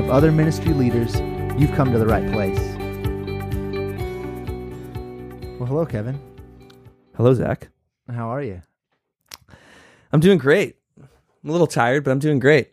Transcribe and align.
of 0.00 0.08
other 0.08 0.32
ministry 0.32 0.72
leaders, 0.72 1.20
you've 1.60 1.72
come 1.72 1.92
to 1.92 1.98
the 1.98 2.06
right 2.06 2.26
place. 2.32 2.58
Well, 5.58 5.66
hello, 5.66 5.84
Kevin. 5.84 6.18
Hello, 7.16 7.34
Zach. 7.34 7.68
How 8.10 8.30
are 8.30 8.42
you? 8.42 8.62
I'm 10.10 10.20
doing 10.20 10.38
great. 10.38 10.76
I'm 10.98 11.50
a 11.50 11.52
little 11.52 11.66
tired, 11.66 12.02
but 12.04 12.12
I'm 12.12 12.18
doing 12.18 12.38
great. 12.38 12.72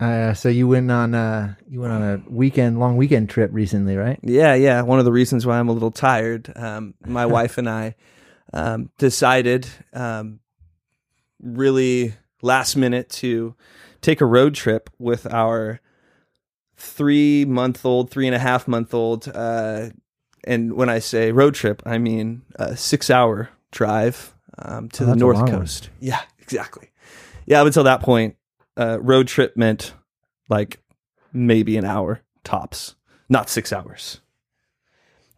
Uh, 0.00 0.34
so 0.34 0.48
you 0.48 0.66
went 0.66 0.90
on 0.90 1.14
uh, 1.14 1.54
you 1.68 1.80
went 1.80 1.92
on 1.92 2.02
a 2.02 2.20
weekend 2.28 2.80
long 2.80 2.96
weekend 2.96 3.30
trip 3.30 3.50
recently, 3.52 3.96
right? 3.96 4.18
Yeah, 4.24 4.54
yeah. 4.54 4.82
One 4.82 4.98
of 4.98 5.04
the 5.04 5.12
reasons 5.12 5.46
why 5.46 5.60
I'm 5.60 5.68
a 5.68 5.72
little 5.72 5.92
tired, 5.92 6.52
um, 6.56 6.94
my 7.06 7.26
wife 7.36 7.58
and 7.58 7.70
I 7.70 7.94
um, 8.52 8.90
decided 8.98 9.68
um, 9.92 10.40
really 11.40 12.14
last 12.42 12.74
minute 12.74 13.08
to 13.10 13.54
take 14.02 14.20
a 14.20 14.26
road 14.26 14.56
trip 14.56 14.90
with 14.98 15.32
our 15.32 15.80
three 16.86 17.44
month 17.44 17.84
old, 17.84 18.10
three 18.10 18.26
and 18.26 18.34
a 18.34 18.38
half 18.38 18.66
month 18.68 18.94
old. 18.94 19.28
Uh, 19.32 19.90
and 20.44 20.74
when 20.74 20.88
I 20.88 20.98
say 21.00 21.32
road 21.32 21.54
trip, 21.54 21.82
I 21.84 21.98
mean 21.98 22.42
a 22.56 22.76
six 22.76 23.10
hour 23.10 23.50
drive 23.72 24.34
um, 24.58 24.88
to 24.90 25.04
Oh, 25.04 25.06
the 25.08 25.16
North. 25.16 25.50
Coast. 25.50 25.90
Yeah, 26.00 26.20
exactly. 26.38 26.90
Yeah, 27.46 27.60
up 27.60 27.66
until 27.66 27.84
that 27.84 28.00
point, 28.00 28.36
uh, 28.78 28.98
road 29.00 29.28
trip 29.28 29.56
meant 29.56 29.94
like 30.48 30.80
maybe 31.32 31.76
an 31.76 31.84
hour 31.84 32.22
tops, 32.44 32.94
not 33.28 33.48
six 33.50 33.72
hours. 33.72 34.20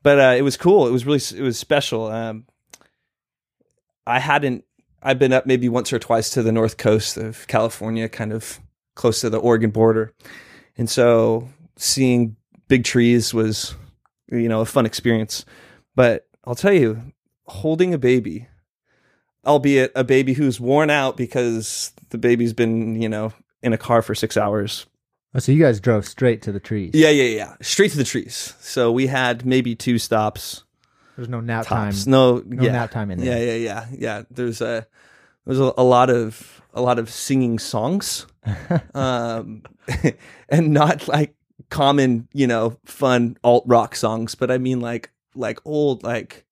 But 0.02 0.18
uh, 0.20 0.34
it 0.36 0.42
was 0.42 0.56
cool. 0.56 0.86
It 0.86 0.90
was 0.92 1.04
really 1.04 1.20
it 1.36 1.42
was 1.42 1.58
special. 1.58 2.06
Um, 2.06 2.46
I 4.06 4.20
hadn't. 4.20 4.64
I've 5.02 5.18
been 5.18 5.32
up 5.32 5.46
maybe 5.46 5.68
once 5.68 5.92
or 5.92 5.98
twice 5.98 6.30
to 6.30 6.42
the 6.42 6.52
north 6.52 6.76
coast 6.76 7.16
of 7.16 7.46
California, 7.46 8.08
kind 8.08 8.32
of 8.32 8.58
close 8.94 9.20
to 9.20 9.30
the 9.30 9.38
Oregon 9.38 9.70
border, 9.70 10.12
and 10.78 10.88
so 10.88 11.48
seeing 11.76 12.36
big 12.68 12.84
trees 12.84 13.34
was, 13.34 13.74
you 14.30 14.48
know, 14.48 14.60
a 14.60 14.66
fun 14.66 14.86
experience. 14.86 15.44
But 15.94 16.26
I'll 16.44 16.54
tell 16.54 16.72
you, 16.72 17.12
holding 17.46 17.92
a 17.92 17.98
baby, 17.98 18.46
albeit 19.46 19.92
a 19.94 20.04
baby 20.04 20.32
who's 20.34 20.60
worn 20.60 20.90
out 20.90 21.16
because 21.16 21.92
the 22.10 22.18
baby's 22.18 22.52
been, 22.52 23.00
you 23.00 23.08
know, 23.08 23.32
in 23.62 23.72
a 23.72 23.78
car 23.78 24.02
for 24.02 24.14
six 24.14 24.36
hours. 24.36 24.86
Oh, 25.34 25.38
so 25.40 25.52
you 25.52 25.62
guys 25.62 25.78
drove 25.80 26.06
straight 26.06 26.40
to 26.42 26.52
the 26.52 26.60
trees. 26.60 26.92
Yeah, 26.94 27.10
yeah, 27.10 27.24
yeah. 27.36 27.54
Straight 27.60 27.90
to 27.92 27.98
the 27.98 28.04
trees. 28.04 28.54
So 28.60 28.90
we 28.90 29.06
had 29.08 29.44
maybe 29.44 29.74
two 29.74 29.98
stops. 29.98 30.64
There's 31.16 31.28
no 31.28 31.40
nap 31.40 31.66
Tops. 31.66 32.04
time. 32.04 32.10
No, 32.10 32.42
No 32.46 32.62
yeah. 32.62 32.72
nap 32.72 32.90
time 32.90 33.10
in 33.10 33.18
Yeah, 33.18 33.34
there. 33.34 33.58
yeah, 33.58 33.64
yeah, 33.64 33.86
yeah. 33.98 34.22
There's 34.30 34.60
a 34.60 34.86
there's 35.44 35.58
a, 35.60 35.72
a 35.76 35.82
lot 35.82 36.10
of 36.10 36.57
a 36.74 36.82
lot 36.82 36.98
of 36.98 37.10
singing 37.10 37.58
songs, 37.58 38.26
um, 38.94 39.62
and 40.48 40.72
not 40.72 41.08
like 41.08 41.34
common, 41.70 42.28
you 42.32 42.46
know, 42.46 42.76
fun 42.84 43.36
alt 43.44 43.64
rock 43.66 43.94
songs, 43.96 44.34
but 44.34 44.50
I 44.50 44.58
mean 44.58 44.80
like 44.80 45.10
like 45.34 45.58
old 45.64 46.02
like, 46.02 46.44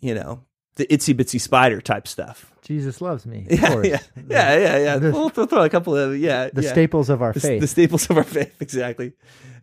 you 0.00 0.14
know, 0.14 0.42
the 0.76 0.86
itsy 0.86 1.14
bitsy 1.14 1.40
spider 1.40 1.80
type 1.80 2.06
stuff. 2.08 2.46
Jesus 2.62 3.00
loves 3.00 3.26
me. 3.26 3.46
Of 3.50 3.58
Yeah, 3.60 3.68
course. 3.72 3.86
yeah, 3.86 3.98
yeah, 4.28 4.56
yeah, 4.58 4.78
yeah. 4.78 4.96
The- 4.98 5.10
We'll 5.12 5.28
throw 5.30 5.46
throw 5.46 5.62
a 5.64 5.68
couple 5.70 5.96
of 5.96 6.16
yeah, 6.16 6.50
The 6.52 6.62
yeah. 6.62 6.70
staples 6.70 7.10
of 7.10 7.20
our 7.22 7.32
the, 7.32 7.40
faith. 7.40 7.60
the 7.60 7.66
staples 7.66 8.08
of 8.10 8.16
our 8.16 8.24
faith, 8.24 8.60
exactly. 8.60 9.12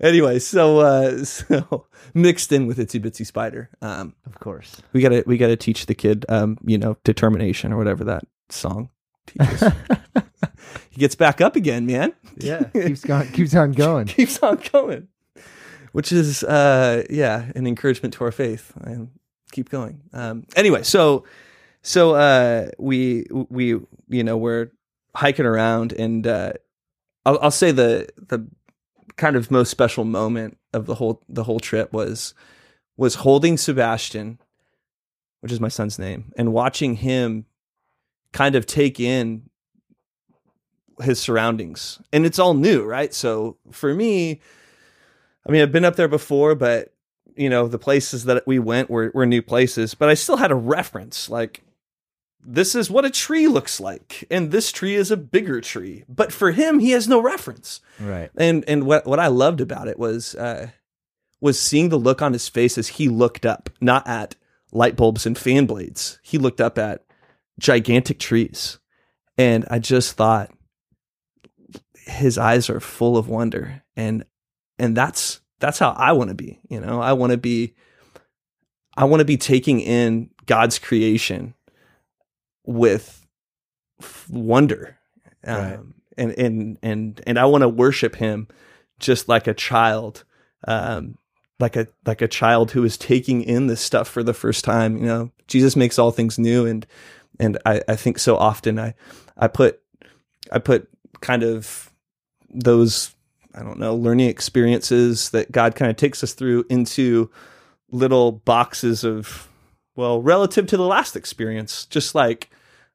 Anyway, 0.01 0.39
so 0.39 0.79
uh, 0.79 1.23
so 1.23 1.85
mixed 2.13 2.51
in 2.51 2.67
with 2.67 2.77
itsy 2.77 2.99
bitsy 3.01 3.25
spider. 3.25 3.69
Um, 3.81 4.13
of 4.25 4.39
course. 4.39 4.81
we 4.93 5.01
gotta 5.01 5.23
we 5.25 5.37
gotta 5.37 5.55
teach 5.55 5.85
the 5.85 5.95
kid 5.95 6.25
um 6.29 6.57
you 6.65 6.77
know 6.77 6.97
determination 7.03 7.71
or 7.71 7.77
whatever 7.77 8.03
that 8.03 8.23
song 8.49 8.89
he 9.31 10.99
gets 10.99 11.15
back 11.15 11.41
up 11.41 11.55
again 11.55 11.85
man 11.85 12.13
Yeah. 12.37 12.63
keeps 12.65 13.03
going. 13.03 13.31
Keeps 13.31 13.55
on 13.55 13.71
going. 13.71 14.05
keeps 14.07 14.39
on 14.39 14.59
going 14.71 15.07
which 15.93 16.11
is 16.11 16.43
uh 16.43 17.03
yeah 17.09 17.51
an 17.55 17.65
encouragement 17.67 18.13
to 18.15 18.23
our 18.23 18.31
faith 18.31 18.73
and 18.81 19.09
keep 19.51 19.69
going 19.69 20.01
um 20.13 20.45
anyway 20.55 20.83
so 20.83 21.23
so 21.81 22.13
uh 22.15 22.67
we 22.77 23.25
we 23.31 23.79
you 24.09 24.23
know 24.23 24.37
we're 24.37 24.69
hiking 25.15 25.45
around 25.45 25.93
and 25.93 26.27
uh 26.27 26.53
I'll, 27.25 27.39
I'll 27.41 27.51
say 27.51 27.71
the 27.71 28.07
the 28.27 28.47
kind 29.15 29.35
of 29.35 29.49
most 29.49 29.69
special 29.71 30.03
moment 30.05 30.57
of 30.73 30.85
the 30.85 30.95
whole 30.95 31.23
the 31.27 31.43
whole 31.43 31.59
trip 31.59 31.91
was 31.93 32.33
was 32.97 33.15
holding 33.15 33.57
Sebastian 33.57 34.39
which 35.41 35.51
is 35.51 35.59
my 35.59 35.69
son's 35.69 35.97
name 35.97 36.31
and 36.37 36.51
watching 36.53 36.95
him 36.97 37.45
kind 38.33 38.55
of 38.55 38.65
take 38.65 38.99
in 38.99 39.43
his 41.01 41.19
surroundings 41.19 41.99
and 42.11 42.25
it's 42.25 42.39
all 42.39 42.53
new 42.55 42.83
right 42.83 43.13
so 43.13 43.55
for 43.71 43.93
me 43.93 44.39
i 45.47 45.51
mean 45.51 45.61
i've 45.61 45.71
been 45.71 45.85
up 45.85 45.95
there 45.95 46.07
before 46.07 46.55
but 46.55 46.91
you 47.35 47.49
know 47.49 47.67
the 47.67 47.77
places 47.77 48.25
that 48.25 48.45
we 48.47 48.57
went 48.57 48.89
were, 48.89 49.11
were 49.13 49.25
new 49.25 49.41
places 49.43 49.93
but 49.93 50.09
i 50.09 50.15
still 50.15 50.37
had 50.37 50.49
a 50.51 50.55
reference 50.55 51.29
like 51.29 51.61
this 52.43 52.73
is 52.73 52.89
what 52.89 53.05
a 53.05 53.11
tree 53.11 53.47
looks 53.47 53.79
like 53.79 54.25
and 54.31 54.49
this 54.51 54.71
tree 54.71 54.95
is 54.95 55.11
a 55.11 55.17
bigger 55.17 55.61
tree 55.61 56.03
but 56.09 56.31
for 56.33 56.51
him 56.51 56.79
he 56.79 56.91
has 56.91 57.07
no 57.07 57.21
reference 57.21 57.79
Right. 57.99 58.31
and 58.35 58.63
and 58.67 58.85
what 58.85 59.05
what 59.05 59.19
I 59.19 59.27
loved 59.27 59.61
about 59.61 59.87
it 59.87 59.99
was 59.99 60.33
uh, 60.35 60.69
was 61.41 61.59
seeing 61.59 61.89
the 61.89 61.99
look 61.99 62.21
on 62.23 62.33
his 62.33 62.47
face 62.49 62.77
as 62.79 62.87
he 62.87 63.09
looked 63.09 63.45
up, 63.45 63.69
not 63.81 64.07
at 64.07 64.35
light 64.71 64.95
bulbs 64.95 65.25
and 65.27 65.37
fan 65.37 65.65
blades. 65.67 66.17
He 66.23 66.37
looked 66.39 66.59
up 66.61 66.77
at 66.79 67.03
gigantic 67.59 68.19
trees, 68.19 68.79
and 69.37 69.65
I 69.69 69.79
just 69.79 70.13
thought 70.13 70.51
his 71.95 72.37
eyes 72.37 72.69
are 72.69 72.79
full 72.79 73.17
of 73.17 73.27
wonder, 73.29 73.83
and 73.95 74.23
and 74.79 74.95
that's 74.95 75.41
that's 75.59 75.79
how 75.79 75.91
I 75.91 76.11
want 76.13 76.29
to 76.29 76.35
be. 76.35 76.59
You 76.69 76.79
know, 76.79 77.01
I 77.01 77.13
want 77.13 77.31
to 77.31 77.37
be. 77.37 77.73
I 78.95 79.05
want 79.05 79.19
to 79.21 79.25
be 79.25 79.37
taking 79.37 79.79
in 79.79 80.31
God's 80.47 80.79
creation 80.79 81.53
with 82.65 83.25
wonder 84.29 84.97
um, 85.45 85.55
Right. 85.55 85.79
and 86.17 86.31
and 86.31 86.77
and 86.81 87.21
and 87.27 87.39
I 87.39 87.45
want 87.45 87.61
to 87.61 87.69
worship 87.69 88.15
Him 88.15 88.47
just 88.99 89.29
like 89.29 89.45
a 89.47 89.53
child, 89.53 90.23
um, 90.67 91.17
like 91.59 91.75
a 91.75 91.87
like 92.05 92.21
a 92.23 92.27
child 92.27 92.71
who 92.71 92.83
is 92.83 92.97
taking 92.97 93.43
in 93.43 93.67
this 93.67 93.81
stuff 93.81 94.07
for 94.07 94.23
the 94.23 94.33
first 94.33 94.63
time. 94.65 94.97
You 94.97 95.05
know, 95.05 95.31
Jesus 95.47 95.75
makes 95.75 95.99
all 95.99 96.11
things 96.11 96.39
new, 96.39 96.65
and 96.65 96.85
and 97.39 97.57
I, 97.65 97.81
I 97.87 97.95
think 97.95 98.19
so 98.19 98.37
often 98.37 98.79
I 98.79 98.93
I 99.37 99.47
put 99.47 99.81
I 100.51 100.59
put 100.59 100.89
kind 101.21 101.43
of 101.43 101.91
those 102.49 103.15
I 103.53 103.63
don't 103.63 103.79
know 103.79 103.95
learning 103.95 104.29
experiences 104.29 105.31
that 105.31 105.51
God 105.51 105.75
kind 105.75 105.89
of 105.89 105.97
takes 105.97 106.23
us 106.23 106.33
through 106.33 106.65
into 106.69 107.29
little 107.91 108.31
boxes 108.31 109.03
of 109.03 109.49
well 109.95 110.21
relative 110.21 110.67
to 110.67 110.77
the 110.77 110.85
last 110.85 111.15
experience, 111.15 111.85
just 111.85 112.15
like 112.15 112.49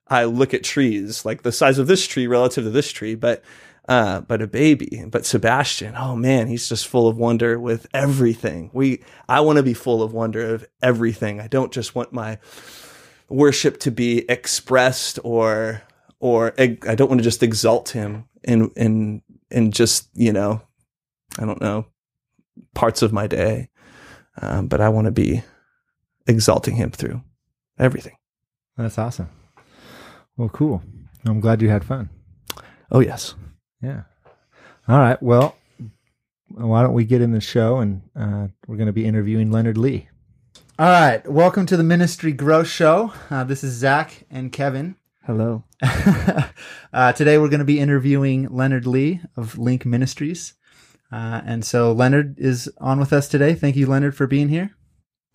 I 0.09 0.25
look 0.25 0.55
at 0.55 0.65
trees, 0.65 1.25
like 1.25 1.43
the 1.43 1.53
size 1.53 1.79
of 1.79 1.87
this 1.87 2.07
tree 2.07 2.27
relative 2.27 2.65
to 2.65 2.71
this 2.71 2.93
tree, 2.93 3.15
but 3.15 3.43
uh, 3.89 4.21
but 4.21 4.41
a 4.41 4.47
baby, 4.47 5.05
but 5.09 5.27
Sebastian, 5.27 5.95
oh 5.97 6.15
man, 6.15 6.47
he's 6.47 6.69
just 6.69 6.87
full 6.87 7.09
of 7.09 7.17
wonder 7.17 7.59
with 7.59 7.89
everything. 7.93 8.71
We, 8.73 9.03
I 9.29 9.41
want 9.41 9.57
to 9.57 9.63
be 9.65 9.75
full 9.75 10.05
of 10.05 10.13
wonder 10.13 10.55
of 10.55 10.65
everything. 10.81 11.41
I 11.41 11.49
don't 11.49 11.73
just 11.73 11.95
want 11.95 12.13
my 12.13 12.39
worship 13.33 13.79
to 13.81 13.91
be 13.91 14.25
expressed 14.29 15.19
or 15.25 15.83
or 16.21 16.55
I 16.59 16.95
don't 16.95 17.09
want 17.09 17.19
to 17.19 17.25
just 17.25 17.43
exalt 17.43 17.91
him 17.91 18.27
in 18.45 18.71
in 18.77 19.23
in 19.51 19.73
just 19.73 20.09
you 20.15 20.33
know, 20.33 20.63
I 21.39 21.45
don't 21.45 21.61
know 21.61 21.87
parts 22.75 23.03
of 23.03 23.13
my 23.13 23.27
day, 23.27 23.69
um, 24.41 24.67
but 24.69 24.81
I 24.81 24.89
want 24.89 25.07
to 25.07 25.11
be 25.11 25.43
exalting 26.27 26.77
him 26.77 26.91
through 26.91 27.23
everything. 27.79 28.17
That's 28.77 28.99
awesome. 28.99 29.29
Well, 30.37 30.49
cool. 30.49 30.83
I'm 31.25 31.41
glad 31.41 31.63
you 31.63 31.69
had 31.69 31.85
fun. 31.85 32.11
Oh 32.91 33.01
yes. 33.01 33.35
Yeah. 33.83 34.03
All 34.89 34.99
right. 34.99 35.23
Well, 35.23 35.57
why 36.49 36.83
don't 36.83 36.95
we 36.95 37.05
get 37.05 37.23
in 37.23 37.33
the 37.33 37.41
show 37.41 37.79
and 37.79 38.03
uh, 38.17 38.49
we're 38.67 38.77
going 38.77 38.87
to 38.87 38.93
be 38.93 39.07
interviewing 39.07 39.51
Leonard 39.51 39.79
Lee. 39.79 40.09
All 40.79 40.89
right. 40.89 41.27
Welcome 41.31 41.67
to 41.67 41.77
the 41.77 41.83
Ministry 41.83 42.33
Growth 42.33 42.67
Show. 42.67 43.13
Uh, 43.29 43.45
this 43.45 43.63
is 43.63 43.75
Zach 43.75 44.25
and 44.31 44.51
Kevin. 44.51 44.97
Hello. 45.27 45.65
uh, 45.83 47.13
today 47.13 47.37
we're 47.37 47.51
going 47.51 47.59
to 47.59 47.67
be 47.67 47.79
interviewing 47.79 48.49
Leonard 48.49 48.87
Lee 48.87 49.21
of 49.37 49.57
LINC 49.57 49.85
Ministries. 49.85 50.55
Uh, 51.13 51.43
and 51.45 51.63
so 51.63 51.93
Leonard 51.93 52.39
is 52.39 52.71
on 52.79 52.99
with 52.99 53.13
us 53.13 53.29
today. 53.29 53.53
Thank 53.55 53.77
you, 53.77 53.87
Leonard, 53.87 54.17
for 54.17 54.27
being 54.27 54.49
here. 54.49 54.75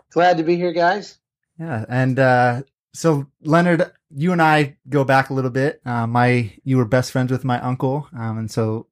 Glad 0.09 0.37
to 0.37 0.43
be 0.43 0.55
here, 0.55 0.73
guys. 0.73 1.19
Yeah, 1.59 1.85
and 1.87 2.17
uh, 2.17 2.63
so 2.95 3.27
Leonard, 3.43 3.91
you 4.09 4.31
and 4.31 4.41
I 4.41 4.77
go 4.89 5.03
back 5.03 5.29
a 5.29 5.35
little 5.35 5.51
bit. 5.51 5.81
Uh, 5.85 6.07
my 6.07 6.51
you 6.63 6.77
were 6.77 6.85
best 6.85 7.11
friends 7.11 7.31
with 7.31 7.45
my 7.45 7.61
uncle, 7.61 8.07
um, 8.17 8.39
and 8.39 8.49
so 8.49 8.87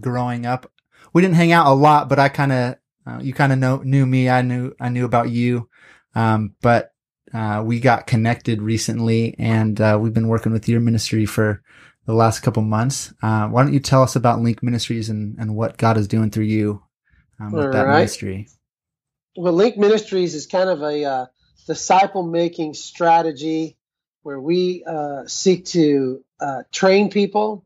growing 0.00 0.46
up, 0.46 0.72
we 1.12 1.20
didn't 1.20 1.36
hang 1.36 1.52
out 1.52 1.66
a 1.66 1.74
lot, 1.74 2.08
but 2.08 2.18
I 2.18 2.30
kind 2.30 2.52
of 2.52 2.76
uh, 3.06 3.18
you 3.22 3.32
kind 3.34 3.52
of 3.52 3.58
know 3.58 3.78
knew 3.84 4.06
me. 4.06 4.28
I 4.30 4.42
knew 4.42 4.74
I 4.80 4.88
knew 4.90 5.04
about 5.04 5.30
you, 5.30 5.68
um, 6.14 6.54
but 6.62 6.92
uh, 7.34 7.62
we 7.64 7.80
got 7.80 8.06
connected 8.06 8.62
recently, 8.62 9.34
and 9.38 9.80
uh, 9.80 9.98
we've 10.00 10.14
been 10.14 10.28
working 10.28 10.52
with 10.52 10.68
your 10.68 10.80
ministry 10.80 11.26
for 11.26 11.62
the 12.06 12.14
last 12.14 12.40
couple 12.40 12.62
months. 12.62 13.14
Uh, 13.22 13.48
why 13.48 13.62
don't 13.64 13.72
you 13.74 13.80
tell 13.80 14.02
us 14.02 14.16
about 14.16 14.40
LINC 14.40 14.62
Ministries 14.62 15.10
and 15.10 15.38
and 15.38 15.56
what 15.56 15.78
God 15.78 15.96
is 15.98 16.08
doing 16.08 16.30
through 16.30 16.44
you 16.46 16.82
um, 17.40 17.56
with 17.56 17.70
All 17.70 17.72
that 17.72 17.88
right. 17.88 17.88
ministry? 17.88 18.48
Well, 19.36 19.54
LINC 19.54 19.78
Ministries 19.78 20.34
is 20.34 20.46
kind 20.46 20.68
of 20.70 20.82
a 20.82 21.04
uh, 21.04 21.26
disciple 21.66 22.22
making 22.24 22.74
strategy 22.74 23.78
where 24.22 24.40
we 24.40 24.84
uh, 24.86 25.26
seek 25.26 25.66
to 25.66 26.24
uh, 26.40 26.62
train 26.72 27.10
people 27.10 27.64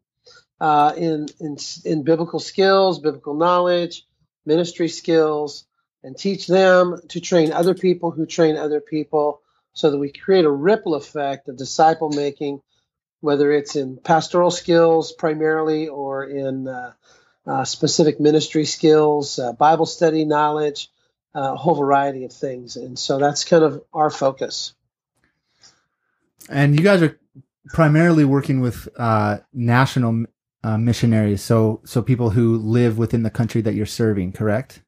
uh, 0.60 0.94
in, 0.96 1.28
in 1.40 1.58
in 1.84 2.04
biblical 2.04 2.40
skills, 2.40 3.00
biblical 3.00 3.34
knowledge, 3.34 4.05
ministry 4.46 4.88
skills, 4.88 5.66
and 6.02 6.16
teach 6.16 6.46
them 6.46 7.00
to 7.08 7.20
train 7.20 7.52
other 7.52 7.74
people 7.74 8.10
who 8.10 8.26
train 8.26 8.56
other 8.56 8.80
people, 8.80 9.40
so 9.72 9.90
that 9.90 9.98
we 9.98 10.12
create 10.12 10.44
a 10.44 10.50
ripple 10.50 10.94
effect 10.94 11.48
of 11.48 11.56
disciple 11.56 12.10
making, 12.10 12.62
whether 13.20 13.50
it's 13.52 13.76
in 13.76 13.98
pastoral 13.98 14.50
skills 14.50 15.12
primarily 15.12 15.88
or 15.88 16.24
in 16.24 16.68
uh, 16.68 16.92
uh, 17.46 17.64
specific 17.64 18.20
ministry 18.20 18.64
skills, 18.64 19.38
uh, 19.38 19.52
Bible 19.52 19.86
study 19.86 20.24
knowledge 20.24 20.90
uh, 21.36 21.52
a 21.52 21.56
whole 21.56 21.74
variety 21.74 22.24
of 22.24 22.32
things. 22.32 22.76
And 22.76 22.98
so 22.98 23.18
that's 23.18 23.44
kind 23.44 23.62
of 23.62 23.82
our 23.92 24.10
focus. 24.10 24.72
And 26.48 26.74
you 26.74 26.82
guys 26.82 27.02
are 27.02 27.18
primarily 27.66 28.24
working 28.24 28.60
with 28.60 28.88
uh, 28.96 29.38
national 29.52 30.26
uh, 30.66 30.76
missionaries, 30.76 31.42
so 31.42 31.80
so 31.84 32.02
people 32.02 32.30
who 32.30 32.58
live 32.58 32.98
within 32.98 33.22
the 33.22 33.30
country 33.30 33.60
that 33.60 33.74
you're 33.74 33.86
serving, 33.86 34.32
correct? 34.32 34.82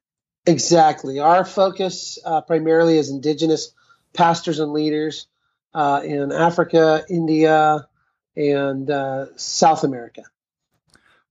Exactly. 0.45 1.19
Our 1.19 1.45
focus 1.45 2.19
uh, 2.25 2.41
primarily 2.41 2.97
is 2.97 3.09
indigenous 3.09 3.73
pastors 4.13 4.59
and 4.59 4.73
leaders 4.73 5.27
uh, 5.73 6.01
in 6.03 6.33
Africa, 6.33 7.05
India, 7.09 7.87
and 8.35 8.91
uh, 8.91 9.27
South 9.37 9.85
America. 9.85 10.23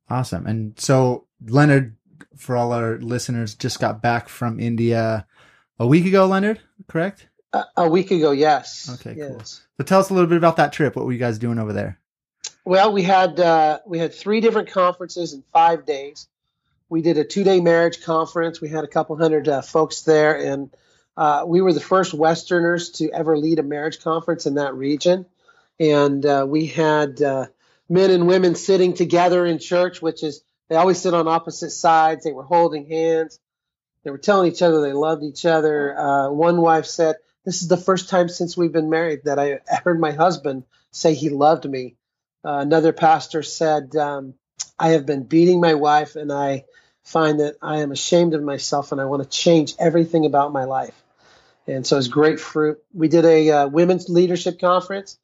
Awesome. 0.08 0.46
And 0.46 0.80
so 0.80 1.26
Leonard, 1.46 1.96
for 2.34 2.56
all 2.56 2.72
our 2.72 2.96
listeners, 2.96 3.54
just 3.54 3.80
got 3.80 4.00
back 4.00 4.30
from 4.30 4.58
India 4.58 5.26
a 5.78 5.86
week 5.86 6.06
ago. 6.06 6.24
Leonard, 6.24 6.60
correct? 6.86 7.28
A, 7.52 7.64
a 7.76 7.90
week 7.90 8.10
ago, 8.12 8.30
yes. 8.30 8.88
Okay, 8.94 9.14
cool. 9.14 9.42
So 9.44 9.84
tell 9.84 10.00
us 10.00 10.08
a 10.08 10.14
little 10.14 10.28
bit 10.28 10.38
about 10.38 10.56
that 10.56 10.72
trip. 10.72 10.96
What 10.96 11.04
were 11.04 11.12
you 11.12 11.18
guys 11.18 11.38
doing 11.38 11.58
over 11.58 11.74
there? 11.74 12.00
Well, 12.64 12.92
we 12.92 13.02
had 13.02 13.40
uh, 13.40 13.78
we 13.86 13.98
had 13.98 14.12
three 14.14 14.40
different 14.40 14.70
conferences 14.70 15.32
in 15.32 15.42
five 15.54 15.86
days. 15.86 16.28
We 16.90 17.02
did 17.02 17.18
a 17.18 17.24
two 17.24 17.42
day 17.42 17.60
marriage 17.60 18.02
conference. 18.02 18.60
We 18.60 18.68
had 18.68 18.84
a 18.84 18.88
couple 18.88 19.16
hundred 19.16 19.48
uh, 19.48 19.62
folks 19.62 20.02
there, 20.02 20.38
and 20.38 20.70
uh, 21.16 21.44
we 21.46 21.60
were 21.60 21.72
the 21.72 21.80
first 21.80 22.14
Westerners 22.14 22.90
to 22.92 23.10
ever 23.10 23.36
lead 23.36 23.58
a 23.58 23.62
marriage 23.62 24.00
conference 24.00 24.46
in 24.46 24.54
that 24.54 24.74
region. 24.74 25.26
And 25.80 26.24
uh, 26.24 26.46
we 26.48 26.66
had 26.66 27.20
uh, 27.22 27.46
men 27.88 28.10
and 28.10 28.26
women 28.26 28.54
sitting 28.54 28.94
together 28.94 29.46
in 29.46 29.58
church, 29.58 30.02
which 30.02 30.22
is 30.22 30.42
they 30.68 30.76
always 30.76 30.98
sit 30.98 31.14
on 31.14 31.26
opposite 31.28 31.70
sides. 31.70 32.24
They 32.24 32.32
were 32.32 32.44
holding 32.44 32.86
hands. 32.86 33.40
They 34.04 34.10
were 34.10 34.18
telling 34.18 34.50
each 34.50 34.62
other 34.62 34.80
they 34.80 34.92
loved 34.92 35.22
each 35.22 35.44
other. 35.44 35.98
Uh, 35.98 36.30
one 36.30 36.60
wife 36.60 36.86
said, 36.86 37.16
"This 37.44 37.62
is 37.62 37.68
the 37.68 37.76
first 37.76 38.08
time 38.08 38.28
since 38.28 38.56
we've 38.56 38.72
been 38.72 38.90
married 38.90 39.24
that 39.24 39.38
I 39.38 39.60
heard 39.84 39.98
my 39.98 40.12
husband 40.12 40.64
say 40.90 41.14
he 41.14 41.30
loved 41.30 41.68
me." 41.68 41.96
Uh, 42.48 42.60
another 42.60 42.94
pastor 42.94 43.42
said, 43.42 43.94
um, 43.94 44.32
I 44.78 44.92
have 44.92 45.04
been 45.04 45.24
beating 45.24 45.60
my 45.60 45.74
wife 45.74 46.16
and 46.16 46.32
I 46.32 46.64
find 47.04 47.40
that 47.40 47.56
I 47.60 47.80
am 47.80 47.92
ashamed 47.92 48.32
of 48.32 48.42
myself 48.42 48.90
and 48.90 48.98
I 48.98 49.04
want 49.04 49.22
to 49.22 49.28
change 49.28 49.74
everything 49.78 50.24
about 50.24 50.50
my 50.50 50.64
life. 50.64 50.94
And 51.66 51.86
so 51.86 51.98
it's 51.98 52.08
great 52.08 52.40
fruit. 52.40 52.82
We 52.94 53.08
did 53.08 53.26
a 53.26 53.50
uh, 53.50 53.68
women's 53.68 54.08
leadership 54.08 54.58
conference 54.58 55.18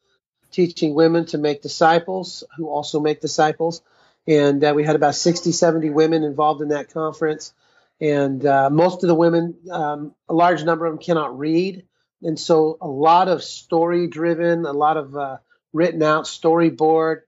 teaching 0.50 0.92
women 0.92 1.24
to 1.26 1.38
make 1.38 1.62
disciples 1.62 2.44
who 2.58 2.68
also 2.68 3.00
make 3.00 3.22
disciples. 3.22 3.80
And 4.28 4.62
uh, 4.62 4.74
we 4.76 4.84
had 4.84 4.94
about 4.94 5.14
60, 5.14 5.50
70 5.50 5.88
women 5.88 6.24
involved 6.24 6.60
in 6.60 6.68
that 6.68 6.92
conference. 6.92 7.54
And 8.02 8.44
uh, 8.44 8.68
most 8.68 9.02
of 9.02 9.08
the 9.08 9.14
women, 9.14 9.54
um, 9.70 10.14
a 10.28 10.34
large 10.34 10.62
number 10.62 10.84
of 10.84 10.92
them 10.92 11.02
cannot 11.02 11.38
read. 11.38 11.86
And 12.22 12.38
so 12.38 12.76
a 12.82 12.86
lot 12.86 13.28
of 13.28 13.42
story 13.42 14.08
driven, 14.08 14.66
a 14.66 14.72
lot 14.74 14.98
of 14.98 15.16
uh, 15.16 15.38
written 15.74 16.02
out 16.02 16.24
storyboard, 16.24 17.22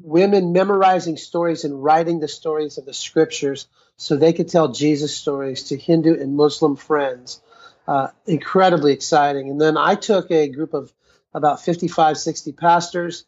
women 0.00 0.52
memorizing 0.52 1.16
stories 1.16 1.64
and 1.64 1.84
writing 1.84 2.18
the 2.18 2.26
stories 2.26 2.78
of 2.78 2.86
the 2.86 2.94
scriptures 2.94 3.68
so 3.96 4.16
they 4.16 4.32
could 4.32 4.48
tell 4.48 4.72
Jesus 4.72 5.16
stories 5.16 5.64
to 5.64 5.76
Hindu 5.76 6.18
and 6.18 6.34
Muslim 6.34 6.74
friends. 6.74 7.40
Uh, 7.86 8.08
incredibly 8.26 8.92
exciting. 8.92 9.50
And 9.50 9.60
then 9.60 9.76
I 9.76 9.94
took 9.94 10.30
a 10.30 10.48
group 10.48 10.74
of 10.74 10.92
about 11.34 11.62
55, 11.62 12.18
60 12.18 12.52
pastors 12.52 13.24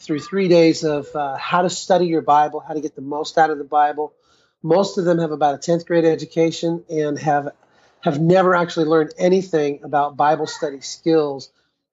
through 0.00 0.20
three 0.20 0.48
days 0.48 0.84
of 0.84 1.14
uh, 1.14 1.36
how 1.36 1.62
to 1.62 1.70
study 1.70 2.06
your 2.06 2.22
Bible, 2.22 2.60
how 2.60 2.74
to 2.74 2.80
get 2.80 2.96
the 2.96 3.02
most 3.02 3.38
out 3.38 3.50
of 3.50 3.58
the 3.58 3.64
Bible. 3.64 4.14
Most 4.62 4.98
of 4.98 5.04
them 5.04 5.18
have 5.18 5.30
about 5.30 5.54
a 5.54 5.58
10th 5.58 5.86
grade 5.86 6.04
education 6.04 6.84
and 6.90 7.18
have 7.18 7.50
have 8.02 8.18
never 8.18 8.56
actually 8.56 8.86
learned 8.86 9.12
anything 9.18 9.80
about 9.84 10.16
Bible 10.16 10.46
study 10.46 10.80
skills 10.80 11.50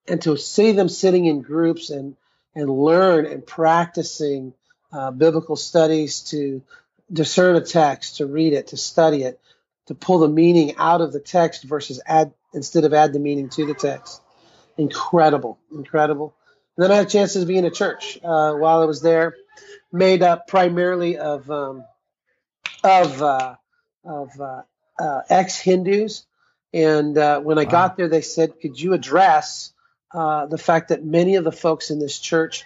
and 0.08 0.22
to 0.24 0.38
see 0.38 0.72
them 0.72 0.90
sitting 0.90 1.26
in 1.26 1.42
groups 1.42 1.90
and 1.90 2.16
and 2.56 2.70
learn 2.70 3.26
and 3.26 3.46
practicing 3.46 4.54
uh, 4.92 5.12
biblical 5.12 5.56
studies 5.56 6.22
to 6.22 6.64
discern 7.12 7.56
a 7.56 7.62
text, 7.62 8.18
to 8.18 8.26
read 8.26 8.54
it, 8.54 8.68
to 8.68 8.78
study 8.78 9.24
it, 9.24 9.40
to 9.86 9.94
pull 9.94 10.20
the 10.20 10.28
meaning 10.28 10.76
out 10.78 11.02
of 11.02 11.14
the 11.14 11.20
text 11.20 11.64
versus 11.64 12.02
add 12.06 12.34
instead 12.54 12.84
of 12.84 12.94
add 12.94 13.14
the 13.14 13.20
meaning 13.20 13.50
to 13.50 13.66
the 13.66 13.74
text. 13.76 14.22
Incredible, 14.78 15.60
incredible. 15.72 16.34
And 16.76 16.84
then 16.84 16.92
I 16.92 16.96
had 16.96 17.10
chances 17.10 17.44
to 17.44 17.48
be 17.48 17.58
in 17.58 17.66
a 17.66 17.72
church 17.72 18.18
uh, 18.24 18.54
while 18.54 18.82
I 18.82 18.86
was 18.86 19.02
there, 19.02 19.36
made 19.92 20.24
up 20.24 20.48
primarily 20.48 21.18
of 21.18 21.50
um, 21.52 21.84
of 22.84 23.22
uh, 23.22 23.56
of 24.04 24.40
uh, 24.40 24.62
uh, 25.00 25.22
ex 25.30 25.60
Hindus. 25.60 26.26
And 26.74 27.18
uh, 27.18 27.40
when 27.40 27.58
I 27.58 27.66
Wow. 27.66 27.72
got 27.72 27.98
there, 27.98 28.08
they 28.08 28.22
said, 28.22 28.60
"Could 28.62 28.80
you 28.80 28.94
address 28.94 29.74
uh, 30.14 30.46
the 30.46 30.58
fact 30.58 30.90
that 30.90 31.04
many 31.04 31.36
of 31.36 31.44
the 31.44 31.52
folks 31.52 31.92
in 31.92 32.00
this 32.00 32.20
church 32.20 32.66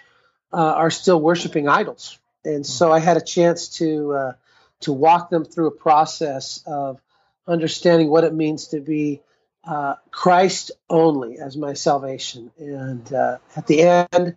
uh, 0.52 0.56
are 0.56 0.90
still 0.90 1.20
worshiping 1.20 1.68
idols?" 1.68 2.18
And 2.44 2.66
so 2.66 2.92
I 2.92 2.98
had 2.98 3.16
a 3.16 3.20
chance 3.20 3.68
to 3.78 4.12
uh, 4.12 4.32
to 4.80 4.92
walk 4.92 5.30
them 5.30 5.44
through 5.44 5.68
a 5.68 5.72
process 5.72 6.62
of 6.66 7.00
understanding 7.46 8.08
what 8.08 8.24
it 8.24 8.34
means 8.34 8.68
to 8.68 8.80
be 8.80 9.20
uh, 9.64 9.94
Christ 10.10 10.72
only 10.90 11.38
as 11.38 11.56
my 11.56 11.74
salvation. 11.74 12.50
And 12.58 13.12
uh, 13.12 13.38
at 13.56 13.66
the 13.66 13.82
end, 13.82 14.36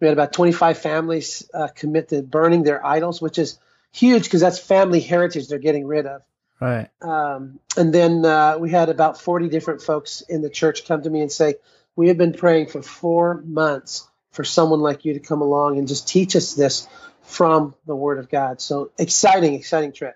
we 0.00 0.06
had 0.06 0.12
about 0.12 0.32
25 0.32 0.78
families 0.78 1.48
uh, 1.52 1.68
commit 1.74 2.08
to 2.08 2.22
burning 2.22 2.62
their 2.62 2.84
idols, 2.84 3.20
which 3.20 3.38
is 3.38 3.58
huge 3.92 4.24
because 4.24 4.40
that's 4.40 4.58
family 4.58 5.00
heritage 5.00 5.48
they're 5.48 5.58
getting 5.58 5.86
rid 5.86 6.06
of. 6.06 6.22
Right. 6.60 6.88
Um, 7.00 7.58
and 7.76 7.92
then 7.92 8.24
uh, 8.24 8.58
we 8.58 8.70
had 8.70 8.90
about 8.90 9.20
40 9.20 9.48
different 9.48 9.82
folks 9.82 10.20
in 10.20 10.42
the 10.42 10.50
church 10.50 10.86
come 10.86 11.02
to 11.02 11.10
me 11.10 11.22
and 11.22 11.32
say, 11.32 11.54
We 12.00 12.08
have 12.08 12.16
been 12.16 12.32
praying 12.32 12.68
for 12.68 12.80
four 12.80 13.42
months 13.44 14.08
for 14.30 14.42
someone 14.42 14.80
like 14.80 15.04
you 15.04 15.12
to 15.12 15.20
come 15.20 15.42
along 15.42 15.76
and 15.76 15.86
just 15.86 16.08
teach 16.08 16.34
us 16.34 16.54
this 16.54 16.88
from 17.20 17.74
the 17.84 17.94
Word 17.94 18.18
of 18.18 18.30
God. 18.30 18.62
So 18.62 18.90
exciting, 18.96 19.52
exciting 19.52 19.92
trip. 19.92 20.14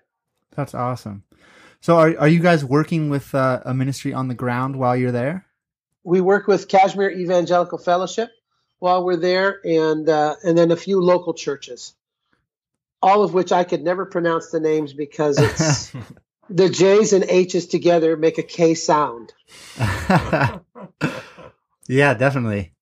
That's 0.55 0.73
awesome. 0.73 1.21
So 1.81 1.97
are 1.97 2.17
are 2.17 2.27
you 2.27 2.39
guys 2.39 2.65
working 2.65 3.11
with 3.11 3.35
uh, 3.35 3.61
a 3.63 3.75
ministry 3.75 4.15
on 4.15 4.29
the 4.29 4.33
ground 4.33 4.77
while 4.77 4.95
you're 4.95 5.11
there? 5.11 5.45
We 6.03 6.21
work 6.21 6.47
with 6.47 6.67
Kashmir 6.69 7.11
Evangelical 7.11 7.77
Fellowship 7.77 8.31
while 8.79 9.05
we're 9.05 9.17
there, 9.17 9.59
and 9.63 10.09
uh, 10.09 10.37
and 10.43 10.57
then 10.57 10.71
a 10.71 10.75
few 10.75 10.99
local 10.99 11.35
churches, 11.35 11.93
all 12.99 13.21
of 13.21 13.35
which 13.35 13.51
I 13.51 13.63
could 13.63 13.83
never 13.83 14.07
pronounce 14.07 14.49
the 14.49 14.59
names 14.59 14.91
because 14.91 15.37
it's 15.37 15.91
the 16.49 16.67
J's 16.67 17.13
and 17.13 17.25
H's 17.25 17.67
together 17.67 18.17
make 18.17 18.39
a 18.39 18.43
K 18.43 18.73
sound. 18.73 19.33
yeah, 21.87 22.13
definitely. 22.13 22.73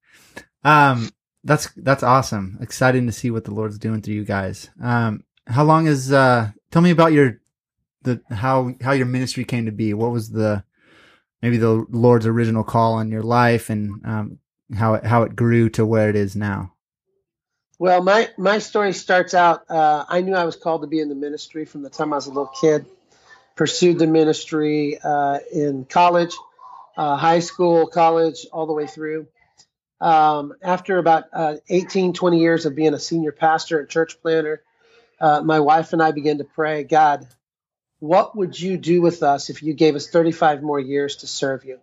Um, 0.64 1.10
that's 1.44 1.70
that's 1.76 2.04
awesome. 2.04 2.58
Exciting 2.62 3.06
to 3.06 3.12
see 3.12 3.32
what 3.32 3.44
the 3.44 3.54
Lord's 3.54 3.78
doing 3.78 4.02
through 4.02 4.16
you 4.16 4.26
guys. 4.26 4.70
Um, 4.82 5.24
how 5.48 5.64
long 5.64 5.88
is? 5.88 6.12
Uh, 6.12 6.52
tell 6.72 6.82
me 6.82 6.92
about 6.92 7.12
your 7.12 7.40
the 8.04 8.22
how 8.30 8.74
how 8.82 8.92
your 8.92 9.06
ministry 9.06 9.44
came 9.44 9.66
to 9.66 9.72
be. 9.72 9.94
What 9.94 10.12
was 10.12 10.30
the 10.30 10.64
maybe 11.42 11.58
the 11.58 11.86
Lord's 11.90 12.26
original 12.26 12.64
call 12.64 12.94
on 12.94 13.12
your 13.12 13.24
life, 13.24 13.70
and 13.70 14.06
um, 14.06 14.40
how 14.76 14.96
it 14.96 15.06
how 15.06 15.24
it 15.24 15.36
grew 15.36 15.70
to 15.72 15.86
where 15.86 16.10
it 16.10 16.16
is 16.16 16.36
now. 16.36 16.74
Well, 17.80 18.02
my 18.02 18.30
my 18.38 18.60
story 18.60 18.94
starts 18.94 19.34
out. 19.34 19.70
Uh, 19.70 20.06
I 20.08 20.22
knew 20.22 20.36
I 20.36 20.46
was 20.46 20.56
called 20.56 20.82
to 20.82 20.88
be 20.88 21.00
in 21.00 21.10
the 21.10 21.16
ministry 21.16 21.66
from 21.66 21.82
the 21.82 21.90
time 21.90 22.14
I 22.14 22.18
was 22.18 22.28
a 22.28 22.30
little 22.30 22.52
kid, 22.62 22.86
pursued 23.56 24.00
the 24.00 24.08
ministry 24.08 24.98
uh, 25.04 25.40
in 25.52 25.86
college, 25.86 26.34
uh, 26.98 27.16
high 27.18 27.40
school, 27.40 27.88
college, 27.88 28.46
all 28.52 28.66
the 28.66 28.74
way 28.74 28.88
through. 28.88 29.28
Um, 30.02 30.54
after 30.62 30.98
about 30.98 31.26
uh, 31.32 31.56
18, 31.70 32.14
20 32.14 32.40
years 32.40 32.66
of 32.66 32.76
being 32.76 32.94
a 32.94 33.00
senior 33.00 33.32
pastor 33.32 33.80
and 33.80 33.90
church 33.90 34.22
planter, 34.22 34.64
uh, 35.20 35.42
my 35.42 35.60
wife 35.60 35.94
and 35.94 36.02
I 36.02 36.12
began 36.12 36.40
to 36.40 36.44
pray, 36.44 36.84
God, 36.84 37.28
what 38.00 38.36
would 38.36 38.60
you 38.60 38.78
do 38.78 39.02
with 39.02 39.24
us 39.24 39.50
if 39.50 39.64
you 39.64 39.74
gave 39.74 39.96
us 39.96 40.10
35 40.10 40.62
more 40.62 40.80
years 40.80 41.18
to 41.18 41.28
serve 41.28 41.64
you? 41.64 41.80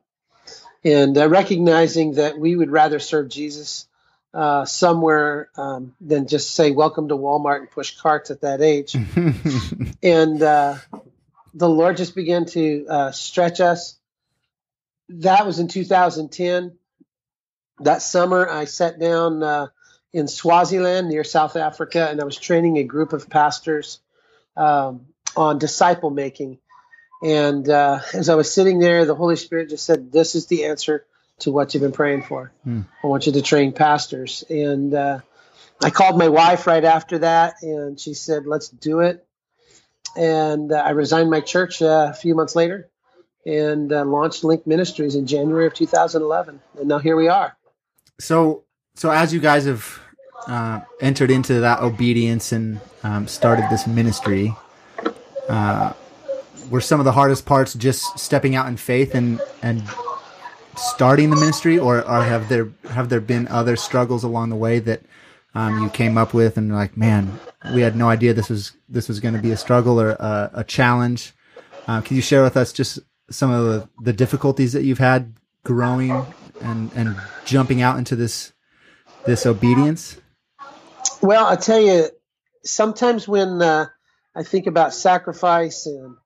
And 0.84 1.16
uh, 1.16 1.28
recognizing 1.28 2.14
that 2.14 2.38
we 2.38 2.56
would 2.56 2.70
rather 2.70 2.98
serve 2.98 3.28
Jesus 3.28 3.86
uh, 4.32 4.64
somewhere 4.64 5.48
um, 5.56 5.94
than 6.00 6.26
just 6.26 6.54
say, 6.54 6.70
Welcome 6.70 7.08
to 7.08 7.16
Walmart 7.16 7.60
and 7.60 7.70
push 7.70 7.96
carts 7.96 8.30
at 8.30 8.42
that 8.42 8.60
age. 8.60 8.94
and 10.02 10.42
uh, 10.42 10.76
the 11.54 11.68
Lord 11.68 11.96
just 11.96 12.14
began 12.14 12.46
to 12.46 12.86
uh, 12.88 13.10
stretch 13.12 13.60
us. 13.60 13.96
That 15.18 15.44
was 15.44 15.58
in 15.58 15.66
2010. 15.68 16.76
That 17.80 18.02
summer, 18.02 18.48
I 18.48 18.66
sat 18.66 19.00
down 19.00 19.42
uh, 19.42 19.66
in 20.12 20.28
Swaziland 20.28 21.08
near 21.08 21.24
South 21.24 21.56
Africa, 21.56 22.06
and 22.08 22.20
I 22.20 22.24
was 22.24 22.36
training 22.36 22.78
a 22.78 22.84
group 22.84 23.12
of 23.12 23.28
pastors 23.28 24.00
um, 24.56 25.06
on 25.36 25.58
disciple 25.58 26.10
making. 26.10 26.58
And 27.22 27.68
uh, 27.68 28.00
as 28.14 28.28
I 28.28 28.36
was 28.36 28.52
sitting 28.52 28.78
there, 28.78 29.04
the 29.04 29.14
Holy 29.14 29.36
Spirit 29.36 29.70
just 29.70 29.84
said, 29.84 30.12
This 30.12 30.34
is 30.34 30.46
the 30.46 30.66
answer 30.66 31.04
to 31.40 31.50
what 31.50 31.74
you've 31.74 31.82
been 31.82 31.92
praying 31.92 32.22
for. 32.22 32.52
Hmm. 32.62 32.82
I 33.02 33.06
want 33.08 33.26
you 33.26 33.32
to 33.32 33.42
train 33.42 33.72
pastors. 33.72 34.44
And 34.48 34.94
uh, 34.94 35.20
I 35.82 35.90
called 35.90 36.18
my 36.18 36.28
wife 36.28 36.66
right 36.66 36.84
after 36.84 37.18
that, 37.18 37.54
and 37.62 37.98
she 37.98 38.14
said, 38.14 38.46
Let's 38.46 38.68
do 38.68 39.00
it. 39.00 39.26
And 40.16 40.70
uh, 40.70 40.76
I 40.76 40.90
resigned 40.90 41.30
my 41.30 41.40
church 41.40 41.82
uh, 41.82 42.08
a 42.10 42.14
few 42.14 42.34
months 42.34 42.54
later 42.54 42.90
and 43.46 43.92
uh, 43.92 44.04
launched 44.04 44.42
LINC 44.42 44.66
Ministries 44.66 45.14
in 45.14 45.26
January 45.26 45.66
of 45.66 45.74
2011. 45.74 46.60
And 46.78 46.88
now 46.88 46.98
here 46.98 47.16
we 47.16 47.28
are. 47.28 47.56
So, 48.18 48.64
so 48.94 49.10
as 49.10 49.32
you 49.32 49.40
guys 49.40 49.64
have 49.64 50.00
uh, 50.46 50.80
entered 51.00 51.30
into 51.30 51.60
that 51.60 51.80
obedience 51.80 52.52
and 52.52 52.80
um, 53.02 53.26
started 53.26 53.66
this 53.70 53.86
ministry, 53.86 54.54
uh, 55.48 55.92
were 56.70 56.80
some 56.80 57.00
of 57.00 57.04
the 57.04 57.12
hardest 57.12 57.46
parts 57.46 57.74
just 57.74 58.18
stepping 58.18 58.54
out 58.54 58.68
in 58.68 58.76
faith 58.76 59.14
and 59.14 59.40
and 59.62 59.82
starting 60.76 61.30
the 61.30 61.36
ministry, 61.36 61.78
or, 61.78 61.98
or 61.98 62.22
have 62.22 62.48
there 62.48 62.70
have 62.90 63.08
there 63.08 63.20
been 63.20 63.48
other 63.48 63.76
struggles 63.76 64.24
along 64.24 64.50
the 64.50 64.56
way 64.56 64.78
that 64.78 65.02
um, 65.54 65.82
you 65.82 65.90
came 65.90 66.16
up 66.16 66.32
with 66.32 66.56
and 66.56 66.72
like, 66.72 66.96
man, 66.96 67.38
we 67.74 67.80
had 67.82 67.96
no 67.96 68.08
idea 68.08 68.32
this 68.32 68.48
was 68.48 68.72
this 68.88 69.08
was 69.08 69.20
going 69.20 69.34
to 69.34 69.42
be 69.42 69.50
a 69.50 69.56
struggle 69.56 70.00
or 70.00 70.10
a, 70.10 70.50
a 70.54 70.64
challenge. 70.64 71.32
Uh, 71.86 72.00
can 72.00 72.16
you 72.16 72.22
share 72.22 72.42
with 72.42 72.56
us 72.56 72.72
just 72.72 73.00
some 73.30 73.50
of 73.50 73.64
the, 73.64 73.88
the 74.02 74.12
difficulties 74.12 74.72
that 74.72 74.82
you've 74.82 74.98
had 74.98 75.34
growing 75.64 76.10
and 76.60 76.90
and 76.94 77.16
jumping 77.44 77.82
out 77.82 77.98
into 77.98 78.16
this 78.16 78.52
this 79.26 79.46
obedience? 79.46 80.16
Well, 81.22 81.46
I 81.46 81.56
tell 81.56 81.80
you, 81.80 82.08
sometimes 82.64 83.28
when 83.28 83.60
uh, 83.62 83.86
I 84.34 84.42
think 84.42 84.66
about 84.66 84.94
sacrifice 84.94 85.86
and 85.86 86.16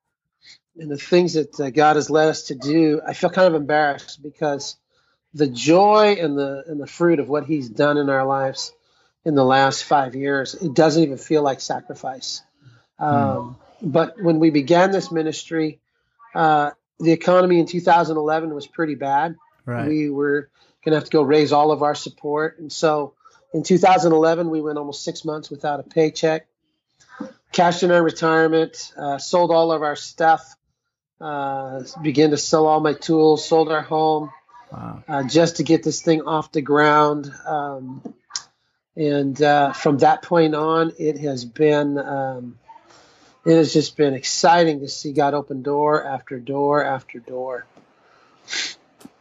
and 0.77 0.91
the 0.91 0.97
things 0.97 1.33
that 1.33 1.59
uh, 1.59 1.69
God 1.69 1.95
has 1.95 2.09
led 2.09 2.29
us 2.29 2.43
to 2.43 2.55
do, 2.55 3.01
I 3.07 3.13
feel 3.13 3.29
kind 3.29 3.47
of 3.47 3.59
embarrassed 3.59 4.21
because 4.21 4.75
the 5.33 5.47
joy 5.47 6.17
and 6.19 6.37
the 6.37 6.63
and 6.67 6.79
the 6.79 6.87
fruit 6.87 7.19
of 7.19 7.29
what 7.29 7.45
He's 7.45 7.69
done 7.69 7.97
in 7.97 8.09
our 8.09 8.25
lives 8.25 8.73
in 9.23 9.35
the 9.35 9.43
last 9.43 9.83
five 9.83 10.15
years, 10.15 10.53
it 10.53 10.73
doesn't 10.73 11.01
even 11.01 11.17
feel 11.17 11.41
like 11.41 11.59
sacrifice. 11.59 12.41
Um, 12.99 13.09
mm. 13.09 13.55
But 13.81 14.21
when 14.21 14.39
we 14.39 14.51
began 14.51 14.91
this 14.91 15.11
ministry, 15.11 15.79
uh, 16.33 16.71
the 16.99 17.11
economy 17.11 17.59
in 17.59 17.65
2011 17.65 18.53
was 18.53 18.67
pretty 18.67 18.95
bad. 18.95 19.35
Right. 19.65 19.87
We 19.87 20.09
were 20.09 20.49
going 20.83 20.91
to 20.91 20.95
have 20.97 21.05
to 21.05 21.11
go 21.11 21.23
raise 21.23 21.51
all 21.51 21.71
of 21.71 21.81
our 21.83 21.95
support, 21.95 22.59
and 22.59 22.71
so 22.71 23.13
in 23.53 23.63
2011 23.63 24.49
we 24.49 24.61
went 24.61 24.77
almost 24.77 25.03
six 25.03 25.25
months 25.25 25.49
without 25.49 25.79
a 25.79 25.83
paycheck. 25.83 26.47
Cashed 27.51 27.83
in 27.83 27.91
our 27.91 28.03
retirement, 28.03 28.91
uh, 28.97 29.17
sold 29.17 29.49
all 29.49 29.71
of 29.71 29.81
our 29.81 29.95
stuff, 29.95 30.55
uh, 31.21 31.83
began 32.01 32.31
to 32.31 32.37
sell 32.37 32.67
all 32.67 32.81
my 32.81 32.93
tools, 32.93 33.47
sold 33.47 33.71
our 33.71 33.81
home, 33.81 34.29
wow. 34.71 35.03
uh, 35.07 35.23
just 35.23 35.57
to 35.57 35.63
get 35.63 35.81
this 35.81 36.01
thing 36.01 36.21
off 36.23 36.51
the 36.51 36.61
ground. 36.61 37.31
Um, 37.45 38.13
and 38.95 39.41
uh, 39.41 39.73
from 39.73 39.99
that 39.99 40.21
point 40.21 40.55
on, 40.55 40.93
it 40.99 41.17
has 41.19 41.45
been 41.45 41.97
um, 41.97 42.59
it 43.45 43.55
has 43.55 43.73
just 43.73 43.95
been 43.95 44.13
exciting 44.13 44.79
to 44.79 44.87
see 44.87 45.13
God 45.13 45.33
open 45.33 45.61
door 45.61 46.03
after 46.03 46.39
door 46.39 46.83
after 46.83 47.19
door. 47.19 47.65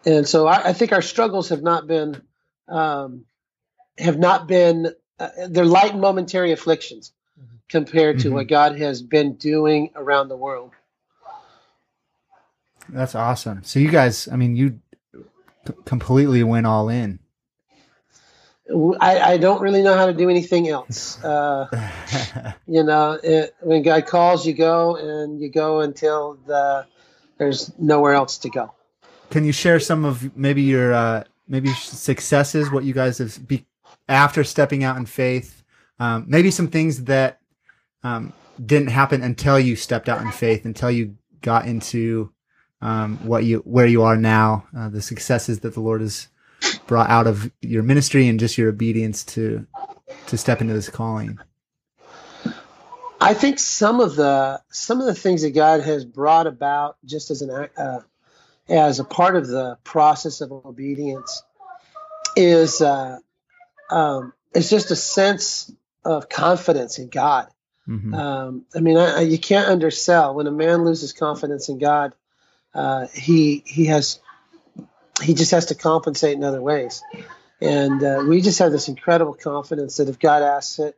And 0.06 0.26
so 0.26 0.46
I, 0.46 0.68
I 0.68 0.72
think 0.72 0.92
our 0.92 1.02
struggles 1.02 1.50
have 1.50 1.62
not 1.62 1.86
been 1.86 2.22
um, 2.68 3.26
have 3.98 4.18
not 4.18 4.46
been 4.48 4.92
uh, 5.18 5.28
they're 5.48 5.64
light 5.64 5.92
and 5.92 6.00
momentary 6.00 6.52
afflictions 6.52 7.12
mm-hmm. 7.38 7.56
compared 7.68 8.20
to 8.20 8.26
mm-hmm. 8.26 8.36
what 8.36 8.48
God 8.48 8.78
has 8.78 9.02
been 9.02 9.34
doing 9.34 9.90
around 9.94 10.28
the 10.28 10.36
world. 10.36 10.72
That's 12.88 13.14
awesome. 13.14 13.62
So 13.64 13.78
you 13.78 13.90
guys, 13.90 14.28
I 14.28 14.36
mean, 14.36 14.56
you 14.56 14.80
completely 15.84 16.42
went 16.42 16.66
all 16.66 16.88
in. 16.88 17.18
I, 19.00 19.20
I, 19.20 19.36
don't 19.36 19.60
really 19.60 19.82
know 19.82 19.94
how 19.94 20.06
to 20.06 20.12
do 20.12 20.30
anything 20.30 20.68
else. 20.68 21.18
Uh, 21.24 21.66
you 22.66 22.82
know, 22.82 23.18
it, 23.22 23.54
when 23.60 23.82
God 23.82 24.06
calls, 24.06 24.46
you 24.46 24.52
go, 24.52 24.96
and 24.96 25.40
you 25.40 25.50
go 25.50 25.80
until 25.80 26.38
the, 26.46 26.86
there's 27.38 27.72
nowhere 27.78 28.14
else 28.14 28.38
to 28.38 28.50
go. 28.50 28.72
Can 29.30 29.44
you 29.44 29.52
share 29.52 29.80
some 29.80 30.04
of 30.04 30.36
maybe 30.36 30.62
your 30.62 30.92
uh, 30.92 31.24
maybe 31.48 31.68
successes? 31.70 32.70
What 32.70 32.84
you 32.84 32.92
guys 32.92 33.18
have 33.18 33.46
be, 33.46 33.66
after 34.08 34.44
stepping 34.44 34.84
out 34.84 34.96
in 34.96 35.06
faith? 35.06 35.62
Um, 35.98 36.24
maybe 36.28 36.50
some 36.50 36.68
things 36.68 37.04
that 37.04 37.40
um, 38.02 38.32
didn't 38.64 38.88
happen 38.88 39.22
until 39.22 39.58
you 39.58 39.76
stepped 39.76 40.08
out 40.08 40.20
in 40.20 40.30
faith, 40.30 40.64
until 40.64 40.90
you 40.90 41.16
got 41.40 41.66
into 41.66 42.32
um, 42.80 43.18
what 43.26 43.44
you 43.44 43.58
where 43.60 43.86
you 43.86 44.02
are 44.02 44.16
now, 44.16 44.66
uh, 44.76 44.88
the 44.88 45.02
successes 45.02 45.60
that 45.60 45.74
the 45.74 45.80
Lord 45.80 46.00
has 46.00 46.28
brought 46.86 47.10
out 47.10 47.26
of 47.26 47.50
your 47.60 47.82
ministry 47.82 48.28
and 48.28 48.38
just 48.38 48.58
your 48.58 48.68
obedience 48.68 49.24
to 49.24 49.66
to 50.26 50.36
step 50.36 50.60
into 50.60 50.74
this 50.74 50.88
calling. 50.88 51.38
I 53.20 53.34
think 53.34 53.58
some 53.58 54.00
of 54.00 54.16
the 54.16 54.60
some 54.70 55.00
of 55.00 55.06
the 55.06 55.14
things 55.14 55.42
that 55.42 55.52
God 55.52 55.80
has 55.82 56.04
brought 56.04 56.46
about 56.46 56.96
just 57.04 57.30
as 57.30 57.42
an 57.42 57.68
uh, 57.76 58.00
as 58.68 59.00
a 59.00 59.04
part 59.04 59.36
of 59.36 59.46
the 59.46 59.78
process 59.84 60.40
of 60.40 60.52
obedience 60.52 61.42
is 62.36 62.80
uh, 62.80 63.18
um, 63.90 64.32
it's 64.54 64.70
just 64.70 64.90
a 64.90 64.96
sense 64.96 65.72
of 66.04 66.28
confidence 66.28 66.98
in 66.98 67.08
God. 67.08 67.48
Mm-hmm. 67.88 68.14
Um, 68.14 68.64
I 68.74 68.80
mean, 68.80 68.96
I, 68.96 69.18
I, 69.18 69.20
you 69.20 69.38
can't 69.38 69.68
undersell 69.68 70.34
when 70.34 70.46
a 70.46 70.50
man 70.50 70.84
loses 70.84 71.12
confidence 71.12 71.68
in 71.68 71.78
God 71.78 72.14
uh, 72.74 73.06
he 73.14 73.62
he 73.66 73.86
has 73.86 74.18
he 75.22 75.34
just 75.34 75.52
has 75.52 75.66
to 75.66 75.74
compensate 75.74 76.36
in 76.36 76.44
other 76.44 76.62
ways. 76.62 77.02
And 77.60 78.02
uh, 78.02 78.24
we 78.26 78.40
just 78.40 78.58
have 78.58 78.72
this 78.72 78.88
incredible 78.88 79.34
confidence 79.34 79.98
that 79.98 80.08
if 80.08 80.18
God 80.18 80.42
asks 80.42 80.78
it, 80.78 80.96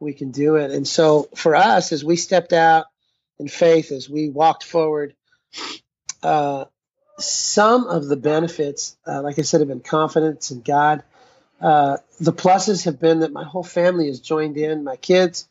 we 0.00 0.12
can 0.12 0.30
do 0.30 0.56
it. 0.56 0.70
And 0.70 0.86
so 0.86 1.28
for 1.34 1.54
us, 1.56 1.92
as 1.92 2.04
we 2.04 2.16
stepped 2.16 2.52
out 2.52 2.86
in 3.38 3.48
faith, 3.48 3.90
as 3.90 4.08
we 4.08 4.28
walked 4.28 4.64
forward, 4.64 5.14
uh, 6.22 6.66
some 7.18 7.86
of 7.88 8.06
the 8.06 8.16
benefits, 8.16 8.96
uh, 9.06 9.22
like 9.22 9.38
I 9.38 9.42
said, 9.42 9.60
have 9.60 9.68
been 9.68 9.80
confidence 9.80 10.50
in 10.50 10.62
God. 10.62 11.02
Uh, 11.60 11.96
the 12.20 12.32
pluses 12.32 12.84
have 12.84 13.00
been 13.00 13.20
that 13.20 13.32
my 13.32 13.44
whole 13.44 13.64
family 13.64 14.06
has 14.06 14.20
joined 14.20 14.56
in. 14.56 14.84
My 14.84 14.96
kids, 14.96 15.48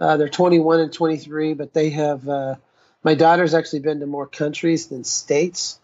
uh, 0.00 0.16
they're 0.16 0.28
21 0.28 0.80
and 0.80 0.92
23, 0.92 1.54
but 1.54 1.74
they 1.74 1.90
have 1.90 2.28
uh, 2.28 2.54
my 3.02 3.14
daughter's 3.14 3.54
actually 3.54 3.80
been 3.80 4.00
to 4.00 4.06
more 4.06 4.26
countries 4.26 4.86
than 4.86 5.02
states. 5.02 5.80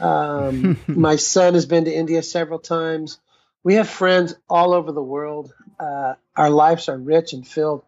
Um, 0.00 0.78
my 0.86 1.16
son 1.16 1.54
has 1.54 1.66
been 1.66 1.84
to 1.84 1.92
India 1.92 2.22
several 2.22 2.58
times. 2.58 3.18
We 3.62 3.74
have 3.74 3.88
friends 3.88 4.34
all 4.48 4.72
over 4.72 4.92
the 4.92 5.02
world. 5.02 5.52
Uh, 5.78 6.14
our 6.36 6.50
lives 6.50 6.88
are 6.88 6.98
rich 6.98 7.32
and 7.32 7.46
filled 7.46 7.82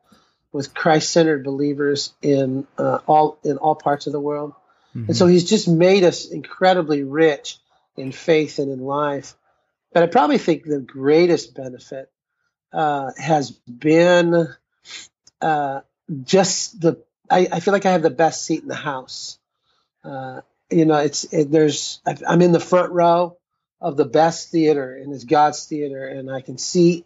with 0.53 0.75
Christ-centered 0.75 1.45
believers 1.45 2.13
in 2.23 2.67
uh, 2.79 2.99
all 3.07 3.39
in 3.45 3.59
all 3.59 3.75
parts 3.75 4.07
of 4.07 4.13
the 4.13 4.21
world, 4.21 4.55
mm-hmm. 4.97 5.07
and 5.09 5.17
so 5.17 5.27
He's 5.27 5.49
just 5.49 5.69
made 5.69 6.05
us 6.05 6.27
incredibly 6.27 7.05
rich 7.05 7.59
in 7.97 8.13
faith 8.13 8.59
and 8.59 8.71
in 8.73 8.81
life. 8.81 9.35
But 9.93 10.03
I 10.03 10.07
probably 10.07 10.39
think 10.39 10.65
the 10.65 10.81
greatest 10.81 11.55
benefit 11.55 12.11
uh, 12.73 13.13
has 13.19 13.51
been 13.51 14.49
uh, 15.41 15.81
just 16.25 16.81
the 16.81 17.03
I, 17.31 17.49
I 17.53 17.61
feel 17.61 17.73
like 17.73 17.87
I 17.87 17.93
have 17.93 18.03
the 18.03 18.11
best 18.11 18.45
seat 18.45 18.63
in 18.63 18.69
the 18.69 18.75
house. 18.75 19.39
Uh, 20.03 20.41
you 20.71 20.85
know, 20.85 20.99
it's 20.99 21.25
it, 21.33 21.51
there's 21.51 22.01
I'm 22.27 22.43
in 22.43 22.53
the 22.53 22.61
front 22.61 22.93
row 22.93 23.37
of 23.81 23.97
the 23.97 24.05
best 24.05 24.51
theater, 24.51 24.97
and 24.97 25.15
it's 25.15 25.25
God's 25.25 25.65
theater, 25.67 26.07
and 26.07 26.31
I 26.31 26.41
can 26.41 26.59
see 26.59 27.05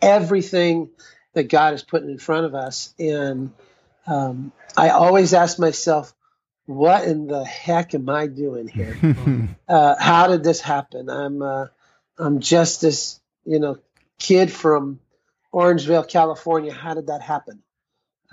everything 0.00 0.90
that 1.34 1.44
God 1.44 1.74
is 1.74 1.82
putting 1.82 2.10
in 2.10 2.18
front 2.18 2.46
of 2.46 2.54
us. 2.54 2.94
And 2.98 3.52
um, 4.06 4.52
I 4.76 4.90
always 4.90 5.34
ask 5.34 5.58
myself, 5.58 6.14
what 6.66 7.04
in 7.04 7.26
the 7.26 7.44
heck 7.44 7.94
am 7.94 8.08
I 8.08 8.26
doing 8.26 8.68
here? 8.68 8.96
uh, 9.68 9.94
how 9.98 10.28
did 10.28 10.44
this 10.44 10.60
happen? 10.60 11.10
I'm 11.10 11.42
uh, 11.42 11.66
I'm 12.18 12.40
just 12.40 12.80
this 12.80 13.20
you 13.44 13.58
know 13.58 13.78
kid 14.18 14.50
from 14.50 15.00
Orangevale, 15.52 16.08
California. 16.08 16.72
How 16.72 16.94
did 16.94 17.08
that 17.08 17.20
happen? 17.20 17.62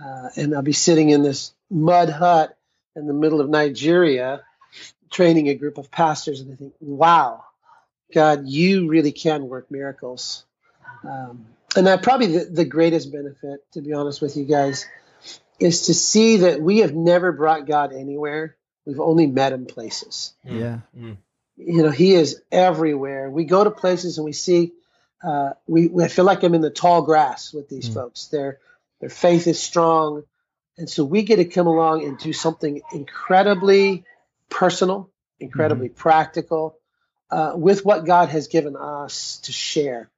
Uh, 0.02 0.30
and 0.38 0.56
I'll 0.56 0.62
be 0.62 0.72
sitting 0.72 1.10
in 1.10 1.24
this 1.24 1.54
mud 1.70 2.10
hut 2.10 2.58
in 2.96 3.08
the 3.08 3.14
middle 3.14 3.42
of 3.42 3.50
Nigeria, 3.50 4.44
training 5.10 5.50
a 5.50 5.56
group 5.56 5.78
of 5.78 5.92
pastors, 5.92 6.42
and 6.42 6.54
I 6.54 6.56
think, 6.56 6.74
wow, 6.80 7.44
God, 8.14 8.48
you 8.48 8.88
really 8.90 9.12
can 9.12 9.48
work 9.48 9.70
miracles. 9.70 10.46
Um, 11.04 11.46
and 11.76 11.88
that 11.88 12.04
probably 12.04 12.28
the, 12.28 12.46
the 12.46 12.66
greatest 12.66 13.12
benefit, 13.12 13.60
to 13.74 13.82
be 13.82 13.94
honest 13.94 14.22
with 14.22 14.36
you 14.36 14.46
guys, 14.46 14.88
is 15.60 15.84
to 15.84 15.94
see 15.94 16.38
that 16.38 16.62
we 16.62 16.80
have 16.80 16.94
never 16.94 17.32
brought 17.32 17.68
God 17.68 17.94
anywhere. 17.94 18.56
We've 18.86 19.00
only 19.00 19.28
met 19.28 19.54
him 19.54 19.66
places. 19.66 20.34
Yeah. 20.44 20.80
You 21.58 21.84
know, 21.84 21.92
he 21.92 22.14
is 22.14 22.42
everywhere. 22.52 23.30
We 23.30 23.44
go 23.44 23.64
to 23.64 23.72
places 23.72 24.18
and 24.18 24.26
we 24.26 24.32
see, 24.32 24.72
uh, 25.22 25.52
we, 25.68 25.88
we 25.88 26.04
I 26.04 26.08
feel 26.08 26.26
like 26.26 26.44
I'm 26.44 26.56
in 26.56 26.62
the 26.62 26.70
tall 26.70 27.02
grass 27.02 27.54
with 27.54 27.68
these 27.70 27.90
Mm. 27.90 27.94
folks. 27.94 28.28
Their 28.28 28.60
their 29.02 29.10
faith 29.10 29.48
is 29.48 29.62
strong, 29.62 30.24
and 30.78 30.90
so 30.90 31.04
we 31.06 31.24
get 31.24 31.38
to 31.38 31.46
come 31.46 31.68
along 31.68 32.06
and 32.06 32.18
do 32.18 32.34
something 32.34 32.82
incredibly 32.94 34.06
personal, 34.50 35.10
incredibly 35.40 35.90
practical, 35.90 36.78
uh, 37.32 37.54
with 37.56 37.86
what 37.86 38.06
God 38.06 38.30
has 38.30 38.48
given 38.48 38.76
us 38.76 39.40
to 39.44 39.52
share, 39.52 40.10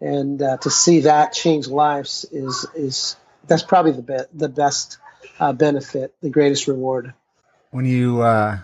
and 0.00 0.40
uh, 0.40 0.56
to 0.58 0.70
see 0.70 1.00
that 1.00 1.32
change 1.32 1.68
lives 1.68 2.24
is 2.30 2.66
is 2.74 3.16
that's 3.46 3.62
probably 3.62 3.92
the 3.92 4.02
be- 4.02 4.38
the 4.38 4.48
best 4.48 4.98
uh, 5.38 5.52
benefit, 5.52 6.14
the 6.20 6.30
greatest 6.30 6.68
reward. 6.68 7.14
when 7.70 7.84
you 7.84 8.20
uh 8.22 8.58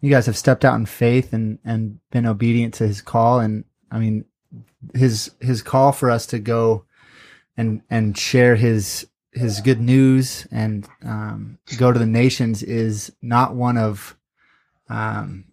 you 0.00 0.10
guys 0.10 0.26
have 0.26 0.36
stepped 0.36 0.64
out 0.64 0.76
in 0.76 0.86
faith 0.86 1.32
and 1.32 1.58
and 1.64 1.98
been 2.10 2.26
obedient 2.26 2.74
to 2.74 2.86
his 2.86 3.00
call 3.00 3.40
and 3.40 3.64
i 3.90 3.98
mean 3.98 4.24
his 4.94 5.30
his 5.40 5.62
call 5.62 5.92
for 5.92 6.10
us 6.10 6.26
to 6.26 6.38
go 6.38 6.84
and 7.56 7.82
and 7.90 8.16
share 8.16 8.56
his 8.56 9.06
his 9.36 9.60
good 9.60 9.80
news 9.80 10.46
and 10.50 10.88
um 11.04 11.58
go 11.76 11.92
to 11.92 11.98
the 11.98 12.06
nations 12.06 12.62
is 12.62 13.12
not 13.20 13.54
one 13.54 13.76
of 13.76 14.16
um 14.88 15.44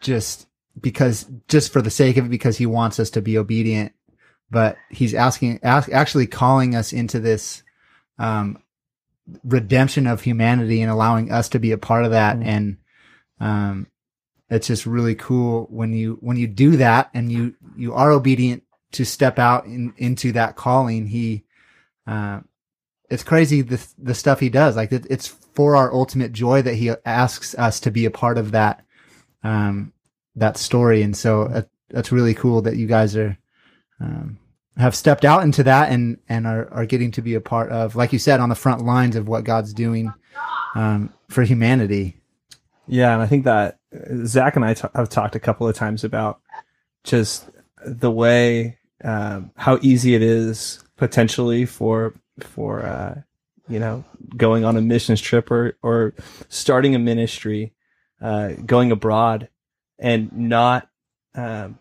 just 0.00 0.46
because 0.80 1.26
just 1.48 1.72
for 1.72 1.82
the 1.82 1.90
sake 1.90 2.16
of 2.16 2.26
it 2.26 2.30
because 2.30 2.56
he 2.56 2.66
wants 2.66 2.98
us 2.98 3.10
to 3.10 3.20
be 3.20 3.36
obedient. 3.36 3.92
But 4.50 4.76
he's 4.90 5.12
asking 5.12 5.60
ask, 5.62 5.90
actually 5.90 6.26
calling 6.26 6.74
us 6.74 6.92
into 6.92 7.20
this 7.20 7.62
um 8.18 8.62
redemption 9.44 10.06
of 10.06 10.22
humanity 10.22 10.80
and 10.80 10.90
allowing 10.90 11.30
us 11.30 11.50
to 11.50 11.58
be 11.58 11.72
a 11.72 11.78
part 11.78 12.04
of 12.04 12.12
that. 12.12 12.38
Mm. 12.38 12.46
and 12.46 12.76
um 13.40 13.86
it's 14.50 14.68
just 14.68 14.86
really 14.86 15.14
cool 15.14 15.66
when 15.70 15.92
you 15.92 16.16
when 16.22 16.38
you 16.38 16.46
do 16.46 16.76
that 16.78 17.10
and 17.12 17.30
you 17.30 17.54
you 17.76 17.92
are 17.92 18.10
obedient 18.10 18.62
to 18.92 19.04
step 19.04 19.38
out 19.38 19.66
in, 19.66 19.92
into 19.98 20.32
that 20.32 20.56
calling. 20.56 21.06
He 21.06 21.44
uh 22.06 22.40
it's 23.10 23.22
crazy 23.22 23.62
the 23.62 23.84
the 23.98 24.14
stuff 24.14 24.40
he 24.40 24.48
does. 24.48 24.76
Like 24.76 24.92
it, 24.92 25.06
it's 25.08 25.28
for 25.28 25.76
our 25.76 25.92
ultimate 25.92 26.32
joy 26.32 26.62
that 26.62 26.74
he 26.74 26.90
asks 27.04 27.54
us 27.56 27.80
to 27.80 27.90
be 27.90 28.04
a 28.04 28.10
part 28.10 28.38
of 28.38 28.52
that 28.52 28.84
um 29.42 29.92
that 30.36 30.56
story. 30.56 31.02
And 31.02 31.16
so 31.16 31.42
uh, 31.42 31.62
that's 31.90 32.12
really 32.12 32.34
cool 32.34 32.62
that 32.62 32.76
you 32.76 32.86
guys 32.86 33.16
are 33.16 33.36
um 34.00 34.38
have 34.76 34.94
stepped 34.94 35.24
out 35.24 35.42
into 35.42 35.62
that 35.64 35.90
and 35.90 36.18
and 36.28 36.46
are 36.46 36.72
are 36.72 36.86
getting 36.86 37.10
to 37.12 37.22
be 37.22 37.34
a 37.34 37.40
part 37.40 37.70
of 37.70 37.96
like 37.96 38.12
you 38.12 38.18
said 38.18 38.40
on 38.40 38.48
the 38.48 38.54
front 38.54 38.84
lines 38.84 39.16
of 39.16 39.28
what 39.28 39.44
God's 39.44 39.72
doing 39.72 40.12
um 40.74 41.12
for 41.28 41.42
humanity. 41.42 42.20
Yeah, 42.86 43.12
and 43.12 43.22
I 43.22 43.26
think 43.26 43.44
that 43.44 43.78
Zach 44.24 44.56
and 44.56 44.64
I 44.64 44.74
t- 44.74 44.88
have 44.94 45.10
talked 45.10 45.34
a 45.34 45.40
couple 45.40 45.68
of 45.68 45.76
times 45.76 46.04
about 46.04 46.40
just 47.04 47.48
the 47.84 48.10
way 48.10 48.78
um, 49.04 49.50
how 49.56 49.78
easy 49.82 50.14
it 50.14 50.22
is 50.22 50.82
potentially 50.96 51.66
for 51.66 52.14
for 52.44 52.84
uh, 52.84 53.22
you 53.68 53.78
know 53.78 54.04
going 54.36 54.64
on 54.64 54.76
a 54.76 54.80
missions 54.80 55.20
trip 55.20 55.50
or 55.50 55.76
or 55.82 56.14
starting 56.48 56.94
a 56.94 56.98
ministry, 56.98 57.72
uh, 58.20 58.52
going 58.64 58.90
abroad, 58.92 59.48
and 59.98 60.32
not 60.32 60.88
um, 61.34 61.78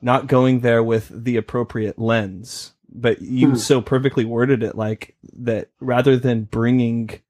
not 0.00 0.26
going 0.26 0.60
there 0.60 0.82
with 0.82 1.24
the 1.24 1.36
appropriate 1.36 1.98
lens. 1.98 2.72
But 2.92 3.22
you 3.22 3.50
Hmm. 3.50 3.54
so 3.54 3.80
perfectly 3.80 4.24
worded 4.24 4.62
it 4.62 4.76
like 4.76 5.14
that. 5.34 5.68
Rather 5.80 6.16
than 6.16 6.44
bringing 6.44 7.20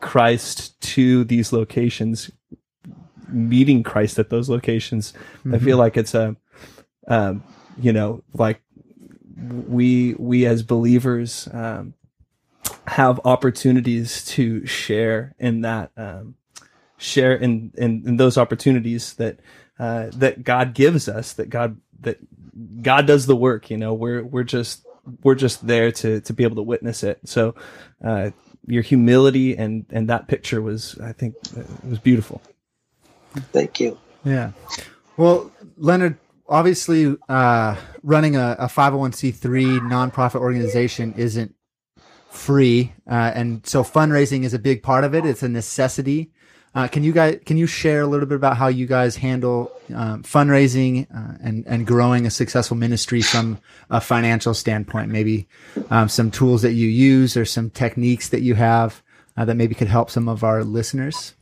Christ 0.00 0.78
to 0.80 1.24
these 1.24 1.52
locations, 1.52 2.30
meeting 3.28 3.82
Christ 3.82 4.18
at 4.18 4.30
those 4.30 4.48
locations. 4.48 5.12
I 5.52 5.58
feel 5.58 5.76
like 5.76 5.96
it's 5.96 6.14
a, 6.14 6.36
um, 7.08 7.42
you 7.80 7.92
know, 7.92 8.22
like 8.34 8.60
we 9.38 10.14
we 10.18 10.46
as 10.46 10.62
believers 10.62 11.48
um, 11.52 11.94
have 12.86 13.20
opportunities 13.24 14.24
to 14.26 14.66
share 14.66 15.34
in 15.38 15.62
that, 15.62 15.90
um, 15.96 16.34
share 16.96 17.34
in, 17.34 17.72
in 17.76 18.02
in 18.06 18.16
those 18.16 18.36
opportunities 18.36 19.14
that 19.14 19.40
uh, 19.78 20.06
that 20.14 20.44
God 20.44 20.74
gives 20.74 21.08
us. 21.08 21.32
That 21.34 21.50
God 21.50 21.80
that 22.00 22.18
God 22.82 23.06
does 23.06 23.26
the 23.26 23.36
work. 23.36 23.70
You 23.70 23.76
know, 23.76 23.94
we're 23.94 24.22
we're 24.24 24.44
just 24.44 24.86
we're 25.22 25.34
just 25.34 25.66
there 25.66 25.92
to 25.92 26.20
to 26.20 26.32
be 26.32 26.44
able 26.44 26.56
to 26.56 26.62
witness 26.62 27.02
it. 27.02 27.20
So. 27.24 27.54
Uh, 28.04 28.30
your 28.66 28.82
humility 28.82 29.56
and 29.56 29.86
and 29.90 30.10
that 30.10 30.28
picture 30.28 30.60
was 30.60 30.98
I 31.00 31.12
think 31.12 31.34
uh, 31.56 31.62
was 31.88 31.98
beautiful. 31.98 32.42
Thank 33.52 33.80
you. 33.80 33.98
Yeah. 34.24 34.52
Well, 35.16 35.50
Leonard, 35.76 36.18
obviously, 36.48 37.16
uh, 37.28 37.76
running 38.02 38.36
a, 38.36 38.56
a 38.58 38.66
501c3 38.66 39.80
nonprofit 39.80 40.40
organization 40.40 41.14
isn't 41.16 41.54
free. 42.30 42.92
Uh, 43.08 43.32
and 43.34 43.66
so 43.66 43.82
fundraising 43.82 44.44
is 44.44 44.54
a 44.54 44.58
big 44.58 44.82
part 44.82 45.04
of 45.04 45.14
it. 45.14 45.24
It's 45.26 45.42
a 45.42 45.48
necessity. 45.48 46.32
Uh, 46.74 46.86
can 46.86 47.02
you 47.02 47.12
guys, 47.12 47.40
can 47.46 47.56
you 47.56 47.66
share 47.66 48.02
a 48.02 48.06
little 48.06 48.26
bit 48.26 48.36
about 48.36 48.56
how 48.56 48.68
you 48.68 48.86
guys 48.86 49.16
handle 49.16 49.72
um, 49.94 50.22
fundraising 50.22 51.06
uh, 51.14 51.38
and, 51.42 51.66
and 51.66 51.86
growing 51.86 52.26
a 52.26 52.30
successful 52.30 52.76
ministry 52.76 53.22
from 53.22 53.58
a 53.90 54.00
financial 54.00 54.54
standpoint? 54.54 55.10
Maybe 55.10 55.48
um, 55.90 56.08
some 56.08 56.30
tools 56.30 56.62
that 56.62 56.72
you 56.72 56.88
use 56.88 57.36
or 57.36 57.44
some 57.44 57.70
techniques 57.70 58.28
that 58.28 58.42
you 58.42 58.54
have 58.54 59.02
uh, 59.36 59.44
that 59.46 59.54
maybe 59.54 59.74
could 59.74 59.88
help 59.88 60.10
some 60.10 60.28
of 60.28 60.44
our 60.44 60.62
listeners? 60.62 61.34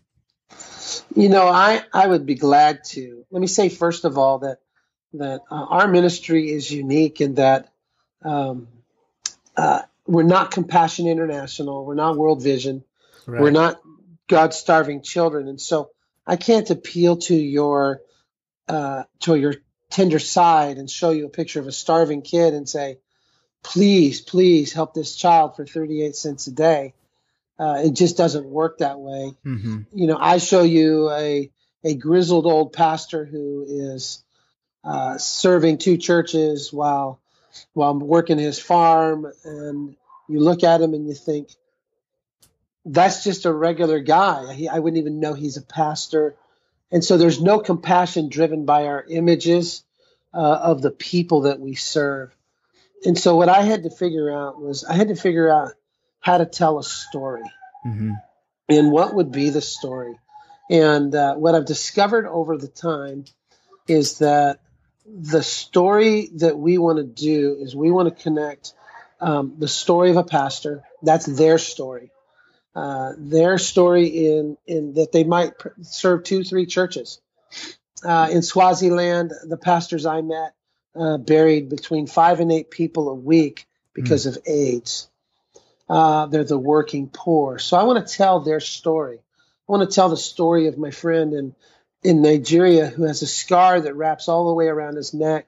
You 1.14 1.28
know, 1.28 1.48
I, 1.48 1.82
I 1.92 2.06
would 2.06 2.24
be 2.24 2.36
glad 2.36 2.84
to. 2.90 3.24
Let 3.30 3.40
me 3.40 3.48
say 3.48 3.68
first 3.68 4.04
of 4.04 4.16
all 4.16 4.38
that 4.40 4.58
that 5.18 5.42
uh, 5.50 5.54
our 5.54 5.88
ministry 5.88 6.50
is 6.50 6.70
unique 6.70 7.20
in 7.20 7.34
that 7.34 7.72
um, 8.22 8.68
uh, 9.56 9.82
we're 10.06 10.22
not 10.22 10.50
Compassion 10.50 11.06
International, 11.06 11.84
we're 11.84 11.94
not 11.94 12.16
World 12.16 12.42
Vision, 12.42 12.84
we're 13.26 13.50
not 13.50 13.80
God's 14.28 14.56
starving 14.56 15.02
children, 15.02 15.48
and 15.48 15.60
so 15.60 15.90
I 16.26 16.36
can't 16.36 16.68
appeal 16.70 17.16
to 17.18 17.34
your 17.34 18.00
uh, 18.68 19.04
to 19.20 19.36
your 19.36 19.54
tender 19.90 20.18
side 20.18 20.78
and 20.78 20.90
show 20.90 21.10
you 21.10 21.26
a 21.26 21.30
picture 21.30 21.60
of 21.60 21.66
a 21.66 21.72
starving 21.72 22.22
kid 22.22 22.54
and 22.54 22.68
say, 22.68 22.98
please, 23.62 24.20
please 24.20 24.72
help 24.72 24.94
this 24.94 25.14
child 25.14 25.54
for 25.54 25.64
38 25.64 26.16
cents 26.16 26.48
a 26.48 26.52
day. 26.52 26.94
Uh, 27.58 27.82
it 27.84 27.92
just 27.94 28.16
doesn't 28.16 28.44
work 28.44 28.78
that 28.78 28.98
way 28.98 29.32
Mm-hmm. 29.44 29.82
you 29.94 30.06
know, 30.08 30.18
I 30.20 30.38
show 30.38 30.62
you 30.62 31.10
a 31.10 31.50
a 31.84 31.94
grizzled 31.94 32.46
old 32.46 32.72
pastor 32.72 33.24
who 33.24 33.64
is 33.68 34.24
uh, 34.86 35.18
serving 35.18 35.78
two 35.78 35.96
churches 35.96 36.72
while 36.72 37.20
while 37.72 37.98
working 37.98 38.38
his 38.38 38.58
farm, 38.58 39.26
and 39.44 39.96
you 40.28 40.40
look 40.40 40.62
at 40.62 40.80
him 40.80 40.94
and 40.94 41.06
you 41.08 41.14
think 41.14 41.48
that's 42.84 43.24
just 43.24 43.46
a 43.46 43.52
regular 43.52 43.98
guy. 44.00 44.52
He, 44.52 44.68
I 44.68 44.78
wouldn't 44.78 45.00
even 45.00 45.20
know 45.20 45.34
he's 45.34 45.56
a 45.56 45.62
pastor, 45.62 46.36
and 46.92 47.04
so 47.04 47.16
there's 47.16 47.40
no 47.40 47.58
compassion 47.58 48.28
driven 48.28 48.64
by 48.64 48.86
our 48.86 49.04
images 49.08 49.82
uh, 50.32 50.58
of 50.62 50.82
the 50.82 50.90
people 50.90 51.42
that 51.42 51.60
we 51.60 51.74
serve. 51.74 52.34
And 53.04 53.18
so 53.18 53.36
what 53.36 53.48
I 53.48 53.62
had 53.62 53.82
to 53.84 53.90
figure 53.90 54.30
out 54.30 54.60
was 54.60 54.84
I 54.84 54.94
had 54.94 55.08
to 55.08 55.16
figure 55.16 55.50
out 55.50 55.72
how 56.20 56.38
to 56.38 56.46
tell 56.46 56.78
a 56.78 56.84
story 56.84 57.42
Mm-hmm. 57.86 58.12
and 58.68 58.90
what 58.90 59.14
would 59.14 59.30
be 59.30 59.50
the 59.50 59.60
story. 59.60 60.18
And 60.68 61.14
uh, 61.14 61.36
what 61.36 61.54
I've 61.54 61.66
discovered 61.66 62.26
over 62.26 62.56
the 62.58 62.66
time 62.66 63.26
is 63.86 64.18
that 64.18 64.58
the 65.08 65.42
story 65.42 66.30
that 66.36 66.58
we 66.58 66.78
want 66.78 66.98
to 66.98 67.04
do 67.04 67.56
is 67.60 67.74
we 67.74 67.90
want 67.90 68.14
to 68.14 68.22
connect 68.22 68.74
um, 69.20 69.54
the 69.58 69.68
story 69.68 70.10
of 70.10 70.16
a 70.16 70.24
pastor. 70.24 70.82
That's 71.02 71.26
their 71.26 71.58
story. 71.58 72.10
Uh, 72.74 73.12
their 73.16 73.56
story 73.56 74.06
in 74.06 74.58
in 74.66 74.94
that 74.94 75.10
they 75.12 75.24
might 75.24 75.58
pr- 75.58 75.68
serve 75.80 76.24
two, 76.24 76.44
three 76.44 76.66
churches. 76.66 77.20
Uh, 78.04 78.28
in 78.30 78.42
Swaziland, 78.42 79.32
the 79.44 79.56
pastors 79.56 80.04
I 80.04 80.20
met 80.20 80.54
uh, 80.94 81.16
buried 81.16 81.70
between 81.70 82.06
five 82.06 82.40
and 82.40 82.52
eight 82.52 82.70
people 82.70 83.08
a 83.08 83.14
week 83.14 83.66
because 83.94 84.26
of 84.26 84.36
AIDS. 84.46 85.08
Uh, 85.88 86.26
they're 86.26 86.44
the 86.44 86.58
working 86.58 87.08
poor. 87.08 87.58
So 87.58 87.76
I 87.78 87.84
want 87.84 88.06
to 88.06 88.14
tell 88.14 88.40
their 88.40 88.60
story. 88.60 89.18
I 89.18 89.72
want 89.72 89.88
to 89.88 89.94
tell 89.94 90.08
the 90.08 90.16
story 90.16 90.66
of 90.66 90.76
my 90.76 90.90
friend 90.90 91.32
in 91.32 91.54
in 92.02 92.22
Nigeria 92.22 92.86
who 92.86 93.04
has 93.04 93.22
a 93.22 93.26
scar 93.26 93.80
that 93.80 93.94
wraps 93.94 94.28
all 94.28 94.48
the 94.48 94.54
way 94.54 94.66
around 94.66 94.96
his 94.96 95.14
neck, 95.14 95.46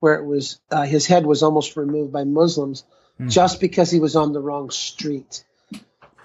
where 0.00 0.14
it 0.14 0.24
was 0.24 0.60
uh, 0.70 0.82
his 0.82 1.06
head 1.06 1.26
was 1.26 1.42
almost 1.42 1.76
removed 1.76 2.12
by 2.12 2.24
Muslims 2.24 2.84
mm. 3.20 3.30
just 3.30 3.60
because 3.60 3.90
he 3.90 4.00
was 4.00 4.16
on 4.16 4.32
the 4.32 4.40
wrong 4.40 4.70
street. 4.70 5.44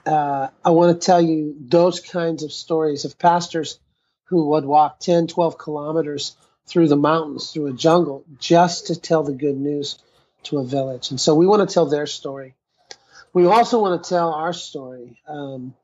Uh, 0.06 0.50
I 0.64 0.70
want 0.70 1.00
to 1.00 1.06
tell 1.06 1.22
you 1.22 1.56
those 1.60 2.00
kinds 2.00 2.44
of 2.44 2.52
stories 2.52 3.06
of 3.06 3.18
pastors 3.18 3.80
who 4.26 4.46
would 4.50 4.66
walk 4.66 5.00
10, 5.00 5.28
12 5.28 5.58
kilometers 5.58 6.36
through 6.68 6.88
the 6.88 6.96
mountains, 6.96 7.52
through 7.52 7.68
a 7.68 7.74
jungle, 7.74 8.24
just 8.40 8.88
to 8.88 9.00
tell 9.00 9.24
the 9.24 9.34
good 9.34 9.58
news 9.58 10.00
to 10.44 10.60
a 10.60 10.66
village. 10.66 11.12
And 11.12 11.20
so 11.20 11.36
we 11.36 11.48
want 11.48 11.68
to 11.68 11.74
tell 11.74 11.86
their 11.88 12.08
story. 12.08 12.56
We 13.34 13.46
also 13.46 13.82
want 13.82 14.04
to 14.04 14.10
tell 14.10 14.34
our 14.34 14.54
story. 14.54 15.20
Um, 15.28 15.76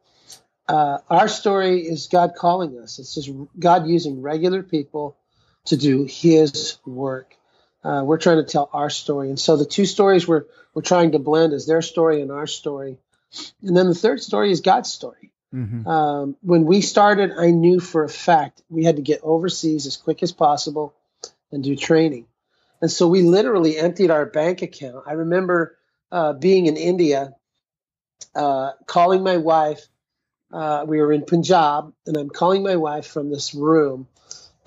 uh, 0.72 1.00
our 1.10 1.28
story 1.28 1.82
is 1.82 2.08
God 2.08 2.36
calling 2.38 2.80
us. 2.80 2.98
It's 2.98 3.14
just 3.14 3.30
God 3.60 3.88
using 3.88 4.22
regular 4.22 4.64
people 4.64 5.18
to 5.66 5.76
do 5.76 6.06
His 6.06 6.78
work. 6.86 7.36
Uh, 7.84 8.04
we're 8.06 8.18
trying 8.18 8.38
to 8.38 8.50
tell 8.50 8.70
our 8.72 8.90
story, 8.90 9.28
and 9.28 9.40
so 9.40 9.58
the 9.58 9.66
two 9.66 9.86
stories 9.86 10.26
we're 10.26 10.46
we're 10.74 10.82
trying 10.82 11.12
to 11.12 11.20
blend 11.20 11.52
is 11.52 11.68
their 11.68 11.82
story 11.82 12.22
and 12.22 12.32
our 12.32 12.48
story, 12.48 12.98
and 13.62 13.76
then 13.76 13.88
the 13.88 13.96
third 13.96 14.22
story 14.22 14.50
is 14.50 14.62
God's 14.62 14.90
story. 14.90 15.32
Mm-hmm. 15.54 15.86
Um, 15.86 16.38
when 16.42 16.64
we 16.64 16.80
started, 16.80 17.34
I 17.38 17.52
knew 17.52 17.82
for 17.82 18.06
a 18.06 18.10
fact 18.10 18.62
we 18.70 18.86
had 18.86 18.96
to 18.96 19.02
get 19.02 19.20
overseas 19.24 19.86
as 19.88 19.98
quick 19.98 20.24
as 20.24 20.32
possible 20.32 20.94
and 21.52 21.62
do 21.62 21.76
training, 21.76 22.28
and 22.80 22.90
so 22.90 23.10
we 23.10 23.24
literally 23.24 23.78
emptied 23.78 24.10
our 24.10 24.26
bank 24.26 24.62
account. 24.62 25.04
I 25.06 25.14
remember 25.14 25.78
uh, 26.14 26.32
being 26.32 26.68
in 26.68 26.78
India, 26.78 27.34
uh, 28.36 28.72
calling 28.86 29.22
my 29.22 29.36
wife 29.36 29.88
uh, 30.52 30.86
we 30.88 31.00
were 31.00 31.12
in 31.12 31.26
Punjab, 31.26 31.94
and 32.06 32.18
I'm 32.18 32.30
calling 32.30 32.64
my 32.64 32.76
wife 32.76 33.08
from 33.08 33.30
this 33.30 33.54
room, 33.54 34.08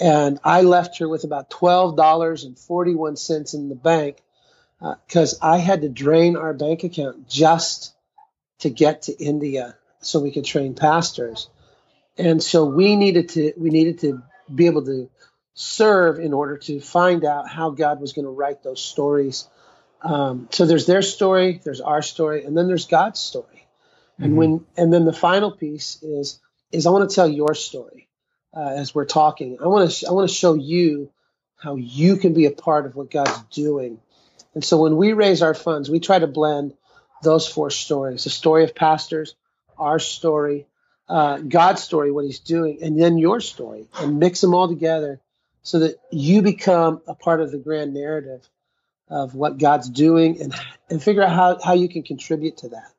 and 0.00 0.38
I 0.44 0.62
left 0.62 0.98
her 0.98 1.08
with 1.08 1.24
about 1.24 1.50
twelve 1.50 1.96
dollars 1.96 2.44
and 2.44 2.58
forty 2.58 2.94
one 2.94 3.16
cents 3.16 3.54
in 3.54 3.68
the 3.68 3.74
bank 3.74 4.22
because 4.80 5.34
uh, 5.34 5.46
I 5.46 5.58
had 5.58 5.82
to 5.82 5.88
drain 5.88 6.36
our 6.36 6.52
bank 6.52 6.84
account 6.84 7.28
just 7.28 7.94
to 8.60 8.70
get 8.70 9.02
to 9.02 9.12
India 9.12 9.76
so 10.00 10.20
we 10.20 10.32
could 10.32 10.44
train 10.44 10.74
pastors, 10.74 11.48
and 12.18 12.42
so 12.42 12.64
we 12.64 12.96
needed 12.96 13.30
to 13.30 13.52
we 13.56 13.70
needed 13.70 14.00
to 14.00 14.22
be 14.52 14.66
able 14.66 14.84
to 14.84 15.10
serve 15.54 16.18
in 16.18 16.32
order 16.32 16.58
to 16.58 16.80
find 16.80 17.24
out 17.24 17.48
how 17.48 17.70
God 17.70 18.00
was 18.00 18.12
going 18.12 18.24
to 18.24 18.30
write 18.30 18.62
those 18.62 18.82
stories. 18.82 19.48
Um, 20.02 20.48
so 20.50 20.66
there's 20.66 20.86
their 20.86 21.00
story, 21.00 21.60
there's 21.64 21.80
our 21.80 22.02
story, 22.02 22.44
and 22.44 22.56
then 22.56 22.66
there's 22.66 22.86
God's 22.86 23.20
story. 23.20 23.53
And 24.18 24.28
mm-hmm. 24.28 24.36
when 24.36 24.66
and 24.76 24.92
then 24.92 25.04
the 25.04 25.12
final 25.12 25.50
piece 25.50 26.02
is 26.02 26.40
is 26.72 26.86
I 26.86 26.90
want 26.90 27.08
to 27.08 27.14
tell 27.14 27.28
your 27.28 27.54
story 27.54 28.08
uh, 28.56 28.74
as 28.76 28.94
we're 28.94 29.06
talking. 29.06 29.58
I 29.62 29.66
want 29.66 29.90
to 29.90 29.94
sh- 29.94 30.04
I 30.04 30.12
want 30.12 30.28
to 30.28 30.34
show 30.34 30.54
you 30.54 31.10
how 31.56 31.76
you 31.76 32.16
can 32.16 32.34
be 32.34 32.46
a 32.46 32.50
part 32.50 32.86
of 32.86 32.94
what 32.94 33.10
God's 33.10 33.38
doing. 33.52 34.00
And 34.54 34.64
so 34.64 34.82
when 34.82 34.96
we 34.96 35.12
raise 35.12 35.42
our 35.42 35.54
funds, 35.54 35.90
we 35.90 35.98
try 35.98 36.18
to 36.18 36.26
blend 36.26 36.74
those 37.22 37.46
four 37.48 37.70
stories: 37.70 38.24
the 38.24 38.30
story 38.30 38.64
of 38.64 38.74
pastors, 38.74 39.34
our 39.78 39.98
story, 39.98 40.66
uh, 41.08 41.38
God's 41.38 41.82
story, 41.82 42.12
what 42.12 42.24
He's 42.24 42.40
doing, 42.40 42.78
and 42.82 43.00
then 43.00 43.18
your 43.18 43.40
story, 43.40 43.88
and 44.00 44.18
mix 44.18 44.40
them 44.40 44.54
all 44.54 44.68
together 44.68 45.20
so 45.62 45.80
that 45.80 45.96
you 46.12 46.42
become 46.42 47.00
a 47.08 47.14
part 47.14 47.40
of 47.40 47.50
the 47.50 47.58
grand 47.58 47.94
narrative 47.94 48.48
of 49.08 49.34
what 49.34 49.58
God's 49.58 49.88
doing, 49.88 50.40
and 50.40 50.54
and 50.88 51.02
figure 51.02 51.22
out 51.22 51.30
how 51.30 51.58
how 51.62 51.72
you 51.74 51.88
can 51.88 52.02
contribute 52.02 52.58
to 52.58 52.68
that. 52.70 52.93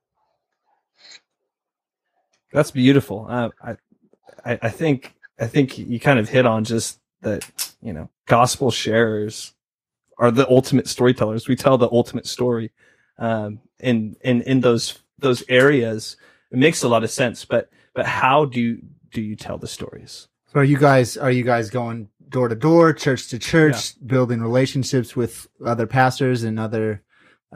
That's 2.56 2.72
beautiful. 2.72 3.28
Uh, 3.30 3.50
I, 3.62 4.60
I, 4.62 4.70
think, 4.70 5.14
I 5.38 5.46
think 5.46 5.78
you 5.78 6.00
kind 6.00 6.20
of 6.20 6.30
hit 6.30 6.46
on 6.46 6.64
just 6.64 7.00
that, 7.22 7.74
you 7.82 7.92
know, 7.92 8.10
gospel 8.28 8.72
sharers 8.72 9.54
are 10.18 10.32
the 10.32 10.50
ultimate 10.50 10.88
storytellers. 10.88 11.50
We 11.50 11.58
tell 11.58 11.78
the 11.78 11.90
ultimate 11.92 12.26
story, 12.26 12.72
um, 13.20 13.60
in, 13.80 14.16
in, 14.22 14.42
in 14.44 14.62
those, 14.62 15.00
those 15.20 15.44
areas. 15.50 16.16
It 16.50 16.58
makes 16.58 16.82
a 16.82 16.88
lot 16.88 17.04
of 17.04 17.12
sense, 17.12 17.44
but, 17.44 17.70
but 17.94 18.06
how 18.06 18.46
do, 18.46 18.62
you, 18.62 18.82
do 19.12 19.22
you 19.22 19.36
tell 19.36 19.58
the 19.58 19.68
stories? 19.68 20.30
So 20.54 20.62
are 20.62 20.64
you 20.64 20.78
guys, 20.78 21.18
are 21.18 21.32
you 21.32 21.44
guys 21.44 21.70
going 21.70 22.08
door 22.30 22.48
to 22.48 22.56
door, 22.56 22.94
church 22.94 23.28
to 23.30 23.40
church, 23.40 23.96
yeah. 23.96 24.08
building 24.08 24.42
relationships 24.42 25.14
with 25.14 25.48
other 25.66 25.88
pastors 25.88 26.44
and 26.44 26.58
other 26.58 27.04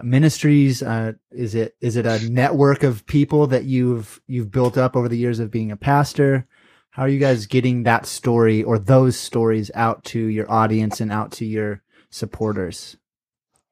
ministries? 0.04 0.82
Uh, 0.82 1.14
is 1.32 1.56
it 1.56 1.76
is 1.82 1.96
it 1.96 2.06
a 2.06 2.30
network 2.30 2.84
of 2.84 3.06
people 3.06 3.48
that 3.48 3.66
you've 3.66 4.22
you've 4.28 4.52
built 4.52 4.78
up 4.78 4.96
over 4.96 5.08
the 5.08 5.18
years 5.18 5.40
of 5.40 5.52
being 5.52 5.72
a 5.72 5.78
pastor? 5.78 6.48
How 6.92 7.04
are 7.04 7.10
you 7.10 7.20
guys 7.20 7.46
getting 7.46 7.84
that 7.84 8.06
story 8.06 8.64
or 8.64 8.80
those 8.80 9.18
stories 9.18 9.72
out 9.76 10.04
to 10.06 10.20
your 10.20 10.52
audience 10.52 11.00
and 11.00 11.12
out 11.12 11.32
to 11.34 11.46
your 11.46 11.82
supporters? 12.10 12.98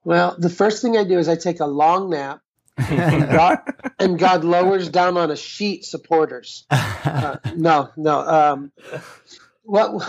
Well, 0.04 0.36
the 0.38 0.50
first 0.50 0.82
thing 0.82 0.96
I 0.96 1.04
do 1.04 1.20
is 1.20 1.28
I 1.28 1.36
take 1.36 1.60
a 1.60 1.66
long 1.66 2.10
nap, 2.12 2.40
and, 2.78 3.30
God, 3.32 3.60
and 4.00 4.18
God 4.18 4.46
lowers 4.46 4.88
down 4.88 5.18
on 5.18 5.32
a 5.32 5.36
sheet 5.36 5.86
supporters. 5.86 6.66
Uh, 7.08 7.38
no, 7.56 7.90
no. 7.96 8.20
Um, 8.20 8.72
what? 9.64 10.04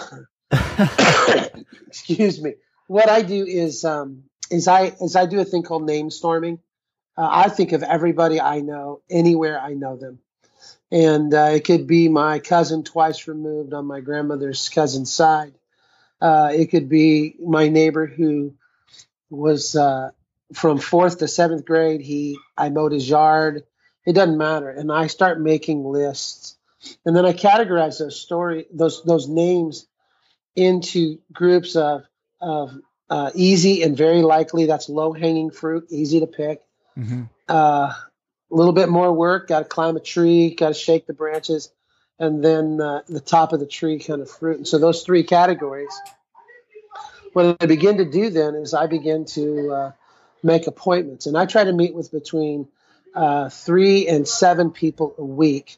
excuse 1.87 2.43
me. 2.43 2.55
What 2.89 3.09
I 3.09 3.23
do 3.23 3.47
is 3.47 3.85
um, 3.85 4.25
is 4.51 4.69
I 4.69 4.95
as 5.03 5.17
I 5.17 5.27
do 5.27 5.41
a 5.41 5.45
thing 5.45 5.63
called 5.63 5.85
name 5.85 6.11
storming. 6.11 6.59
Uh, 7.17 7.29
I 7.31 7.49
think 7.49 7.73
of 7.73 7.83
everybody 7.83 8.41
I 8.41 8.61
know 8.61 9.01
anywhere 9.11 9.61
I 9.61 9.75
know 9.75 9.97
them, 9.97 10.21
and 10.91 11.33
uh, 11.35 11.51
it 11.55 11.65
could 11.65 11.87
be 11.87 12.09
my 12.09 12.39
cousin 12.39 12.85
twice 12.85 13.27
removed 13.27 13.75
on 13.75 13.87
my 13.87 14.01
grandmother's 14.01 14.69
cousin's 14.69 15.13
side. 15.13 15.55
Uh, 16.21 16.51
it 16.55 16.71
could 16.71 16.89
be 16.89 17.37
my 17.41 17.69
neighbor 17.69 18.07
who 18.07 18.55
was 19.31 19.77
uh, 19.77 20.11
from 20.53 20.79
fourth 20.79 21.19
to 21.19 21.29
seventh 21.29 21.65
grade. 21.65 22.01
He 22.01 22.39
I 22.57 22.71
mowed 22.71 22.93
his 22.93 23.09
yard. 23.09 23.65
It 24.07 24.15
doesn't 24.15 24.39
matter, 24.39 24.71
and 24.71 24.91
I 24.91 25.09
start 25.09 25.41
making 25.41 25.85
lists, 25.85 26.57
and 27.05 27.15
then 27.15 27.27
I 27.27 27.33
categorize 27.33 27.99
those 27.99 28.19
story 28.19 28.67
those 28.73 29.03
those 29.05 29.29
names 29.29 29.87
into 30.57 31.19
groups 31.33 31.77
of 31.77 32.05
of 32.41 32.79
uh, 33.11 33.31
easy 33.35 33.83
and 33.83 33.97
very 33.97 34.23
likely 34.23 34.67
that's 34.67 34.89
low 34.89 35.13
hanging 35.13 35.51
fruit, 35.51 35.87
easy 35.91 36.21
to 36.21 36.27
pick. 36.27 36.63
Mm-hmm. 36.97 37.25
Uh, 37.49 37.93
a 38.51 38.55
little 38.55 38.73
bit 38.73 38.89
more 38.89 39.13
work, 39.13 39.49
got 39.49 39.61
to 39.61 39.65
climb 39.65 39.97
a 39.97 40.01
tree, 40.01 40.55
got 40.55 40.69
to 40.69 40.75
shake 40.75 41.07
the 41.07 41.13
branches, 41.13 41.71
and 42.19 42.45
then 42.45 42.81
uh, 42.81 43.03
the 43.09 43.21
top 43.21 43.53
of 43.53 43.61
the 43.61 43.67
tree 43.67 43.99
kind 43.99 44.23
of 44.23 44.31
fruit. 44.31 44.57
And 44.59 44.69
so 44.69 44.79
those 44.79 45.03
three 45.03 45.23
categories. 45.23 45.95
What 47.35 47.59
I 47.61 47.67
begin 47.67 47.99
to 47.99 48.11
do 48.11 48.31
then 48.31 48.55
is 48.55 48.73
I 48.73 48.87
begin 48.87 49.27
to 49.27 49.71
uh, 49.71 49.93
make 50.43 50.67
appointments, 50.67 51.27
and 51.27 51.37
I 51.37 51.47
try 51.47 51.65
to 51.65 51.73
meet 51.73 51.95
with 51.95 52.11
between 52.11 52.69
uh, 53.15 53.49
three 53.51 54.09
and 54.09 54.27
seven 54.27 54.71
people 54.71 55.15
a 55.19 55.25
week 55.25 55.77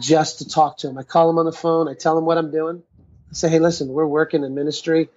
just 0.00 0.38
to 0.38 0.48
talk 0.48 0.78
to 0.78 0.88
them. 0.88 0.98
I 0.98 1.02
call 1.04 1.28
them 1.28 1.38
on 1.38 1.46
the 1.46 1.52
phone, 1.52 1.88
I 1.88 1.94
tell 1.94 2.16
them 2.16 2.24
what 2.24 2.36
I'm 2.36 2.50
doing. 2.50 2.82
I 3.30 3.34
say, 3.34 3.48
hey, 3.48 3.58
listen, 3.58 3.88
we're 3.88 4.06
working 4.06 4.42
in 4.44 4.54
ministry 4.54 5.08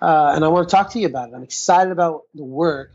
uh, 0.00 0.32
and 0.34 0.44
I 0.44 0.48
want 0.48 0.68
to 0.68 0.74
talk 0.74 0.90
to 0.92 0.98
you 1.00 1.06
about 1.06 1.30
it. 1.30 1.34
I'm 1.34 1.42
excited 1.42 1.92
about 1.92 2.22
the 2.34 2.44
work. 2.44 2.92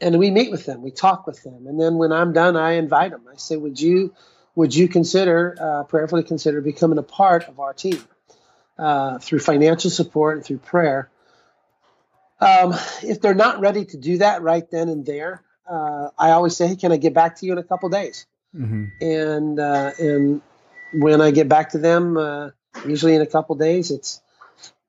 And 0.00 0.18
we 0.18 0.30
meet 0.30 0.50
with 0.50 0.66
them, 0.66 0.82
we 0.82 0.90
talk 0.90 1.26
with 1.26 1.42
them, 1.44 1.66
and 1.66 1.80
then 1.80 1.94
when 1.96 2.12
I'm 2.12 2.32
done, 2.32 2.56
I 2.56 2.72
invite 2.72 3.12
them. 3.12 3.22
I 3.32 3.36
say, 3.36 3.56
"Would 3.56 3.80
you, 3.80 4.12
would 4.54 4.74
you 4.74 4.88
consider, 4.88 5.56
uh, 5.58 5.84
prayerfully 5.84 6.24
consider 6.24 6.60
becoming 6.60 6.98
a 6.98 7.02
part 7.02 7.48
of 7.48 7.60
our 7.60 7.72
team 7.72 8.02
uh, 8.76 9.18
through 9.18 9.38
financial 9.38 9.90
support 9.90 10.36
and 10.36 10.44
through 10.44 10.58
prayer?" 10.58 11.10
Um, 12.40 12.74
if 13.02 13.20
they're 13.20 13.34
not 13.34 13.60
ready 13.60 13.84
to 13.86 13.96
do 13.96 14.18
that 14.18 14.42
right 14.42 14.68
then 14.68 14.88
and 14.88 15.06
there, 15.06 15.42
uh, 15.70 16.08
I 16.18 16.32
always 16.32 16.56
say, 16.56 16.66
"Hey, 16.66 16.76
can 16.76 16.90
I 16.90 16.96
get 16.96 17.14
back 17.14 17.36
to 17.36 17.46
you 17.46 17.52
in 17.52 17.58
a 17.58 17.62
couple 17.62 17.88
days?" 17.88 18.26
Mm-hmm. 18.54 18.84
And 19.00 19.60
uh, 19.60 19.92
and 19.98 20.42
when 20.92 21.20
I 21.20 21.30
get 21.30 21.48
back 21.48 21.70
to 21.70 21.78
them, 21.78 22.16
uh, 22.16 22.50
usually 22.84 23.14
in 23.14 23.22
a 23.22 23.26
couple 23.26 23.54
days, 23.54 23.90
it's 23.90 24.20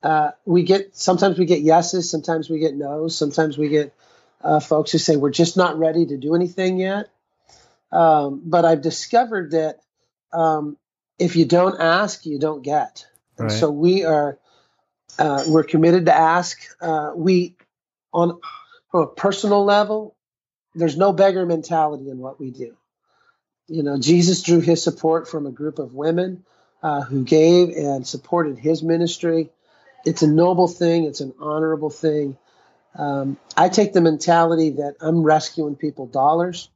uh, 0.04 0.32
we 0.46 0.64
get 0.64 0.96
sometimes 0.96 1.38
we 1.38 1.46
get 1.46 1.62
yeses, 1.62 2.10
sometimes 2.10 2.50
we 2.50 2.60
get 2.60 2.76
nos, 2.76 3.18
sometimes 3.18 3.58
we 3.58 3.70
get 3.70 3.94
uh, 4.42 4.60
folks 4.60 4.92
who 4.92 4.98
say 4.98 5.16
we're 5.16 5.32
just 5.32 5.58
not 5.58 5.78
ready 5.80 6.06
to 6.06 6.18
do 6.18 6.36
anything 6.36 6.80
yet. 6.80 7.10
Um, 7.92 8.42
but 8.46 8.66
I've 8.66 8.82
discovered 8.82 9.52
that 9.52 9.80
um, 10.34 10.78
if 11.18 11.36
you 11.36 11.46
don't 11.46 11.80
ask, 11.80 12.26
you 12.26 12.40
don't 12.40 12.62
get. 12.62 13.06
Right. 13.38 13.52
So 13.52 13.72
we 13.72 14.06
are 14.06 14.38
uh, 15.18 15.44
we're 15.48 15.64
committed 15.64 16.06
to 16.06 16.16
ask. 16.16 16.60
Uh, 16.82 17.12
we 17.16 17.56
on 18.14 18.40
from 18.92 19.02
a 19.02 19.08
personal 19.08 19.66
level, 19.66 20.16
there's 20.74 20.98
no 20.98 21.14
beggar 21.14 21.46
mentality 21.46 22.10
in 22.10 22.20
what 22.20 22.40
we 22.40 22.52
do. 22.52 22.76
You 23.68 23.84
know, 23.84 24.00
Jesus 24.00 24.44
drew 24.44 24.62
his 24.62 24.84
support 24.84 25.28
from 25.28 25.48
a 25.48 25.52
group 25.52 25.80
of 25.80 25.96
women 25.96 26.46
uh, 26.84 27.02
who 27.02 27.24
gave 27.24 27.70
and 27.70 28.06
supported 28.06 28.60
his 28.60 28.84
ministry 28.84 29.50
it's 30.06 30.22
a 30.22 30.28
noble 30.28 30.68
thing. 30.68 31.06
It's 31.06 31.22
an 31.22 31.34
honorable 31.40 31.90
thing. 31.90 32.38
Um, 32.98 33.38
I 33.58 33.70
take 33.70 33.94
the 33.94 34.02
mentality 34.02 34.72
that 34.72 34.96
I'm 35.02 35.24
rescuing 35.24 35.76
people 35.76 36.08
dollars. 36.08 36.70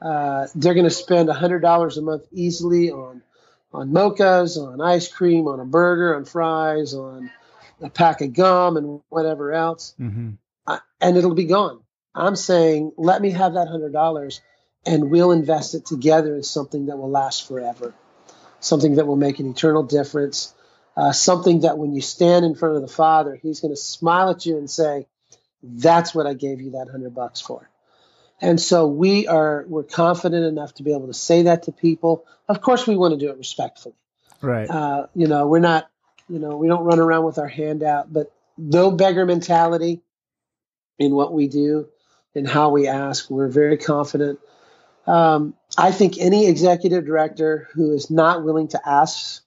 Uh, 0.00 0.46
they're 0.54 0.74
going 0.74 0.84
to 0.84 0.90
spend 0.90 1.28
$100 1.28 1.96
a 1.96 2.00
month 2.00 2.26
easily 2.32 2.90
on 2.90 3.22
on 3.72 3.90
mochas, 3.90 4.56
on 4.56 4.80
ice 4.80 5.08
cream, 5.08 5.46
on 5.48 5.60
a 5.60 5.64
burger, 5.64 6.16
on 6.16 6.24
fries, 6.24 6.94
on 6.94 7.30
a 7.82 7.90
pack 7.90 8.22
of 8.22 8.32
gum, 8.32 8.78
and 8.78 9.02
whatever 9.10 9.52
else. 9.52 9.94
Mm-hmm. 10.00 10.30
And 11.00 11.16
it'll 11.16 11.34
be 11.34 11.44
gone. 11.44 11.80
I'm 12.14 12.36
saying, 12.36 12.92
let 12.96 13.20
me 13.20 13.32
have 13.32 13.54
that 13.54 13.68
$100 13.68 14.40
and 14.86 15.10
we'll 15.10 15.32
invest 15.32 15.74
it 15.74 15.84
together 15.84 16.36
in 16.36 16.42
something 16.42 16.86
that 16.86 16.96
will 16.96 17.10
last 17.10 17.46
forever, 17.46 17.92
something 18.60 18.96
that 18.96 19.06
will 19.06 19.16
make 19.16 19.40
an 19.40 19.50
eternal 19.50 19.82
difference, 19.82 20.54
uh, 20.96 21.12
something 21.12 21.60
that 21.60 21.78
when 21.78 21.94
you 21.94 22.00
stand 22.00 22.44
in 22.44 22.54
front 22.54 22.76
of 22.76 22.82
the 22.82 22.88
Father, 22.88 23.38
He's 23.40 23.60
going 23.60 23.72
to 23.72 23.80
smile 23.80 24.30
at 24.30 24.46
you 24.46 24.56
and 24.56 24.70
say, 24.70 25.06
"That's 25.62 26.14
what 26.14 26.26
I 26.26 26.34
gave 26.34 26.60
you 26.60 26.72
that 26.72 26.88
hundred 26.90 27.14
bucks 27.14 27.40
for." 27.40 27.68
And 28.40 28.60
so 28.60 28.86
we 28.86 29.26
are 29.26 29.64
we're 29.68 29.82
confident 29.82 30.44
enough 30.44 30.74
to 30.74 30.82
be 30.82 30.92
able 30.92 31.06
to 31.06 31.14
say 31.14 31.42
that 31.42 31.64
to 31.64 31.72
people. 31.72 32.24
Of 32.48 32.60
course, 32.60 32.86
we 32.86 32.96
want 32.96 33.12
to 33.12 33.18
do 33.18 33.30
it 33.30 33.38
respectfully. 33.38 33.94
Right. 34.42 34.68
Uh, 34.68 35.06
you 35.14 35.26
know, 35.26 35.46
we're 35.46 35.58
not, 35.58 35.88
you 36.28 36.38
know, 36.38 36.56
we 36.56 36.68
don't 36.68 36.84
run 36.84 36.98
around 36.98 37.24
with 37.24 37.38
our 37.38 37.48
hand 37.48 37.82
out, 37.82 38.12
but 38.12 38.32
no 38.58 38.90
beggar 38.90 39.24
mentality 39.24 40.02
in 40.98 41.14
what 41.14 41.32
we 41.32 41.48
do 41.48 41.88
and 42.34 42.46
how 42.46 42.70
we 42.70 42.86
ask. 42.86 43.30
We're 43.30 43.48
very 43.48 43.78
confident. 43.78 44.38
Um, 45.06 45.54
I 45.78 45.92
think 45.92 46.18
any 46.18 46.46
executive 46.46 47.06
director 47.06 47.68
who 47.72 47.92
is 47.92 48.10
not 48.10 48.44
willing 48.44 48.68
to 48.68 48.80
ask 48.84 49.42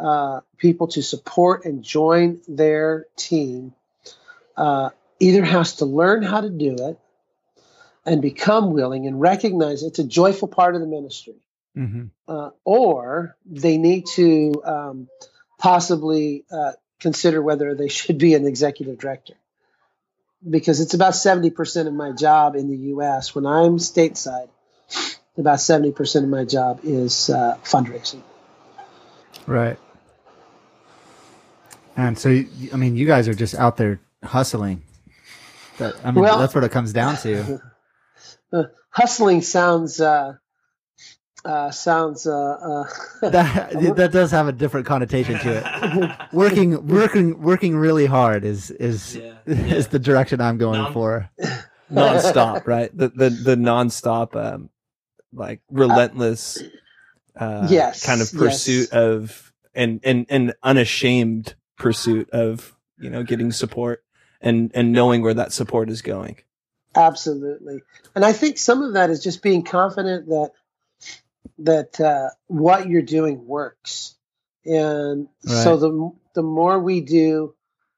uh, 0.00 0.40
people 0.56 0.88
to 0.88 1.02
support 1.02 1.64
and 1.64 1.82
join 1.82 2.40
their 2.48 3.06
team 3.16 3.74
uh, 4.56 4.90
either 5.18 5.44
has 5.44 5.76
to 5.76 5.84
learn 5.84 6.22
how 6.22 6.40
to 6.40 6.50
do 6.50 6.74
it 6.74 6.98
and 8.06 8.22
become 8.22 8.72
willing 8.72 9.06
and 9.06 9.20
recognize 9.20 9.82
it's 9.82 9.98
a 9.98 10.04
joyful 10.04 10.48
part 10.48 10.74
of 10.74 10.80
the 10.80 10.86
ministry, 10.86 11.36
mm-hmm. 11.76 12.06
uh, 12.26 12.50
or 12.64 13.36
they 13.44 13.76
need 13.76 14.06
to 14.06 14.62
um, 14.64 15.08
possibly 15.58 16.44
uh, 16.50 16.72
consider 16.98 17.42
whether 17.42 17.74
they 17.74 17.88
should 17.88 18.18
be 18.18 18.34
an 18.34 18.46
executive 18.46 18.98
director. 18.98 19.34
Because 20.48 20.80
it's 20.80 20.94
about 20.94 21.12
70% 21.12 21.86
of 21.86 21.92
my 21.92 22.12
job 22.12 22.56
in 22.56 22.68
the 22.70 22.76
US 22.94 23.34
when 23.34 23.44
I'm 23.44 23.76
stateside, 23.76 24.48
about 25.36 25.58
70% 25.58 26.22
of 26.22 26.28
my 26.28 26.46
job 26.46 26.80
is 26.84 27.28
uh, 27.28 27.58
fundraising. 27.62 28.22
Right. 29.46 29.78
And 32.00 32.18
so, 32.18 32.30
I 32.72 32.76
mean, 32.76 32.96
you 32.96 33.06
guys 33.06 33.28
are 33.28 33.34
just 33.34 33.54
out 33.54 33.76
there 33.76 34.00
hustling. 34.24 34.82
That, 35.78 35.94
I 36.04 36.10
mean, 36.10 36.22
Well- 36.22 36.38
that's 36.38 36.54
what 36.54 36.64
it 36.64 36.70
comes 36.72 36.92
down 36.92 37.16
to. 37.18 37.60
Uh, 38.52 38.64
hustling 38.90 39.40
sounds 39.42 40.00
uh, 40.00 40.32
uh, 41.44 41.70
sounds 41.70 42.26
uh, 42.26 42.32
uh, 42.32 42.84
that 43.30 43.94
that 43.96 44.10
does 44.10 44.32
have 44.32 44.48
a 44.48 44.52
different 44.52 44.86
connotation 44.86 45.38
to 45.38 45.58
it. 45.58 46.10
Working, 46.32 46.84
working, 46.88 47.40
working 47.40 47.76
really 47.76 48.06
hard 48.06 48.44
is 48.44 48.72
is 48.72 49.14
Yeah. 49.14 49.34
is 49.46 49.86
the 49.88 50.00
direction 50.00 50.40
I'm 50.40 50.58
going 50.58 50.82
Non- 50.82 50.92
for. 50.92 51.30
nonstop, 51.92 52.66
right? 52.66 52.90
The 52.96 53.08
the 53.10 53.30
the 53.30 53.54
nonstop, 53.54 54.34
um, 54.34 54.68
like 55.32 55.60
relentless, 55.70 56.60
uh, 57.36 57.68
Yes, 57.70 58.04
kind 58.04 58.20
of 58.20 58.32
pursuit 58.32 58.88
yes. 58.90 58.92
of 58.92 59.52
and 59.76 60.00
and 60.02 60.26
and 60.28 60.54
unashamed 60.64 61.54
pursuit 61.80 62.30
of 62.30 62.76
you 62.98 63.10
know 63.10 63.24
getting 63.24 63.50
support 63.50 64.04
and 64.40 64.70
and 64.74 64.92
knowing 64.92 65.22
where 65.22 65.34
that 65.34 65.52
support 65.52 65.90
is 65.90 66.02
going. 66.02 66.36
Absolutely, 66.94 67.82
and 68.14 68.24
I 68.24 68.32
think 68.32 68.58
some 68.58 68.82
of 68.82 68.94
that 68.94 69.10
is 69.10 69.22
just 69.22 69.42
being 69.42 69.64
confident 69.64 70.28
that 70.28 70.52
that 71.58 72.00
uh, 72.00 72.30
what 72.46 72.88
you're 72.88 73.02
doing 73.02 73.46
works, 73.46 74.14
and 74.64 75.28
so 75.44 75.76
the 75.76 76.10
the 76.34 76.42
more 76.42 76.78
we 76.78 77.00
do, 77.00 77.54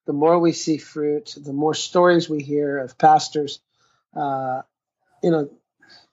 the 0.06 0.12
more 0.12 0.38
we 0.38 0.52
see 0.52 0.78
fruit, 0.78 1.34
the 1.36 1.52
more 1.52 1.74
stories 1.74 2.28
we 2.28 2.42
hear 2.42 2.78
of 2.78 2.98
pastors. 2.98 3.60
Uh, 4.14 4.62
you 5.22 5.30
know, 5.30 5.50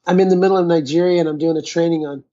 I'm 0.05 0.19
in 0.19 0.29
the 0.29 0.35
middle 0.35 0.57
of 0.57 0.67
Nigeria 0.67 1.19
and 1.19 1.27
I'm 1.27 1.37
doing 1.37 1.57
a 1.57 1.61
training 1.61 2.05
on 2.05 2.23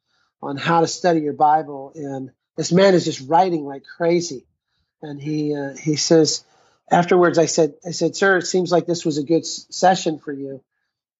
on 0.42 0.56
how 0.56 0.80
to 0.80 0.86
study 0.86 1.20
your 1.20 1.32
Bible, 1.32 1.92
and 1.94 2.30
this 2.56 2.70
man 2.70 2.94
is 2.94 3.04
just 3.04 3.26
writing 3.28 3.64
like 3.64 3.84
crazy, 3.84 4.46
and 5.02 5.20
he 5.20 5.54
uh, 5.54 5.74
he 5.76 5.96
says 5.96 6.44
afterwards 6.90 7.38
I 7.38 7.46
said 7.46 7.74
I 7.86 7.90
said 7.90 8.16
sir 8.16 8.38
it 8.38 8.46
seems 8.46 8.72
like 8.72 8.86
this 8.86 9.04
was 9.04 9.18
a 9.18 9.22
good 9.22 9.42
s- 9.42 9.66
session 9.70 10.18
for 10.18 10.32
you. 10.32 10.62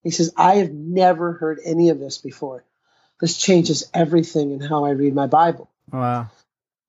He 0.02 0.10
says 0.10 0.32
I 0.36 0.56
have 0.56 0.72
never 0.72 1.32
heard 1.32 1.60
any 1.64 1.88
of 1.90 1.98
this 1.98 2.18
before. 2.18 2.64
This 3.20 3.36
changes 3.36 3.88
everything 3.94 4.50
in 4.52 4.60
how 4.60 4.84
I 4.84 4.90
read 4.90 5.14
my 5.14 5.26
Bible. 5.26 5.70
Wow. 5.90 6.28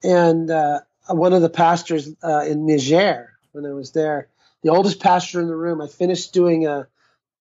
And 0.04 0.52
uh, 0.52 0.82
one 1.08 1.34
of 1.34 1.42
the 1.42 1.50
pastors 1.50 2.10
uh, 2.24 2.42
in 2.42 2.66
Niger 2.66 3.34
when 3.54 3.66
I 3.66 3.74
was 3.74 3.92
there, 3.92 4.28
the 4.62 4.70
oldest 4.70 5.00
pastor 5.00 5.40
in 5.42 5.48
the 5.48 5.56
room, 5.56 5.82
I 5.82 5.88
finished 5.88 6.34
doing 6.34 6.68
a 6.68 6.88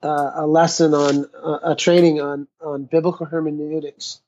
a, 0.02 0.32
a 0.36 0.46
lesson 0.46 0.94
on 0.94 1.26
a, 1.42 1.72
a 1.72 1.76
training 1.76 2.20
on 2.20 2.48
on 2.60 2.84
biblical 2.84 3.26
hermeneutics, 3.26 4.20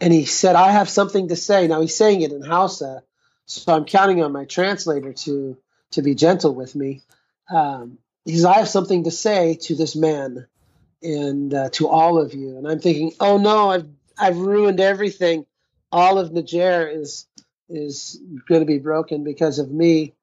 and 0.00 0.12
he 0.12 0.24
said, 0.24 0.56
"I 0.56 0.72
have 0.72 0.88
something 0.88 1.28
to 1.28 1.36
say." 1.36 1.66
Now 1.66 1.80
he's 1.80 1.96
saying 1.96 2.22
it 2.22 2.32
in 2.32 2.42
Hausa, 2.42 3.02
so 3.46 3.74
I'm 3.74 3.84
counting 3.84 4.22
on 4.22 4.32
my 4.32 4.44
translator 4.44 5.12
to 5.12 5.56
to 5.92 6.02
be 6.02 6.14
gentle 6.14 6.54
with 6.54 6.74
me. 6.74 7.02
Um, 7.50 7.98
he 8.24 8.32
says, 8.34 8.44
"I 8.44 8.54
have 8.54 8.68
something 8.68 9.04
to 9.04 9.10
say 9.10 9.54
to 9.62 9.74
this 9.74 9.94
man 9.94 10.46
and 11.02 11.52
uh, 11.52 11.70
to 11.70 11.88
all 11.88 12.18
of 12.18 12.34
you," 12.34 12.56
and 12.56 12.66
I'm 12.66 12.80
thinking, 12.80 13.12
"Oh 13.20 13.38
no, 13.38 13.70
I've 13.70 13.88
I've 14.18 14.38
ruined 14.38 14.80
everything. 14.80 15.46
All 15.92 16.18
of 16.18 16.32
Niger 16.32 16.88
is 16.88 17.26
is 17.68 18.20
going 18.48 18.60
to 18.60 18.66
be 18.66 18.78
broken 18.78 19.24
because 19.24 19.58
of 19.58 19.70
me." 19.70 20.14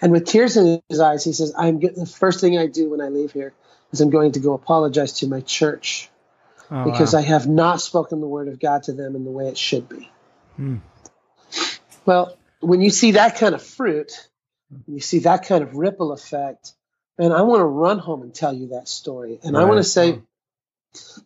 And 0.00 0.10
with 0.10 0.26
tears 0.26 0.56
in 0.56 0.82
his 0.88 0.98
eyes, 0.98 1.22
he 1.22 1.32
says, 1.32 1.54
"I'm 1.56 1.78
the 1.78 2.06
first 2.06 2.40
thing 2.40 2.58
I 2.58 2.66
do 2.66 2.90
when 2.90 3.00
I 3.00 3.08
leave 3.08 3.32
here 3.32 3.52
is 3.92 4.00
I'm 4.00 4.10
going 4.10 4.32
to 4.32 4.40
go 4.40 4.52
apologize 4.54 5.12
to 5.20 5.28
my 5.28 5.40
church 5.40 6.08
Oh, 6.70 6.84
because 6.84 7.12
wow. 7.12 7.20
I 7.20 7.22
have 7.22 7.46
not 7.46 7.80
spoken 7.80 8.20
the 8.20 8.26
word 8.26 8.48
of 8.48 8.58
God 8.58 8.84
to 8.84 8.92
them 8.92 9.14
in 9.14 9.24
the 9.24 9.30
way 9.30 9.46
it 9.46 9.58
should 9.58 9.88
be." 9.88 10.10
Hmm. 10.56 10.78
Well, 12.04 12.36
when 12.60 12.80
you 12.80 12.90
see 12.90 13.12
that 13.12 13.36
kind 13.36 13.54
of 13.54 13.62
fruit, 13.62 14.28
you 14.86 15.00
see 15.00 15.20
that 15.20 15.46
kind 15.46 15.62
of 15.62 15.74
ripple 15.74 16.12
effect, 16.12 16.72
and 17.18 17.32
I 17.32 17.42
want 17.42 17.60
to 17.60 17.66
run 17.66 17.98
home 17.98 18.22
and 18.22 18.34
tell 18.34 18.52
you 18.52 18.68
that 18.68 18.88
story. 18.88 19.38
And 19.42 19.56
I 19.56 19.64
want 19.64 19.78
to 19.78 19.84
say, 19.84 20.20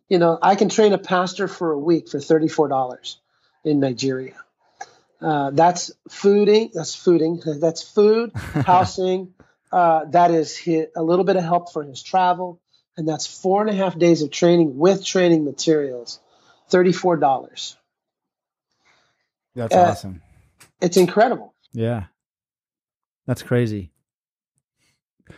you 0.08 0.18
know, 0.18 0.38
I 0.40 0.54
can 0.56 0.68
train 0.68 0.92
a 0.92 0.98
pastor 0.98 1.48
for 1.48 1.72
a 1.72 1.78
week 1.78 2.08
for 2.08 2.20
thirty-four 2.20 2.68
dollars 2.68 3.18
in 3.64 3.80
Nigeria. 3.80 4.34
Uh, 5.20 5.50
that's 5.50 5.92
fooding. 6.08 6.72
That's 6.72 6.94
fooding. 6.94 7.60
That's 7.60 7.82
food, 7.82 8.32
housing. 8.34 9.34
uh, 9.72 10.04
that 10.06 10.30
is 10.30 10.58
hi 10.58 10.86
a 10.94 11.02
little 11.02 11.24
bit 11.24 11.36
of 11.36 11.44
help 11.44 11.72
for 11.72 11.82
his 11.82 12.02
travel, 12.02 12.60
and 12.96 13.08
that's 13.08 13.26
four 13.26 13.62
and 13.62 13.70
a 13.70 13.74
half 13.74 13.98
days 13.98 14.22
of 14.22 14.30
training 14.30 14.76
with 14.76 15.04
training 15.04 15.44
materials. 15.44 16.20
Thirty-four 16.68 17.16
dollars. 17.16 17.76
That's 19.54 19.74
uh, 19.74 19.80
awesome. 19.80 20.20
It's 20.80 20.96
incredible. 20.96 21.54
Yeah. 21.72 22.04
That's 23.26 23.42
crazy. 23.42 23.92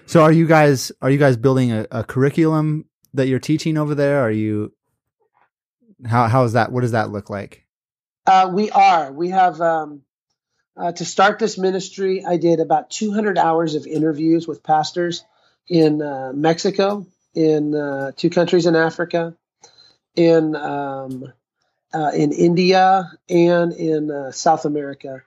So 0.06 0.22
are 0.22 0.32
you 0.32 0.46
guys 0.46 0.92
are 1.00 1.10
you 1.10 1.18
guys 1.18 1.36
building 1.36 1.72
a, 1.72 1.86
a 1.90 2.04
curriculum 2.04 2.84
that 3.14 3.28
you're 3.28 3.38
teaching 3.38 3.78
over 3.78 3.94
there? 3.94 4.20
Are 4.20 4.30
you 4.30 4.72
how 6.06 6.28
how 6.28 6.44
is 6.44 6.52
that 6.52 6.70
what 6.72 6.82
does 6.82 6.92
that 6.92 7.10
look 7.10 7.30
like? 7.30 7.64
Uh, 8.26 8.50
we 8.52 8.70
are. 8.70 9.10
We 9.10 9.30
have 9.30 9.60
um, 9.62 10.02
uh, 10.76 10.92
to 10.92 11.04
start 11.04 11.38
this 11.38 11.56
ministry. 11.56 12.24
I 12.26 12.36
did 12.36 12.60
about 12.60 12.90
200 12.90 13.38
hours 13.38 13.74
of 13.74 13.86
interviews 13.86 14.46
with 14.46 14.62
pastors 14.62 15.24
in 15.66 16.02
uh, 16.02 16.32
Mexico, 16.34 17.06
in 17.34 17.74
uh, 17.74 18.12
two 18.14 18.28
countries 18.28 18.66
in 18.66 18.76
Africa, 18.76 19.34
in 20.14 20.54
um, 20.54 21.32
uh, 21.94 22.10
in 22.14 22.32
India, 22.32 23.10
and 23.30 23.72
in 23.72 24.10
uh, 24.10 24.30
South 24.30 24.66
America. 24.66 25.22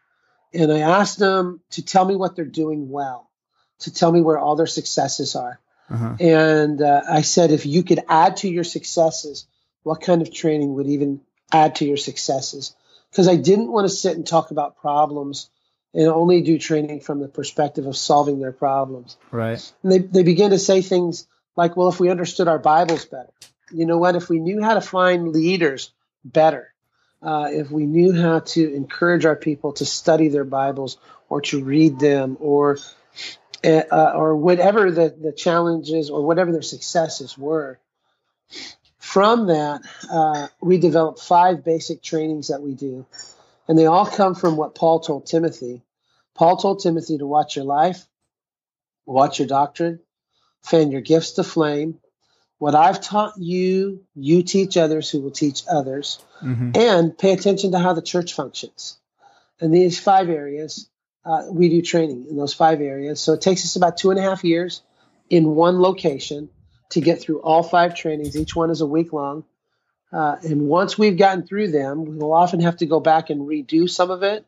And 0.54 0.72
I 0.72 0.80
asked 0.80 1.20
them 1.20 1.62
to 1.72 1.86
tell 1.86 2.06
me 2.06 2.16
what 2.16 2.36
they're 2.36 2.46
doing 2.46 2.90
well, 2.90 3.30
to 3.80 3.94
tell 3.94 4.12
me 4.12 4.22
where 4.22 4.38
all 4.38 4.56
their 4.56 4.68
successes 4.68 5.36
are. 5.36 5.60
Uh-huh. 5.90 6.16
And 6.20 6.82
uh, 6.82 7.02
I 7.10 7.22
said, 7.22 7.52
if 7.52 7.66
you 7.66 7.84
could 7.84 8.02
add 8.08 8.38
to 8.38 8.50
your 8.50 8.64
successes, 8.64 9.46
what 9.84 10.02
kind 10.02 10.22
of 10.22 10.34
training 10.34 10.74
would 10.76 10.88
even 10.88 11.22
add 11.52 11.76
to 11.76 11.86
your 11.86 11.98
successes? 11.98 12.76
Because 13.10 13.28
I 13.28 13.36
didn't 13.36 13.72
want 13.72 13.86
to 13.86 13.94
sit 13.94 14.16
and 14.16 14.26
talk 14.26 14.52
about 14.52 14.78
problems 14.78 15.50
and 15.94 16.08
only 16.08 16.42
do 16.42 16.58
training 16.58 17.02
from 17.02 17.20
the 17.20 17.28
perspective 17.28 17.86
of 17.86 17.98
solving 17.98 18.40
their 18.40 18.54
problems. 18.54 19.18
Right. 19.32 19.74
And 19.84 19.92
they, 19.92 20.00
they 20.00 20.24
begin 20.24 20.52
to 20.52 20.60
say 20.60 20.82
things 20.82 21.28
like, 21.58 21.76
well, 21.76 21.90
if 21.90 22.00
we 22.00 22.10
understood 22.10 22.48
our 22.48 22.60
Bibles 22.60 23.06
better, 23.06 23.32
you 23.72 23.86
know 23.86 23.98
what? 23.98 24.16
If 24.16 24.30
we 24.30 24.40
knew 24.40 24.62
how 24.62 24.76
to 24.76 24.82
find 24.82 25.30
leaders 25.30 25.92
better, 26.24 26.74
uh, 27.22 27.48
if 27.52 27.70
we 27.70 27.86
knew 27.86 28.14
how 28.14 28.40
to 28.40 28.74
encourage 28.74 29.26
our 29.26 29.36
people 29.36 29.74
to 29.74 29.86
study 29.86 30.30
their 30.30 30.44
Bibles 30.44 30.98
or 31.30 31.42
to 31.42 31.64
read 31.64 32.00
them 32.00 32.38
or 32.40 32.78
uh, 33.64 34.12
or 34.16 34.36
whatever 34.36 34.90
the, 34.90 35.16
the 35.22 35.32
challenges 35.32 36.10
or 36.10 36.26
whatever 36.26 36.52
their 36.52 36.64
successes 36.64 37.38
were, 37.38 37.80
from 38.98 39.48
that, 39.48 39.82
uh, 40.12 40.48
we 40.62 40.78
developed 40.78 41.20
five 41.20 41.64
basic 41.64 42.02
trainings 42.02 42.48
that 42.48 42.62
we 42.62 42.74
do, 42.74 43.06
and 43.68 43.78
they 43.78 43.86
all 43.86 44.06
come 44.06 44.36
from 44.36 44.58
what 44.58 44.74
Paul 44.74 45.00
told 45.00 45.26
Timothy. 45.28 45.84
Paul 46.34 46.58
told 46.58 46.82
Timothy 46.82 47.18
to 47.18 47.28
watch 47.28 47.56
your 47.56 47.66
life, 47.66 48.06
watch 49.06 49.40
your 49.40 49.48
doctrine, 49.48 50.00
fan 50.64 50.92
your 50.92 51.02
gifts 51.02 51.34
to 51.34 51.44
flame. 51.44 52.00
What 52.62 52.76
I've 52.76 53.02
taught 53.02 53.39
you, 53.39 54.04
you 54.13 54.43
teach 54.43 54.78
others 54.78 55.10
who 55.10 55.19
will 55.19 55.32
teach 55.32 55.63
others, 55.67 56.24
mm-hmm. 56.43 56.74
and 56.76 57.17
pay 57.17 57.34
attention 57.34 57.71
to 57.71 57.80
how 57.80 57.93
the 57.93 58.04
church 58.04 58.34
functions. 58.34 59.00
In 59.60 59.71
these 59.71 60.00
five 60.00 60.30
areas, 60.30 60.88
uh, 61.26 61.45
we 61.50 61.69
do 61.69 61.82
training 61.82 62.28
in 62.30 62.38
those 62.38 62.54
five 62.54 62.80
areas. 62.80 63.19
So 63.19 63.34
it 63.34 63.41
takes 63.41 63.65
us 63.65 63.78
about 63.78 63.97
two 63.97 64.12
and 64.12 64.19
a 64.19 64.21
half 64.21 64.43
years 64.43 64.84
in 65.28 65.56
one 65.56 65.82
location 65.82 66.52
to 66.91 67.02
get 67.02 67.19
through 67.19 67.41
all 67.41 67.63
five 67.63 67.95
trainings. 67.95 68.38
Each 68.38 68.56
one 68.56 68.69
is 68.69 68.82
a 68.82 68.86
week 68.86 69.12
long. 69.12 69.43
Uh, 70.13 70.36
and 70.43 70.67
once 70.67 71.00
we've 71.00 71.17
gotten 71.17 71.47
through 71.47 71.71
them, 71.71 72.06
we 72.06 72.15
will 72.15 72.32
often 72.32 72.60
have 72.60 72.78
to 72.78 72.86
go 72.86 73.00
back 73.00 73.32
and 73.32 73.41
redo 73.41 73.89
some 73.89 74.12
of 74.12 74.21
it 74.21 74.45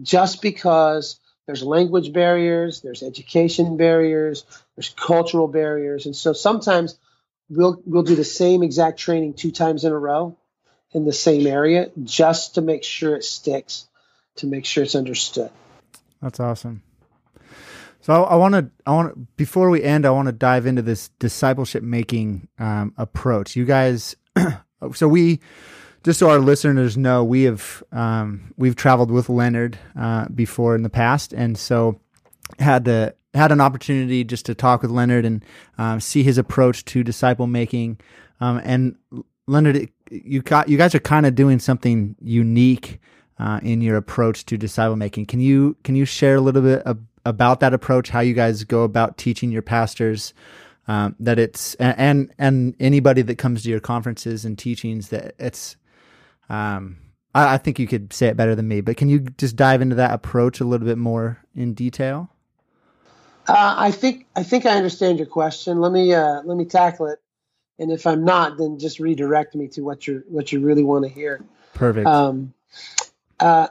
just 0.00 0.40
because 0.40 1.20
there's 1.44 1.62
language 1.62 2.14
barriers, 2.14 2.80
there's 2.80 3.02
education 3.02 3.76
barriers, 3.76 4.46
there's 4.74 4.88
cultural 4.88 5.48
barriers. 5.48 6.06
And 6.06 6.16
so 6.16 6.32
sometimes 6.32 6.98
we'll, 7.52 7.82
we'll 7.84 8.02
do 8.02 8.16
the 8.16 8.24
same 8.24 8.62
exact 8.62 8.98
training 8.98 9.34
two 9.34 9.50
times 9.50 9.84
in 9.84 9.92
a 9.92 9.98
row 9.98 10.36
in 10.92 11.04
the 11.04 11.12
same 11.12 11.46
area 11.46 11.90
just 12.02 12.56
to 12.56 12.60
make 12.60 12.84
sure 12.84 13.16
it 13.16 13.24
sticks, 13.24 13.86
to 14.36 14.46
make 14.46 14.64
sure 14.64 14.84
it's 14.84 14.94
understood. 14.94 15.50
That's 16.20 16.40
awesome. 16.40 16.82
So 18.00 18.24
I 18.24 18.34
want 18.34 18.54
to, 18.54 18.70
I 18.84 18.90
want 18.92 19.36
before 19.36 19.70
we 19.70 19.82
end, 19.82 20.04
I 20.06 20.10
want 20.10 20.26
to 20.26 20.32
dive 20.32 20.66
into 20.66 20.82
this 20.82 21.08
discipleship 21.20 21.82
making 21.84 22.48
um, 22.58 22.94
approach. 22.96 23.54
You 23.54 23.64
guys, 23.64 24.16
so 24.94 25.06
we, 25.06 25.40
just 26.02 26.18
so 26.18 26.28
our 26.28 26.40
listeners 26.40 26.96
know, 26.96 27.22
we 27.22 27.44
have 27.44 27.82
um, 27.92 28.52
we've 28.56 28.74
traveled 28.74 29.12
with 29.12 29.28
Leonard 29.28 29.78
uh, 29.96 30.26
before 30.28 30.74
in 30.74 30.82
the 30.82 30.90
past, 30.90 31.32
and 31.32 31.56
so 31.56 32.00
had 32.58 32.86
to 32.86 33.14
had 33.34 33.52
an 33.52 33.60
opportunity 33.60 34.24
just 34.24 34.46
to 34.46 34.54
talk 34.54 34.82
with 34.82 34.90
Leonard 34.90 35.24
and 35.24 35.44
um, 35.78 36.00
see 36.00 36.22
his 36.22 36.38
approach 36.38 36.84
to 36.86 37.02
disciple 37.02 37.46
making. 37.46 37.98
Um, 38.40 38.60
and 38.64 38.96
Leonard, 39.46 39.88
you 40.10 40.42
got 40.42 40.68
you 40.68 40.76
guys 40.76 40.94
are 40.94 41.00
kind 41.00 41.26
of 41.26 41.34
doing 41.34 41.58
something 41.58 42.16
unique 42.20 43.00
uh, 43.38 43.60
in 43.62 43.80
your 43.80 43.96
approach 43.96 44.44
to 44.46 44.58
disciple 44.58 44.96
making. 44.96 45.26
Can 45.26 45.40
you 45.40 45.76
can 45.84 45.96
you 45.96 46.04
share 46.04 46.36
a 46.36 46.40
little 46.40 46.62
bit 46.62 46.82
about 47.24 47.60
that 47.60 47.72
approach, 47.74 48.10
how 48.10 48.20
you 48.20 48.34
guys 48.34 48.64
go 48.64 48.82
about 48.82 49.16
teaching 49.16 49.50
your 49.50 49.62
pastors 49.62 50.34
um, 50.88 51.16
that 51.20 51.38
it's 51.38 51.74
and 51.76 52.32
and 52.38 52.74
anybody 52.80 53.22
that 53.22 53.38
comes 53.38 53.62
to 53.62 53.70
your 53.70 53.80
conferences 53.80 54.44
and 54.44 54.58
teachings 54.58 55.08
that 55.08 55.34
it's 55.38 55.76
um, 56.48 56.98
I, 57.34 57.56
think 57.56 57.78
you 57.78 57.86
could 57.86 58.12
say 58.12 58.26
it 58.26 58.36
better 58.36 58.54
than 58.54 58.68
me, 58.68 58.82
but 58.82 58.96
can 58.98 59.08
you 59.08 59.20
just 59.20 59.56
dive 59.56 59.80
into 59.80 59.96
that 59.96 60.12
approach 60.12 60.60
a 60.60 60.64
little 60.64 60.86
bit 60.86 60.98
more 60.98 61.38
in 61.54 61.72
detail? 61.72 62.28
Uh, 63.46 63.74
I 63.76 63.90
think 63.90 64.26
I 64.36 64.42
think 64.42 64.66
I 64.66 64.76
understand 64.76 65.18
your 65.18 65.26
question. 65.26 65.80
Let 65.80 65.92
me 65.92 66.14
uh, 66.14 66.42
let 66.42 66.56
me 66.56 66.64
tackle 66.64 67.06
it, 67.06 67.20
and 67.78 67.90
if 67.90 68.06
I'm 68.06 68.24
not, 68.24 68.56
then 68.56 68.78
just 68.78 69.00
redirect 69.00 69.54
me 69.54 69.68
to 69.68 69.82
what 69.82 70.06
you 70.06 70.22
what 70.28 70.52
you 70.52 70.60
really 70.60 70.84
want 70.84 71.04
to 71.04 71.10
hear. 71.10 71.44
Perfect. 71.74 72.06
Um, 72.06 72.54
uh, 73.40 73.68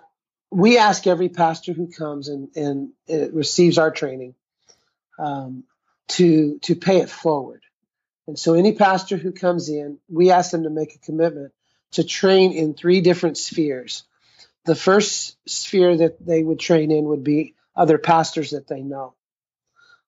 we 0.50 0.78
ask 0.78 1.08
every 1.08 1.30
pastor 1.30 1.72
who 1.72 1.88
comes 1.88 2.28
and, 2.28 2.50
and 2.56 2.90
receives 3.34 3.78
our 3.78 3.92
training 3.92 4.36
um, 5.18 5.64
to 6.10 6.60
to 6.60 6.76
pay 6.76 6.98
it 6.98 7.10
forward. 7.10 7.64
And 8.28 8.38
so, 8.38 8.54
any 8.54 8.74
pastor 8.74 9.18
who 9.18 9.32
comes 9.32 9.70
in, 9.70 9.98
we 10.10 10.32
ask 10.32 10.52
them 10.52 10.64
to 10.64 10.70
make 10.70 10.96
a 10.96 11.00
commitment 11.00 11.54
to 11.92 12.04
train 12.04 12.52
in 12.52 12.74
three 12.74 13.02
different 13.02 13.38
spheres. 13.38 14.04
The 14.66 14.76
first 14.76 15.38
sphere 15.50 15.98
that 15.98 16.24
they 16.24 16.44
would 16.44 16.60
train 16.60 16.92
in 16.92 17.06
would 17.06 17.24
be 17.24 17.56
other 17.76 17.98
pastors 17.98 18.52
that 18.52 18.68
they 18.68 18.82
know. 18.82 19.14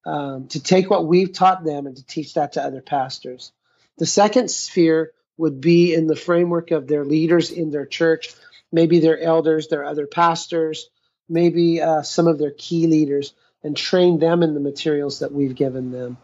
Um, 0.06 0.48
to 0.50 0.62
take 0.62 0.90
what 0.90 1.08
we've 1.08 1.32
taught 1.32 1.64
them 1.64 1.88
and 1.88 1.96
to 1.96 2.06
teach 2.06 2.34
that 2.34 2.54
to 2.54 2.64
other 2.64 2.82
pastors. 2.82 3.54
The 3.98 4.06
second 4.06 4.52
sphere 4.52 5.14
would 5.38 5.62
be 5.62 5.94
in 5.94 6.08
the 6.08 6.16
framework 6.16 6.72
of 6.72 6.88
their 6.88 7.06
leaders 7.06 7.52
in 7.52 7.72
their 7.72 7.86
church 7.86 8.36
maybe 8.74 9.00
their 9.00 9.20
elders, 9.20 9.68
their 9.68 9.86
other 9.86 10.08
pastors, 10.08 10.90
maybe 11.30 11.80
uh, 11.80 12.02
some 12.02 12.28
of 12.28 12.40
their 12.40 12.52
key 12.52 12.88
leaders, 12.88 13.34
and 13.64 13.78
train 13.78 14.20
them 14.20 14.44
in 14.44 14.56
the 14.56 14.60
materials 14.60 15.20
that 15.20 15.32
we've 15.32 15.56
given 15.56 15.92
them. 15.92 16.18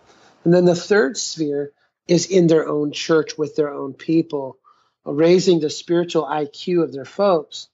And 0.43 0.53
then 0.53 0.65
the 0.65 0.75
third 0.75 1.15
sphere 1.15 1.71
is 2.07 2.25
in 2.25 2.47
their 2.47 2.67
own 2.67 2.91
church 2.91 3.37
with 3.37 3.55
their 3.55 3.71
own 3.71 3.93
people, 3.93 4.57
raising 5.05 5.59
the 5.59 5.69
spiritual 5.69 6.25
IQ 6.25 6.83
of 6.83 6.91
their 6.91 7.05
folks 7.05 7.69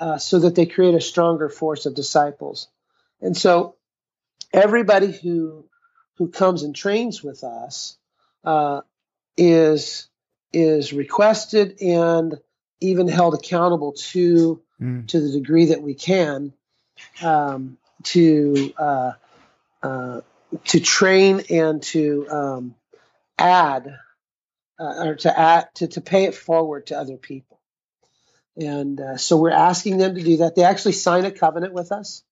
uh, 0.00 0.18
so 0.18 0.40
that 0.40 0.54
they 0.54 0.66
create 0.66 0.94
a 0.94 1.00
stronger 1.00 1.48
force 1.48 1.86
of 1.86 1.94
disciples. 1.94 2.68
And 3.20 3.36
so 3.36 3.76
everybody 4.54 5.12
who 5.12 5.64
who 6.16 6.28
comes 6.28 6.62
and 6.62 6.74
trains 6.74 7.22
with 7.22 7.42
us 7.44 7.98
uh, 8.44 8.80
is 9.36 10.08
is 10.52 10.92
requested 10.92 11.82
and 11.82 12.38
even 12.80 13.08
held 13.08 13.34
accountable 13.34 13.92
to 13.92 14.62
mm. 14.80 15.06
to 15.08 15.20
the 15.20 15.32
degree 15.32 15.66
that 15.66 15.82
we 15.82 15.94
can 15.94 16.52
um, 17.22 17.76
to 18.04 18.72
uh, 18.78 19.12
uh, 19.82 20.20
to 20.66 20.80
train 20.80 21.42
and 21.50 21.82
to 21.82 22.26
um, 22.30 22.74
add 23.36 23.98
uh, 24.78 25.06
or 25.06 25.14
to 25.16 25.38
add 25.38 25.68
to, 25.74 25.88
to 25.88 26.00
pay 26.00 26.24
it 26.24 26.34
forward 26.34 26.86
to 26.86 26.98
other 26.98 27.16
people. 27.16 27.60
And 28.56 29.00
uh, 29.00 29.16
so 29.16 29.36
we're 29.36 29.50
asking 29.50 29.98
them 29.98 30.14
to 30.14 30.22
do 30.22 30.36
that. 30.38 30.54
They 30.54 30.62
actually 30.62 30.92
sign 30.92 31.24
a 31.24 31.32
covenant 31.32 31.72
with 31.72 31.90
us. 31.90 32.22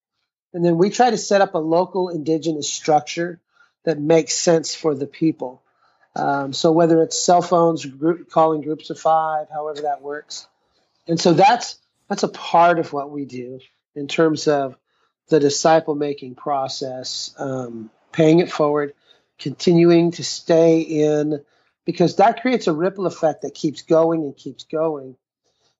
And 0.54 0.64
then 0.64 0.78
we 0.78 0.90
try 0.90 1.10
to 1.10 1.18
set 1.18 1.40
up 1.40 1.54
a 1.54 1.58
local 1.58 2.08
indigenous 2.08 2.70
structure 2.70 3.40
that 3.84 3.98
makes 3.98 4.34
sense 4.34 4.74
for 4.74 4.94
the 4.94 5.06
people. 5.06 5.62
Um, 6.14 6.52
so 6.52 6.72
whether 6.72 7.02
it's 7.02 7.20
cell 7.20 7.42
phones, 7.42 7.84
group, 7.86 8.30
calling 8.30 8.60
groups 8.60 8.90
of 8.90 8.98
five, 8.98 9.48
however 9.50 9.82
that 9.82 10.02
works, 10.02 10.46
and 11.08 11.18
so 11.18 11.32
that's 11.32 11.78
that's 12.08 12.22
a 12.22 12.28
part 12.28 12.78
of 12.78 12.92
what 12.92 13.10
we 13.10 13.24
do 13.24 13.60
in 13.94 14.08
terms 14.08 14.46
of 14.46 14.76
the 15.28 15.40
disciple 15.40 15.94
making 15.94 16.34
process, 16.34 17.34
um, 17.38 17.90
paying 18.12 18.40
it 18.40 18.52
forward, 18.52 18.92
continuing 19.38 20.10
to 20.12 20.22
stay 20.22 20.80
in, 20.80 21.42
because 21.86 22.16
that 22.16 22.42
creates 22.42 22.66
a 22.66 22.72
ripple 22.72 23.06
effect 23.06 23.42
that 23.42 23.54
keeps 23.54 23.80
going 23.82 24.22
and 24.22 24.36
keeps 24.36 24.64
going. 24.64 25.16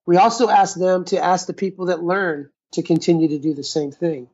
We 0.06 0.16
also 0.16 0.48
ask 0.48 0.76
them 0.76 1.04
to 1.06 1.22
ask 1.22 1.46
the 1.46 1.52
people 1.52 1.86
that 1.86 2.02
learn 2.02 2.48
to 2.72 2.82
continue 2.82 3.28
to 3.28 3.38
do 3.38 3.52
the 3.52 3.62
same 3.62 3.92
thing. 3.92 4.28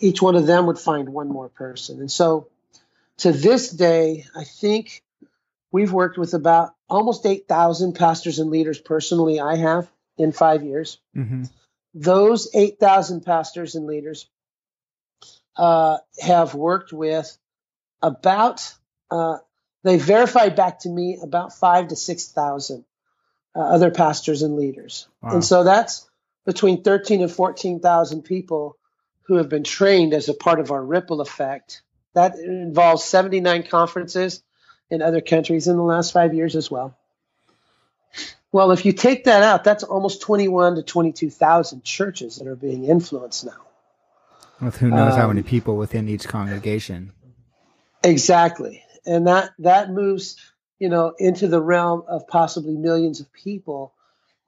Each 0.00 0.22
one 0.22 0.36
of 0.36 0.46
them 0.46 0.66
would 0.66 0.78
find 0.78 1.08
one 1.08 1.28
more 1.28 1.48
person. 1.48 2.00
And 2.00 2.10
so 2.10 2.48
to 3.18 3.32
this 3.32 3.70
day, 3.70 4.26
I 4.36 4.44
think 4.44 5.02
We've 5.70 5.92
worked 5.92 6.16
with 6.16 6.34
about 6.34 6.74
almost 6.88 7.26
8,000 7.26 7.94
pastors 7.94 8.38
and 8.38 8.50
leaders 8.50 8.78
personally, 8.78 9.40
I 9.40 9.56
have 9.56 9.90
in 10.16 10.32
five 10.32 10.62
years. 10.62 10.98
Mm-hmm. 11.16 11.44
Those 11.94 12.48
8,000 12.54 13.24
pastors 13.24 13.74
and 13.74 13.86
leaders 13.86 14.28
uh, 15.56 15.98
have 16.20 16.54
worked 16.54 16.92
with 16.92 17.36
about, 18.00 18.74
uh, 19.10 19.38
they 19.84 19.98
verified 19.98 20.56
back 20.56 20.80
to 20.80 20.88
me 20.88 21.18
about 21.22 21.52
five 21.52 21.88
to 21.88 21.96
6,000 21.96 22.84
uh, 23.54 23.58
other 23.58 23.90
pastors 23.90 24.42
and 24.42 24.56
leaders. 24.56 25.06
Wow. 25.22 25.34
And 25.34 25.44
so 25.44 25.64
that's 25.64 26.08
between 26.46 26.82
13 26.82 27.20
and 27.20 27.30
14,000 27.30 28.22
people 28.22 28.78
who 29.28 29.36
have 29.36 29.50
been 29.50 29.62
trained 29.62 30.14
as 30.14 30.28
a 30.28 30.34
part 30.34 30.58
of 30.58 30.72
our 30.72 30.82
ripple 30.82 31.20
effect. 31.20 31.82
That 32.14 32.38
involves 32.38 33.04
79 33.04 33.64
conferences 33.64 34.42
in 34.90 35.02
other 35.02 35.20
countries 35.20 35.68
in 35.68 35.76
the 35.76 35.82
last 35.82 36.12
five 36.12 36.34
years 36.34 36.56
as 36.56 36.70
well. 36.70 36.96
Well, 38.50 38.70
if 38.70 38.86
you 38.86 38.92
take 38.92 39.24
that 39.24 39.42
out, 39.42 39.64
that's 39.64 39.84
almost 39.84 40.22
21 40.22 40.76
to 40.76 40.82
22,000 40.82 41.84
churches 41.84 42.36
that 42.36 42.48
are 42.48 42.56
being 42.56 42.86
influenced 42.86 43.44
now. 43.44 43.66
With 44.62 44.78
who 44.78 44.88
knows 44.88 45.12
um, 45.12 45.20
how 45.20 45.28
many 45.28 45.42
people 45.42 45.76
within 45.76 46.08
each 46.08 46.26
congregation. 46.26 47.12
Exactly. 48.02 48.82
And 49.04 49.26
that, 49.26 49.50
that 49.58 49.90
moves, 49.90 50.36
you 50.78 50.88
know, 50.88 51.14
into 51.18 51.46
the 51.46 51.60
realm 51.60 52.02
of 52.08 52.26
possibly 52.26 52.74
millions 52.74 53.20
of 53.20 53.30
people 53.34 53.92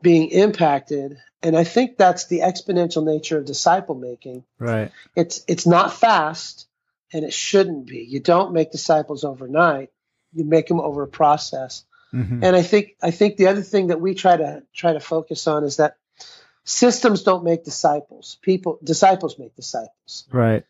being 0.03 0.31
impacted. 0.31 1.19
And 1.43 1.57
I 1.57 1.65
think 1.65 1.97
that's 1.97 2.27
the 2.27 2.41
exponential 2.41 3.05
nature 3.05 3.39
of 3.39 3.47
disciple 3.47 3.95
making. 3.95 4.45
Right. 4.59 4.93
It's, 5.17 5.43
it's 5.49 5.67
not 5.67 5.95
fast 5.95 6.67
and 7.13 7.25
it 7.25 7.33
shouldn't 7.33 7.87
be. 7.87 8.07
You 8.09 8.21
don't 8.21 8.53
make 8.53 8.73
disciples 8.73 9.25
overnight 9.25 9.91
you 10.33 10.45
make 10.45 10.67
them 10.69 10.81
over 10.81 11.03
a 11.03 11.09
process. 11.09 11.85
Mm-hmm. 12.13 12.43
And 12.43 12.57
I 12.57 12.63
think 12.63 12.97
I 13.03 13.11
think 13.11 13.37
the 13.37 13.49
other 13.49 13.63
thing 13.63 13.89
that 13.89 14.01
we 14.01 14.15
try 14.15 14.37
to 14.37 14.63
try 14.75 14.93
to 14.93 15.01
focus 15.01 15.47
on 15.47 15.65
is 15.65 15.77
that 15.77 15.97
systems 16.65 17.23
don't 17.23 17.45
make 17.45 17.65
disciples. 17.65 18.39
People 18.43 18.79
disciples 18.83 19.39
make 19.39 19.55
disciples. 19.55 20.27
Right. 20.33 20.65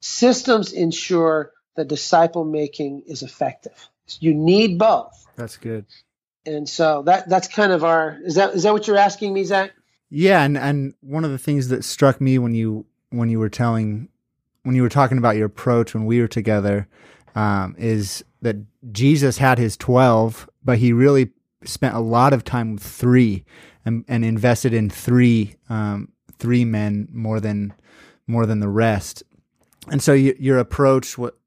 Systems 0.00 0.72
ensure 0.72 1.52
that 1.76 1.88
disciple 1.88 2.44
making 2.44 3.02
is 3.06 3.22
effective. 3.22 3.88
You 4.20 4.34
need 4.34 4.78
both. 4.78 5.26
That's 5.34 5.56
good. 5.56 5.86
And 6.46 6.68
so 6.68 7.02
that 7.02 7.28
that's 7.28 7.48
kind 7.48 7.72
of 7.72 7.84
our 7.84 8.18
is 8.24 8.34
that 8.34 8.54
is 8.54 8.64
that 8.64 8.72
what 8.72 8.86
you're 8.86 8.96
asking 8.98 9.32
me, 9.32 9.44
Zach? 9.44 9.72
Yeah, 10.10 10.42
and 10.42 10.58
and 10.58 10.94
one 11.00 11.24
of 11.24 11.30
the 11.30 11.38
things 11.38 11.68
that 11.68 11.84
struck 11.84 12.20
me 12.20 12.38
when 12.38 12.54
you 12.54 12.86
when 13.10 13.28
you 13.30 13.38
were 13.38 13.48
telling 13.48 14.08
when 14.62 14.74
you 14.76 14.82
were 14.82 14.88
talking 14.88 15.18
about 15.18 15.36
your 15.36 15.46
approach 15.46 15.94
when 15.94 16.06
we 16.06 16.20
were 16.20 16.28
together 16.28 16.88
um, 17.34 17.74
is 17.78 18.24
that 18.42 18.56
Jesus 18.92 19.38
had 19.38 19.58
his 19.58 19.76
twelve, 19.76 20.48
but 20.62 20.78
he 20.78 20.92
really 20.92 21.30
spent 21.64 21.94
a 21.94 22.00
lot 22.00 22.32
of 22.32 22.44
time 22.44 22.74
with 22.74 22.82
three 22.82 23.44
and, 23.84 24.04
and 24.06 24.24
invested 24.24 24.74
in 24.74 24.90
three 24.90 25.56
um, 25.68 26.12
three 26.38 26.64
men 26.64 27.08
more 27.10 27.40
than 27.40 27.72
more 28.26 28.46
than 28.46 28.60
the 28.60 28.68
rest. 28.68 29.22
And 29.90 30.02
so 30.02 30.12
you, 30.12 30.34
your 30.38 30.58
approach, 30.58 31.18
what 31.18 31.38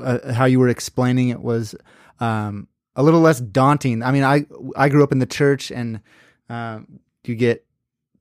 uh, 0.00 0.32
how 0.32 0.44
you 0.44 0.58
were 0.58 0.68
explaining 0.68 1.28
it 1.28 1.40
was 1.40 1.74
um, 2.20 2.68
a 3.00 3.02
little 3.02 3.20
less 3.20 3.40
daunting. 3.40 4.02
I 4.02 4.12
mean, 4.12 4.24
I 4.24 4.44
I 4.76 4.90
grew 4.90 5.02
up 5.02 5.10
in 5.10 5.20
the 5.20 5.26
church, 5.26 5.72
and 5.72 6.00
uh, 6.50 6.80
you 7.24 7.34
get 7.34 7.64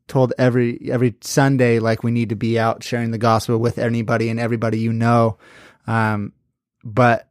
told 0.07 0.31
every 0.37 0.89
every 0.89 1.15
Sunday 1.19 1.79
like 1.79 2.01
we 2.01 2.11
need 2.11 2.29
to 2.29 2.35
be 2.35 2.57
out 2.57 2.81
sharing 2.81 3.11
the 3.11 3.17
gospel 3.17 3.57
with 3.57 3.77
anybody 3.77 4.29
and 4.29 4.39
everybody 4.39 4.79
you 4.79 4.93
know. 4.93 5.37
Um, 5.85 6.31
but 6.83 7.29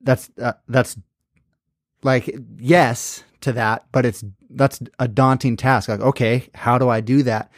that's 0.00 0.30
uh, 0.40 0.54
that's 0.66 0.96
like 2.02 2.34
yes 2.58 3.22
to 3.42 3.52
that, 3.52 3.84
but 3.92 4.06
it's 4.06 4.24
that's 4.48 4.80
a 4.98 5.06
daunting 5.06 5.58
task. 5.58 5.90
Like, 5.90 6.00
okay, 6.00 6.48
how 6.54 6.78
do 6.78 6.88
I 6.88 7.02
do 7.02 7.22
that? 7.24 7.52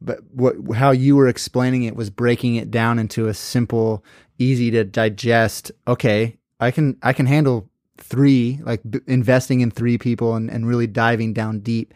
But 0.00 0.20
what 0.30 0.54
how 0.76 0.92
you 0.92 1.16
were 1.16 1.26
explaining 1.26 1.82
it 1.82 1.96
was 1.96 2.08
breaking 2.08 2.54
it 2.54 2.70
down 2.70 3.00
into 3.00 3.26
a 3.26 3.34
simple, 3.34 4.04
easy 4.38 4.70
to 4.70 4.84
digest. 4.84 5.72
Okay, 5.88 6.38
I 6.60 6.70
can 6.70 6.98
I 7.02 7.12
can 7.12 7.26
handle 7.26 7.68
three, 7.98 8.60
like 8.62 8.80
b- 8.88 9.00
investing 9.06 9.60
in 9.60 9.70
three 9.70 9.98
people 9.98 10.34
and, 10.34 10.50
and 10.50 10.66
really 10.66 10.86
diving 10.86 11.32
down 11.32 11.60
deep. 11.60 11.94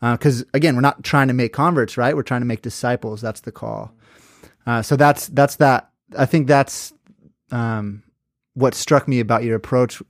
Because 0.00 0.42
uh, 0.42 0.46
again, 0.54 0.74
we're 0.74 0.80
not 0.80 1.04
trying 1.04 1.28
to 1.28 1.34
make 1.34 1.52
converts, 1.52 1.96
right? 1.96 2.16
We're 2.16 2.22
trying 2.22 2.40
to 2.40 2.46
make 2.46 2.62
disciples. 2.62 3.20
That's 3.20 3.40
the 3.40 3.52
call. 3.52 3.92
Uh, 4.66 4.82
so 4.82 4.96
that's 4.96 5.28
that's 5.28 5.56
that. 5.56 5.90
I 6.16 6.26
think 6.26 6.46
that's 6.46 6.92
um, 7.50 8.02
what 8.54 8.74
struck 8.74 9.08
me 9.08 9.20
about 9.20 9.44
your 9.44 9.56
approach 9.56 10.02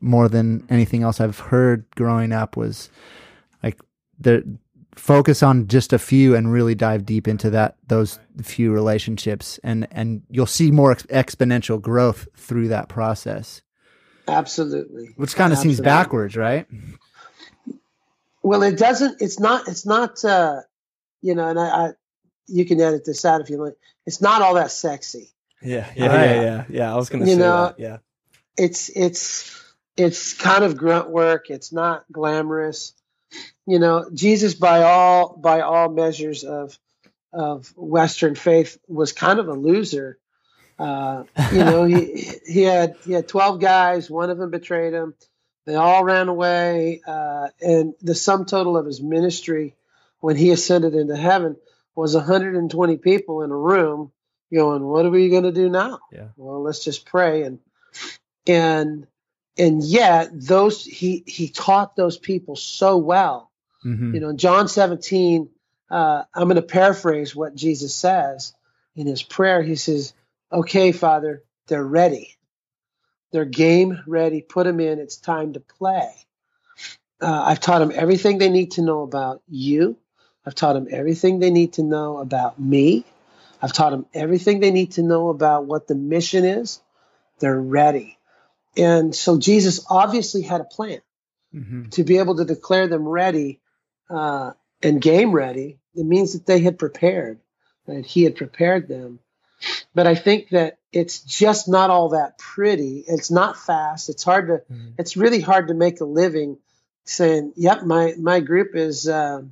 more 0.00 0.28
than 0.28 0.66
anything 0.70 1.02
else 1.02 1.20
I've 1.20 1.38
heard 1.38 1.84
growing 1.94 2.32
up 2.32 2.56
was 2.56 2.90
like 3.62 3.80
the 4.18 4.42
focus 4.96 5.42
on 5.42 5.66
just 5.66 5.92
a 5.92 5.98
few 5.98 6.34
and 6.36 6.52
really 6.52 6.74
dive 6.74 7.04
deep 7.04 7.26
into 7.26 7.50
that 7.50 7.76
those 7.88 8.18
few 8.42 8.72
relationships 8.72 9.58
and 9.64 9.88
and 9.90 10.22
you'll 10.30 10.46
see 10.46 10.70
more 10.70 10.92
ex- 10.92 11.02
exponential 11.06 11.80
growth 11.80 12.28
through 12.36 12.68
that 12.68 12.88
process. 12.88 13.60
Absolutely. 14.26 15.10
Which 15.16 15.34
kind 15.36 15.52
of 15.52 15.58
seems 15.58 15.80
backwards, 15.80 16.36
right? 16.36 16.66
Well, 18.42 18.62
it 18.62 18.78
doesn't. 18.78 19.20
It's 19.20 19.38
not. 19.38 19.68
It's 19.68 19.86
not. 19.86 20.24
Uh, 20.24 20.60
you 21.22 21.34
know, 21.34 21.48
and 21.48 21.58
I, 21.58 21.64
I, 21.64 21.90
you 22.46 22.64
can 22.64 22.80
edit 22.80 23.04
this 23.04 23.24
out 23.24 23.40
if 23.40 23.50
you 23.50 23.62
like. 23.62 23.74
It's 24.06 24.20
not 24.20 24.42
all 24.42 24.54
that 24.54 24.70
sexy. 24.70 25.30
Yeah, 25.62 25.90
yeah, 25.96 26.06
right. 26.06 26.26
yeah, 26.26 26.42
yeah, 26.42 26.64
yeah. 26.68 26.92
I 26.92 26.96
was 26.96 27.08
going 27.08 27.24
to 27.24 27.30
say 27.30 27.36
know, 27.36 27.66
that. 27.66 27.80
Yeah. 27.80 27.98
It's 28.56 28.90
it's 28.94 29.74
it's 29.96 30.34
kind 30.34 30.64
of 30.64 30.76
grunt 30.76 31.08
work. 31.08 31.50
It's 31.50 31.72
not 31.72 32.04
glamorous. 32.12 32.92
You 33.66 33.78
know, 33.78 34.08
Jesus, 34.12 34.54
by 34.54 34.82
all 34.82 35.36
by 35.36 35.62
all 35.62 35.88
measures 35.88 36.44
of 36.44 36.78
of 37.32 37.72
Western 37.76 38.34
faith, 38.34 38.78
was 38.86 39.12
kind 39.12 39.38
of 39.38 39.48
a 39.48 39.54
loser. 39.54 40.18
Uh, 40.78 41.24
you 41.52 41.58
know, 41.58 41.84
he 41.84 42.30
he 42.46 42.62
had 42.62 42.96
he 43.04 43.12
had 43.12 43.28
twelve 43.28 43.60
guys. 43.60 44.10
One 44.10 44.30
of 44.30 44.38
them 44.38 44.50
betrayed 44.50 44.92
him. 44.92 45.14
They 45.66 45.76
all 45.76 46.04
ran 46.04 46.28
away, 46.28 47.00
uh, 47.06 47.48
and 47.60 47.94
the 48.02 48.14
sum 48.14 48.44
total 48.44 48.76
of 48.76 48.86
his 48.86 49.00
ministry 49.00 49.76
when 50.20 50.36
he 50.36 50.50
ascended 50.50 50.94
into 50.94 51.16
heaven 51.16 51.56
was 51.94 52.14
120 52.14 52.96
people 52.98 53.42
in 53.42 53.50
a 53.50 53.56
room 53.56 54.12
going, 54.52 54.82
"What 54.84 55.06
are 55.06 55.10
we 55.10 55.28
going 55.30 55.44
to 55.44 55.52
do 55.52 55.70
now?" 55.70 56.00
Yeah. 56.12 56.28
Well, 56.36 56.62
let's 56.62 56.84
just 56.84 57.06
pray 57.06 57.42
and 57.42 57.60
and 58.46 59.06
and 59.56 59.82
yet 59.82 60.30
those 60.32 60.84
he 60.84 61.22
he 61.26 61.48
taught 61.48 61.96
those 61.96 62.18
people 62.18 62.56
so 62.56 62.98
well. 62.98 63.50
Mm-hmm. 63.84 64.14
You 64.14 64.20
know, 64.20 64.28
in 64.30 64.38
John 64.38 64.66
17, 64.68 65.50
uh, 65.90 66.24
I'm 66.34 66.44
going 66.44 66.56
to 66.56 66.62
paraphrase 66.62 67.36
what 67.36 67.54
Jesus 67.54 67.94
says 67.94 68.54
in 68.96 69.06
his 69.06 69.22
prayer. 69.22 69.62
He 69.62 69.76
says, 69.76 70.14
"Okay, 70.54 70.92
Father, 70.92 71.42
they're 71.66 71.84
ready. 71.84 72.36
They're 73.32 73.44
game 73.44 74.00
ready. 74.06 74.40
Put 74.40 74.64
them 74.64 74.80
in. 74.80 74.98
It's 74.98 75.16
time 75.16 75.52
to 75.54 75.60
play." 75.60 76.10
Uh, 77.20 77.42
I've 77.46 77.60
taught 77.60 77.78
them 77.78 77.92
everything 77.94 78.38
they 78.38 78.50
need 78.50 78.72
to 78.72 78.82
know 78.82 79.02
about 79.02 79.42
you. 79.48 79.96
I've 80.46 80.54
taught 80.54 80.74
them 80.74 80.88
everything 80.90 81.38
they 81.38 81.50
need 81.50 81.74
to 81.74 81.82
know 81.82 82.18
about 82.18 82.60
me. 82.60 83.04
I've 83.62 83.72
taught 83.72 83.90
them 83.90 84.06
everything 84.12 84.60
they 84.60 84.70
need 84.70 84.92
to 84.92 85.02
know 85.02 85.30
about 85.30 85.64
what 85.64 85.86
the 85.86 85.94
mission 85.94 86.44
is. 86.44 86.80
They're 87.38 87.60
ready. 87.60 88.18
And 88.76 89.14
so 89.14 89.38
Jesus 89.38 89.84
obviously 89.88 90.42
had 90.42 90.60
a 90.60 90.64
plan 90.64 91.00
mm-hmm. 91.54 91.88
to 91.90 92.04
be 92.04 92.18
able 92.18 92.36
to 92.36 92.44
declare 92.44 92.88
them 92.88 93.08
ready 93.08 93.60
uh, 94.10 94.52
and 94.82 95.00
game 95.00 95.32
ready. 95.32 95.78
It 95.94 96.04
means 96.04 96.34
that 96.34 96.44
they 96.44 96.58
had 96.58 96.78
prepared, 96.78 97.40
that 97.86 98.04
he 98.04 98.24
had 98.24 98.36
prepared 98.36 98.88
them. 98.88 99.20
But 99.94 100.06
I 100.06 100.14
think 100.14 100.50
that 100.50 100.78
it's 100.92 101.20
just 101.20 101.68
not 101.68 101.90
all 101.90 102.10
that 102.10 102.38
pretty. 102.38 103.04
It's 103.06 103.30
not 103.30 103.56
fast. 103.56 104.08
It's 104.08 104.24
hard 104.24 104.48
to. 104.48 104.54
Mm-hmm. 104.72 104.90
It's 104.98 105.16
really 105.16 105.40
hard 105.40 105.68
to 105.68 105.74
make 105.74 106.00
a 106.00 106.04
living 106.04 106.58
saying, 107.04 107.52
"Yep, 107.56 107.84
my 107.84 108.14
my 108.18 108.40
group 108.40 108.74
is 108.74 109.08
uh, 109.08 109.42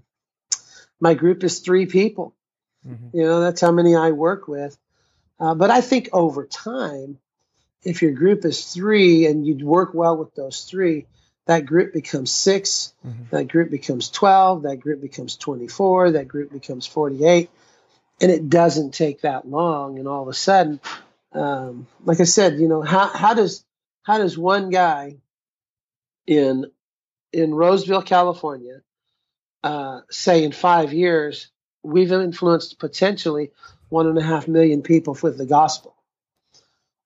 my 1.00 1.14
group 1.14 1.44
is 1.44 1.60
three 1.60 1.86
people." 1.86 2.34
Mm-hmm. 2.86 3.16
You 3.16 3.24
know, 3.24 3.40
that's 3.40 3.60
how 3.60 3.72
many 3.72 3.94
I 3.94 4.10
work 4.10 4.48
with. 4.48 4.76
Uh, 5.38 5.54
but 5.54 5.70
I 5.70 5.80
think 5.80 6.08
over 6.12 6.46
time, 6.46 7.18
if 7.82 8.02
your 8.02 8.12
group 8.12 8.44
is 8.44 8.64
three 8.64 9.26
and 9.26 9.46
you 9.46 9.66
work 9.66 9.94
well 9.94 10.16
with 10.16 10.34
those 10.34 10.64
three, 10.64 11.06
that 11.46 11.66
group 11.66 11.92
becomes 11.92 12.30
6 12.30 12.92
mm-hmm. 13.04 13.22
that 13.30 13.48
group 13.48 13.70
becomes 13.70 14.10
12, 14.10 14.62
that 14.62 14.76
group 14.76 15.00
becomes 15.00 15.36
24, 15.36 16.12
that 16.12 16.28
group 16.28 16.52
becomes 16.52 16.86
48. 16.86 17.50
And 18.22 18.30
it 18.30 18.48
doesn't 18.48 18.94
take 18.94 19.22
that 19.22 19.48
long. 19.48 19.98
And 19.98 20.08
all 20.08 20.22
of 20.22 20.28
a 20.28 20.34
sudden, 20.34 20.80
um, 21.32 21.86
like 22.04 22.20
I 22.20 22.24
said, 22.24 22.58
you 22.58 22.68
know, 22.68 22.82
how, 22.82 23.08
how 23.08 23.34
does, 23.34 23.64
how 24.02 24.18
does 24.18 24.38
one 24.38 24.70
guy 24.70 25.16
in, 26.26 26.66
in 27.32 27.54
Roseville, 27.54 28.02
California, 28.02 28.82
uh, 29.64 30.00
say 30.10 30.44
in 30.44 30.52
five 30.52 30.92
years, 30.92 31.50
we've 31.82 32.12
influenced 32.12 32.78
potentially 32.78 33.50
one 33.88 34.06
and 34.06 34.16
a 34.16 34.22
half 34.22 34.46
million 34.46 34.82
people 34.82 35.16
with 35.20 35.36
the 35.36 35.46
gospel? 35.46 35.94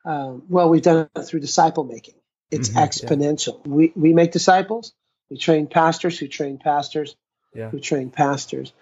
Um, 0.05 0.45
well, 0.49 0.69
we've 0.69 0.83
done 0.83 1.09
it 1.17 1.23
through 1.23 1.41
disciple 1.41 1.85
making. 1.85 2.15
It's 2.51 2.69
mm-hmm, 2.69 2.79
exponential. 2.79 3.61
Yeah. 3.65 3.73
We 3.73 3.93
we 3.97 4.13
make 4.13 4.31
disciples. 4.31 4.93
We 5.31 5.37
train 5.37 5.67
pastors 5.67 6.17
who 6.17 6.29
train 6.29 6.59
pastors 6.59 7.17
yeah. 7.57 7.71
who 7.71 7.81
train 7.81 8.11
pastors. 8.11 8.73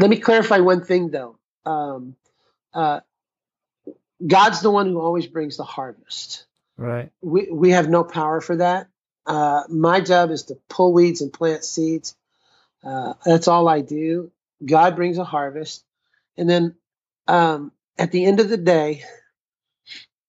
Let 0.00 0.08
me 0.08 0.16
clarify 0.16 0.58
one 0.60 0.82
thing 0.82 1.10
though. 1.10 1.38
Um, 1.66 2.16
uh, 2.72 3.00
God's 4.26 4.62
the 4.62 4.70
one 4.70 4.86
who 4.86 4.98
always 4.98 5.26
brings 5.26 5.58
the 5.58 5.64
harvest. 5.64 6.46
Right. 6.78 7.10
We 7.20 7.48
we 7.50 7.72
have 7.72 7.90
no 7.90 8.02
power 8.02 8.40
for 8.40 8.56
that. 8.56 8.88
Uh, 9.26 9.64
my 9.68 10.00
job 10.00 10.30
is 10.30 10.44
to 10.44 10.58
pull 10.70 10.94
weeds 10.94 11.20
and 11.20 11.30
plant 11.30 11.64
seeds. 11.64 12.16
Uh, 12.82 13.12
that's 13.26 13.46
all 13.46 13.68
I 13.68 13.82
do. 13.82 14.32
God 14.64 14.96
brings 14.96 15.18
a 15.18 15.24
harvest, 15.24 15.84
and 16.38 16.48
then 16.48 16.76
um, 17.28 17.70
at 17.98 18.10
the 18.10 18.24
end 18.24 18.40
of 18.40 18.48
the 18.48 18.56
day, 18.56 19.04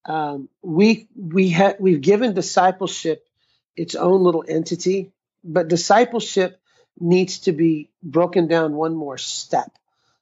um, 0.03 0.49
we 0.61 1.07
we 1.15 1.49
have 1.49 1.77
we've 1.79 2.01
given 2.01 2.33
discipleship 2.33 3.25
its 3.77 3.95
own 3.95 4.21
little 4.21 4.43
entity, 4.45 5.13
but 5.45 5.69
discipleship 5.69 6.60
needs 7.01 7.39
to 7.39 7.51
be 7.51 7.89
broken 8.03 8.47
down 8.47 8.73
one 8.73 8.95
more 8.95 9.17
step. 9.17 9.71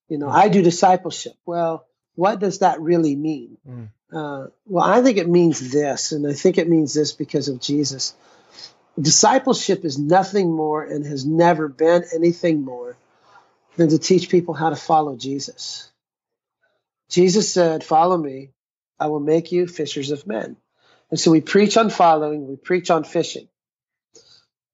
You 0.08 0.18
know, 0.18 0.30
I 0.30 0.50
do 0.50 0.62
discipleship. 0.62 1.34
Well, 1.46 1.86
what 2.16 2.40
does 2.40 2.60
that 2.60 2.82
really 2.82 3.16
mean? 3.16 3.58
Mm. 3.68 3.90
Uh, 4.12 4.48
well, 4.66 4.84
I 4.84 5.02
think 5.02 5.18
it 5.18 5.30
means 5.30 5.72
this, 5.72 6.12
and 6.12 6.26
I 6.28 6.34
think 6.34 6.58
it 6.58 6.68
means 6.68 6.94
this 6.94 7.12
because 7.12 7.48
of 7.48 7.62
Jesus. 7.62 8.16
Discipleship 9.00 9.86
is 9.86 10.00
nothing 10.00 10.52
more 10.52 10.84
and 10.84 11.06
has 11.06 11.26
never 11.26 11.68
been 11.68 12.04
anything 12.14 12.66
more 12.66 12.98
than 13.78 13.90
to 13.90 14.00
teach 14.00 14.30
people 14.30 14.54
how 14.54 14.72
to 14.72 14.76
follow 14.76 15.16
Jesus. 15.16 15.90
Jesus 17.10 17.52
said, 17.54 17.84
Follow 17.84 18.18
me, 18.18 18.52
I 19.00 19.08
will 19.08 19.20
make 19.20 19.52
you 19.52 19.68
fishers 19.68 20.12
of 20.12 20.28
men. 20.28 20.58
And 21.12 21.20
so 21.20 21.32
we 21.32 21.42
preach 21.42 21.78
on 21.78 21.90
following, 21.90 22.48
we 22.48 22.56
preach 22.56 22.92
on 22.92 23.04
fishing. 23.04 23.48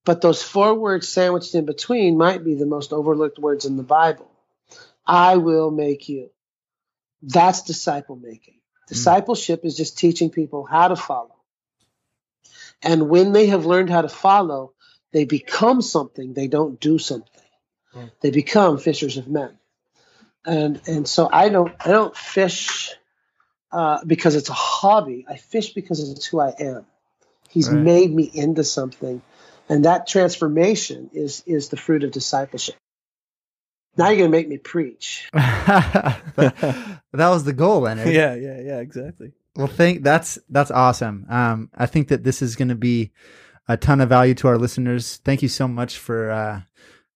But 0.06 0.22
those 0.22 0.43
four 0.43 0.76
words 0.76 1.08
sandwiched 1.08 1.56
in 1.56 1.66
between 1.66 2.18
might 2.18 2.43
be 2.43 2.56
the 2.56 2.66
most 2.66 2.93
overlooked 2.93 3.39
words 3.39 3.66
in 3.66 3.76
the 3.76 3.84
Bible. 3.84 4.32
I 5.06 5.38
will 5.38 5.72
make 5.72 6.08
you. 6.10 6.30
That's 7.22 7.64
disciple 7.64 8.16
making. 8.16 8.53
Hmm. 8.53 8.93
Discipleship 8.93 9.64
mm. 9.64 9.66
is 9.66 9.76
just 9.76 9.97
teaching 9.97 10.30
people 10.30 10.64
how 10.64 10.88
to 10.89 10.95
follow. 10.95 11.36
And 12.82 13.10
when 13.10 13.32
they 13.32 13.47
have 13.47 13.66
learned 13.66 13.89
how 13.89 14.01
to 14.01 14.10
follow, 14.10 14.74
they 15.12 15.26
become 15.26 15.82
something, 15.82 16.34
they 16.34 16.47
don't 16.47 16.80
do 16.80 16.99
something. 16.99 17.41
They 18.22 18.32
become 18.32 18.78
fishers 18.78 19.18
of 19.18 19.28
men. 19.28 19.58
And 20.45 20.82
and 20.88 21.08
so 21.08 21.30
I 21.32 21.49
don't 21.49 21.74
I 21.84 21.89
don't 21.89 22.16
fish 22.16 22.93
uh, 23.72 24.03
because 24.06 24.36
it's 24.36 24.49
a 24.49 24.53
hobby. 24.53 25.26
I 25.28 25.38
fish 25.38 25.74
because 25.74 26.08
it's 26.10 26.26
who 26.26 26.39
I 26.39 26.53
am. 26.60 26.86
He's 27.49 27.70
Right. 27.70 27.82
made 27.82 28.14
me 28.14 28.30
into 28.34 28.64
something, 28.64 29.22
and 29.70 29.86
that 29.86 30.07
transformation 30.07 31.09
is 31.13 31.43
is 31.45 31.70
the 31.70 31.78
fruit 31.78 32.03
of 32.03 32.11
discipleship. 32.11 32.76
Now 33.97 34.09
you're 34.09 34.18
going 34.18 34.32
to 34.32 34.38
make 34.38 34.49
me 34.49 34.57
preach. 34.57 35.30
that 35.34 37.01
was 37.13 37.45
the 37.45 37.53
goal, 37.53 37.82
Leonard. 37.82 38.13
yeah, 38.13 38.36
yeah, 38.36 38.59
yeah, 38.59 38.80
exactly. 38.80 39.32
Well, 39.55 39.68
thank 39.68 40.03
that's 40.03 40.38
that's 40.49 40.72
awesome. 40.72 41.26
Um, 41.30 41.70
I 41.76 41.86
think 41.86 42.09
that 42.09 42.24
this 42.24 42.41
is 42.41 42.55
going 42.55 42.68
to 42.68 42.76
be 42.76 43.11
a 43.68 43.78
ton 43.78 44.01
of 44.01 44.09
value 44.09 44.34
to 44.36 44.47
our 44.49 44.57
listeners. 44.57 45.22
Thank 45.24 45.41
you 45.41 45.47
so 45.47 45.68
much 45.68 45.97
for 45.97 46.30
uh, 46.30 46.61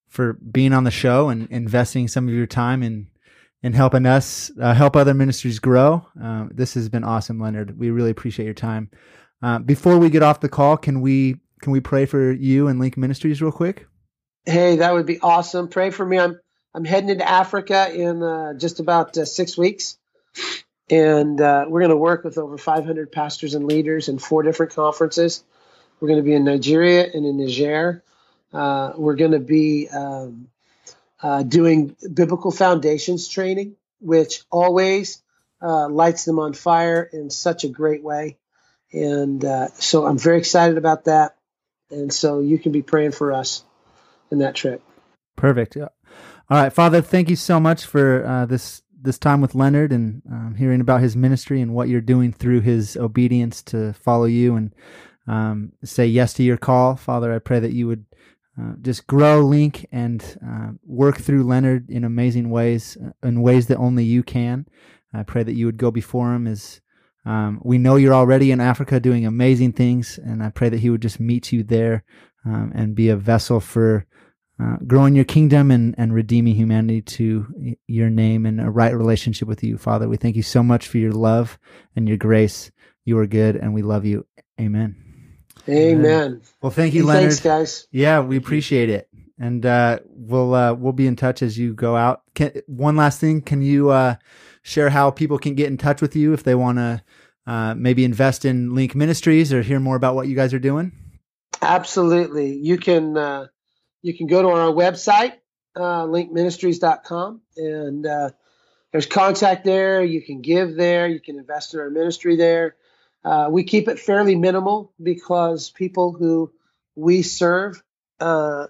for 0.07 0.33
being 0.33 0.73
on 0.73 0.85
the 0.85 0.91
show 0.91 1.29
and 1.29 1.49
investing 1.51 2.07
some 2.07 2.27
of 2.27 2.33
your 2.33 2.47
time 2.47 2.81
in 2.81 3.07
in 3.61 3.73
helping 3.73 4.05
us 4.05 4.51
uh, 4.61 4.73
help 4.73 4.95
other 4.95 5.13
ministries 5.13 5.59
grow. 5.59 6.05
Um, 6.21 6.49
this 6.53 6.75
has 6.75 6.87
been 6.87 7.03
awesome, 7.03 7.39
Leonard. 7.39 7.77
We 7.77 7.91
really 7.91 8.11
appreciate 8.11 8.45
your 8.45 8.53
time. 8.53 8.89
Uh, 9.41 9.59
before 9.59 9.97
we 9.97 10.09
get 10.09 10.23
off 10.23 10.39
the 10.39 10.49
call, 10.49 10.77
can 10.77 11.01
we 11.01 11.37
can 11.62 11.72
we 11.72 11.80
pray 11.80 12.05
for 12.05 12.32
you 12.32 12.68
and 12.68 12.80
LINC 12.80 12.97
Ministries 12.97 13.41
real 13.41 13.51
quick? 13.51 13.88
Hey, 14.45 14.78
that 14.78 14.93
would 14.93 15.05
be 15.05 15.20
awesome. 15.20 15.68
Pray 15.68 15.91
for 15.91 16.05
me. 16.05 16.18
I'm 16.18 16.39
I'm 16.74 16.86
heading 16.86 17.10
into 17.10 17.28
Africa 17.28 17.91
in 17.93 18.22
uh, 18.22 18.53
just 18.53 18.80
about 18.80 19.18
uh, 19.18 19.26
six 19.26 19.57
weeks, 19.57 19.97
and 20.89 21.39
uh, 21.41 21.66
we're 21.68 21.82
going 21.82 21.89
to 21.89 21.97
work 21.97 22.24
with 22.24 22.38
over 22.38 22.57
500 22.57 23.12
pastors 23.12 23.55
and 23.55 23.66
leaders 23.66 24.07
in 24.07 24.20
four 24.20 24.43
different 24.43 24.74
conferences. 24.74 25.43
We're 25.99 26.10
going 26.10 26.20
to 26.20 26.24
be 26.24 26.36
in 26.36 26.43
Nigeria 26.43 27.10
and 27.12 27.26
in 27.26 27.38
Niger. 27.38 28.03
Uh, 28.53 28.93
we're 28.95 29.16
going 29.16 29.32
to 29.32 29.39
be 29.39 29.89
um, 29.89 30.47
uh, 31.22 31.43
doing 31.43 31.95
biblical 32.14 32.51
foundations 32.51 33.28
training, 33.28 33.76
which 33.99 34.43
always 34.51 35.22
uh, 35.62 35.89
lights 35.89 36.24
them 36.26 36.39
on 36.39 36.53
fire 36.53 37.01
in 37.12 37.30
such 37.30 37.64
a 37.64 37.68
great 37.68 38.03
way. 38.03 38.38
And 38.93 39.43
so 39.76 40.05
I'm 40.05 40.18
very 40.18 40.38
excited 40.38 40.78
about 40.78 41.05
that. 41.05 41.36
And 41.91 42.13
so 42.13 42.39
you 42.39 42.59
can 42.59 42.71
be 42.71 42.81
praying 42.81 43.11
for 43.11 43.33
us 43.33 43.63
in 44.31 44.39
that 44.39 44.55
trip. 44.55 44.81
Perfect. 45.35 45.77
All 45.77 45.89
right, 46.49 46.73
Father. 46.73 47.01
Thank 47.01 47.29
you 47.29 47.35
so 47.35 47.59
much 47.59 47.85
for 47.85 48.25
uh, 48.25 48.45
this 48.45 48.81
this 49.01 49.17
time 49.17 49.39
with 49.39 49.55
Leonard 49.55 49.93
and 49.93 50.21
um, 50.29 50.55
hearing 50.55 50.81
about 50.81 51.01
his 51.01 51.15
ministry 51.15 51.61
and 51.61 51.73
what 51.73 51.87
you're 51.87 52.01
doing 52.01 52.33
through 52.33 52.59
his 52.61 52.97
obedience 52.97 53.61
to 53.61 53.93
follow 53.93 54.25
you 54.25 54.55
and 54.55 54.73
um, 55.25 55.71
say 55.83 56.05
yes 56.05 56.33
to 56.33 56.43
your 56.43 56.57
call, 56.57 56.95
Father. 56.95 57.33
I 57.33 57.39
pray 57.39 57.59
that 57.59 57.71
you 57.71 57.87
would 57.87 58.05
uh, 58.59 58.73
just 58.81 59.07
grow 59.07 59.41
LINC 59.41 59.85
and 59.91 60.37
uh, 60.45 60.71
work 60.85 61.17
through 61.17 61.43
Leonard 61.43 61.89
in 61.89 62.03
amazing 62.03 62.49
ways, 62.49 62.97
uh, 62.97 63.11
in 63.25 63.41
ways 63.41 63.67
that 63.67 63.77
only 63.77 64.03
you 64.03 64.23
can. 64.23 64.65
I 65.13 65.23
pray 65.23 65.43
that 65.43 65.53
you 65.53 65.65
would 65.65 65.77
go 65.77 65.91
before 65.91 66.33
him 66.33 66.45
as 66.45 66.81
um, 67.30 67.61
we 67.63 67.77
know 67.77 67.95
you're 67.95 68.15
already 68.15 68.49
in 68.49 68.59
Africa 68.59 68.99
doing 68.99 69.23
amazing 69.23 69.73
things, 69.73 70.17
and 70.17 70.41
I 70.41 70.49
pray 70.49 70.69
that 70.69 70.80
he 70.80 70.89
would 70.89 71.03
just 71.03 71.19
meet 71.19 71.51
you 71.51 71.61
there 71.61 72.03
um, 72.43 72.71
and 72.73 72.95
be 72.95 73.09
a 73.09 73.15
vessel 73.15 73.59
for 73.59 74.07
uh, 74.59 74.77
growing 74.88 75.13
your 75.13 75.25
kingdom 75.25 75.69
and, 75.69 75.93
and 75.99 76.11
redeeming 76.11 76.55
humanity 76.55 77.03
to 77.03 77.75
your 77.86 78.09
name 78.09 78.47
and 78.47 78.59
a 78.59 78.71
right 78.71 78.95
relationship 78.95 79.47
with 79.47 79.63
you, 79.63 79.77
Father. 79.77 80.09
We 80.09 80.17
thank 80.17 80.38
you 80.38 80.41
so 80.41 80.63
much 80.63 80.88
for 80.88 80.97
your 80.97 81.11
love 81.11 81.59
and 81.95 82.07
your 82.07 82.17
grace. 82.17 82.71
You 83.05 83.19
are 83.19 83.27
good, 83.27 83.55
and 83.55 83.75
we 83.75 83.84
love 83.84 84.05
you. 84.05 84.25
Amen. 84.59 84.95
Amen. 85.69 86.41
Well, 86.63 86.71
thank 86.71 86.95
you, 86.95 87.01
Hey, 87.01 87.07
Leonard. 87.07 87.30
Thanks, 87.34 87.41
guys. 87.41 87.88
Yeah, 87.91 88.21
we 88.21 88.38
appreciate 88.38 88.89
it, 88.89 89.07
and 89.38 89.63
uh, 89.67 89.99
we'll 90.07 90.55
uh, 90.55 90.73
we'll 90.73 90.93
be 90.93 91.05
in 91.05 91.15
touch 91.15 91.43
as 91.43 91.59
you 91.59 91.75
go 91.75 91.95
out. 91.95 92.23
Can, 92.34 92.53
one 92.65 92.95
last 92.95 93.19
thing, 93.19 93.43
can 93.43 93.61
you 93.61 93.91
uh, 93.91 94.15
share 94.63 94.89
how 94.89 95.11
people 95.11 95.38
can 95.38 95.53
get 95.53 95.67
in 95.67 95.77
touch 95.77 96.01
with 96.01 96.15
you 96.15 96.34
if 96.34 96.41
they 96.41 96.55
want 96.55 96.80
to 96.80 97.03
uh, 97.49 97.73
maybe 97.75 98.05
invest 98.05 98.45
in 98.45 98.69
LINC 98.69 98.93
Ministries 98.93 99.51
or 99.51 99.63
hear 99.63 99.79
more 99.79 99.95
about 99.95 100.13
what 100.13 100.27
you 100.27 100.35
guys 100.35 100.53
are 100.53 100.59
doing? 100.59 100.91
Absolutely. 101.63 102.53
You 102.53 102.77
can 102.77 103.17
uh, 103.17 103.47
you 104.03 104.15
can 104.15 104.27
go 104.27 104.43
to 104.43 104.49
our 104.49 104.71
website, 104.71 105.33
uh, 105.75 106.03
lincministries.com, 106.03 107.41
and 107.57 108.05
uh, 108.05 108.29
there's 108.91 109.07
contact 109.07 109.65
there. 109.65 110.03
You 110.03 110.21
can 110.21 110.41
give 110.41 110.75
there. 110.75 111.07
You 111.07 111.19
can 111.19 111.39
invest 111.39 111.73
in 111.73 111.79
our 111.79 111.89
ministry 111.89 112.35
there. 112.35 112.75
Uh, 113.25 113.47
we 113.49 113.63
keep 113.63 113.87
it 113.87 113.97
fairly 113.97 114.35
minimal 114.35 114.93
because 115.01 115.71
people 115.71 116.13
who 116.13 116.53
we 116.95 117.23
serve, 117.23 117.81
uh, 118.19 118.67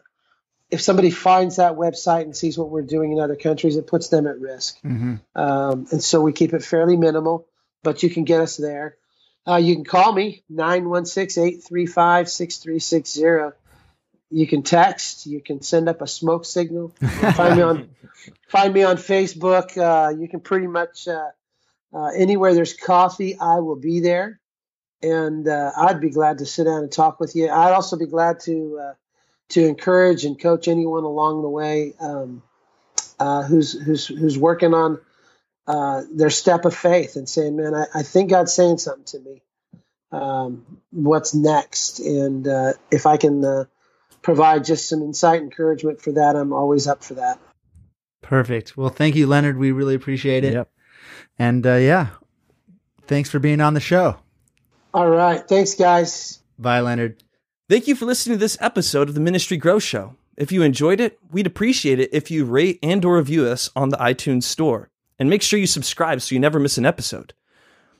if 0.72 0.82
somebody 0.82 1.12
finds 1.12 1.58
that 1.58 1.74
website 1.74 2.22
and 2.22 2.36
sees 2.36 2.58
what 2.58 2.70
we're 2.70 2.82
doing 2.82 3.12
in 3.12 3.20
other 3.20 3.36
countries, 3.36 3.76
it 3.76 3.88
puts 3.88 4.08
them 4.08 4.26
at 4.26 4.40
risk. 4.40 4.78
Mm-hmm. 4.84 5.16
Um, 5.36 5.88
and 5.92 6.02
so 6.02 6.22
we 6.22 6.32
keep 6.32 6.54
it 6.54 6.64
fairly 6.64 6.96
minimal, 6.96 7.46
but 7.84 8.04
you 8.04 8.10
can 8.10 8.24
get 8.24 8.42
us 8.42 8.58
there. 8.58 8.98
Uh, 9.48 9.56
you 9.56 9.76
can 9.76 9.86
call 9.86 10.12
me 10.14 10.44
916 10.50 11.44
835 11.44 12.30
6360. 12.30 13.58
You 14.32 14.46
can 14.48 14.62
text. 14.62 15.26
You 15.26 15.42
can 15.42 15.62
send 15.62 15.90
up 15.90 16.02
a 16.02 16.08
smoke 16.08 16.46
signal. 16.46 16.90
find 17.34 17.58
me 17.58 17.64
on 17.64 17.90
find 18.48 18.74
me 18.74 18.84
on 18.84 18.98
Facebook. 18.98 19.78
Uh, 19.78 20.16
you 20.16 20.28
can 20.28 20.40
pretty 20.40 20.68
much 20.68 21.08
uh, 21.08 21.30
uh, 21.94 22.08
anywhere 22.16 22.54
there's 22.54 22.74
coffee, 22.74 23.38
I 23.40 23.60
will 23.60 23.76
be 23.76 24.00
there, 24.00 24.40
and 25.02 25.48
uh, 25.48 25.72
I'd 25.76 26.00
be 26.00 26.12
glad 26.12 26.40
to 26.40 26.46
sit 26.46 26.66
down 26.66 26.84
and 26.84 26.92
talk 26.92 27.20
with 27.20 27.36
you. 27.36 27.50
I'd 27.50 27.74
also 27.74 27.98
be 27.98 28.06
glad 28.06 28.42
to 28.42 28.80
uh, 28.82 28.94
to 29.50 29.66
encourage 29.66 30.26
and 30.26 30.40
coach 30.40 30.68
anyone 30.68 31.04
along 31.04 31.42
the 31.42 31.50
way 31.50 31.94
um, 32.00 32.44
uh, 33.20 33.44
who's 33.44 33.74
who's 33.74 34.06
who's 34.06 34.38
working 34.38 34.74
on 34.74 35.00
uh, 35.70 36.02
their 36.12 36.32
step 36.32 36.66
of 36.66 36.76
faith 36.76 37.16
and 37.16 37.30
saying, 37.30 37.56
"Man, 37.56 37.76
I, 37.76 37.86
I 37.94 38.02
think 38.02 38.32
God's 38.32 38.52
saying 38.52 38.80
something 38.80 39.06
to 39.06 39.20
me. 39.20 39.42
Um, 40.12 40.80
what's 40.90 41.36
next?" 41.36 42.00
And 42.00 42.48
uh, 42.48 42.74
if 42.90 43.06
I 43.06 43.18
can 43.18 43.46
uh, 43.46 43.66
provide 44.24 44.66
just 44.66 44.90
some 44.90 45.04
insight, 45.04 45.44
encouragement 45.44 46.02
for 46.02 46.14
that, 46.14 46.36
I'm 46.36 46.54
always 46.54 46.88
up 46.88 47.04
for 47.04 47.14
that. 47.14 47.40
Perfect. 48.24 48.76
Well, 48.76 48.90
thank 48.90 49.16
you, 49.16 49.28
Leonard. 49.28 49.60
We 49.60 49.72
really 49.72 49.94
appreciate 49.94 50.44
it. 50.44 50.54
Yep. 50.54 50.72
And 51.38 51.68
uh, 51.68 51.76
yeah, 51.76 52.08
thanks 53.06 53.30
for 53.30 53.38
being 53.38 53.62
on 53.62 53.76
the 53.76 53.80
show. 53.80 54.18
All 54.92 55.08
right, 55.08 55.48
thanks, 55.48 55.76
guys. 55.76 56.40
Bye, 56.58 56.80
Leonard. 56.80 57.24
Thank 57.70 57.88
you 57.88 57.94
for 57.94 58.06
listening 58.06 58.38
to 58.38 58.40
this 58.40 58.58
episode 58.60 59.08
of 59.08 59.14
the 59.14 59.22
Ministry 59.22 59.58
Growth 59.58 59.84
Show. 59.84 60.16
If 60.36 60.52
you 60.52 60.64
enjoyed 60.64 61.00
it, 61.00 61.20
we'd 61.30 61.46
appreciate 61.46 62.00
it 62.00 62.10
if 62.12 62.32
you 62.32 62.44
rate 62.44 62.80
and 62.82 63.06
or 63.06 63.18
review 63.18 63.46
us 63.46 63.70
on 63.76 63.90
the 63.90 63.98
iTunes 63.98 64.44
store. 64.44 64.90
And 65.20 65.30
make 65.30 65.42
sure 65.42 65.60
you 65.60 65.68
subscribe 65.68 66.22
so 66.22 66.34
you 66.34 66.40
never 66.40 66.60
miss 66.60 66.78
an 66.78 66.86
episode. 66.86 67.34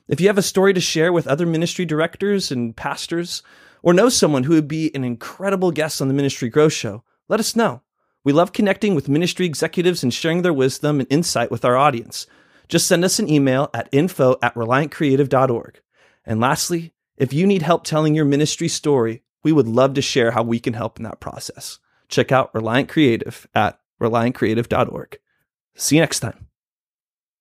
If 0.08 0.20
you 0.20 0.26
have 0.26 0.38
a 0.38 0.42
story 0.42 0.72
to 0.72 0.80
share 0.80 1.12
with 1.12 1.28
other 1.28 1.46
ministry 1.46 1.84
directors 1.84 2.50
and 2.50 2.74
pastors, 2.74 3.42
or 3.82 3.92
know 3.92 4.08
someone 4.08 4.44
who 4.44 4.54
would 4.54 4.68
be 4.68 4.92
an 4.94 5.04
incredible 5.04 5.70
guest 5.70 6.02
on 6.02 6.08
the 6.08 6.14
Ministry 6.14 6.48
Growth 6.48 6.72
Show, 6.72 7.04
let 7.28 7.40
us 7.40 7.54
know. 7.54 7.82
We 8.24 8.32
love 8.32 8.52
connecting 8.52 8.94
with 8.94 9.08
ministry 9.08 9.46
executives 9.46 10.02
and 10.02 10.12
sharing 10.12 10.42
their 10.42 10.52
wisdom 10.52 11.00
and 11.00 11.06
insight 11.10 11.50
with 11.50 11.64
our 11.64 11.76
audience. 11.76 12.26
Just 12.68 12.86
send 12.86 13.04
us 13.04 13.18
an 13.18 13.28
email 13.28 13.70
at 13.72 13.88
info 13.92 14.36
at 14.42 14.54
reliantcreative.org. 14.54 15.80
And 16.24 16.40
lastly, 16.40 16.92
if 17.16 17.32
you 17.32 17.46
need 17.46 17.62
help 17.62 17.84
telling 17.84 18.14
your 18.14 18.24
ministry 18.24 18.68
story, 18.68 19.22
we 19.42 19.52
would 19.52 19.68
love 19.68 19.94
to 19.94 20.02
share 20.02 20.32
how 20.32 20.42
we 20.42 20.60
can 20.60 20.74
help 20.74 20.98
in 20.98 21.04
that 21.04 21.20
process. 21.20 21.78
Check 22.08 22.30
out 22.30 22.54
Reliant 22.54 22.88
Creative 22.88 23.46
at 23.54 23.80
reliantcreative.org. 24.00 25.18
See 25.76 25.96
you 25.96 26.02
next 26.02 26.20
time. 26.20 26.49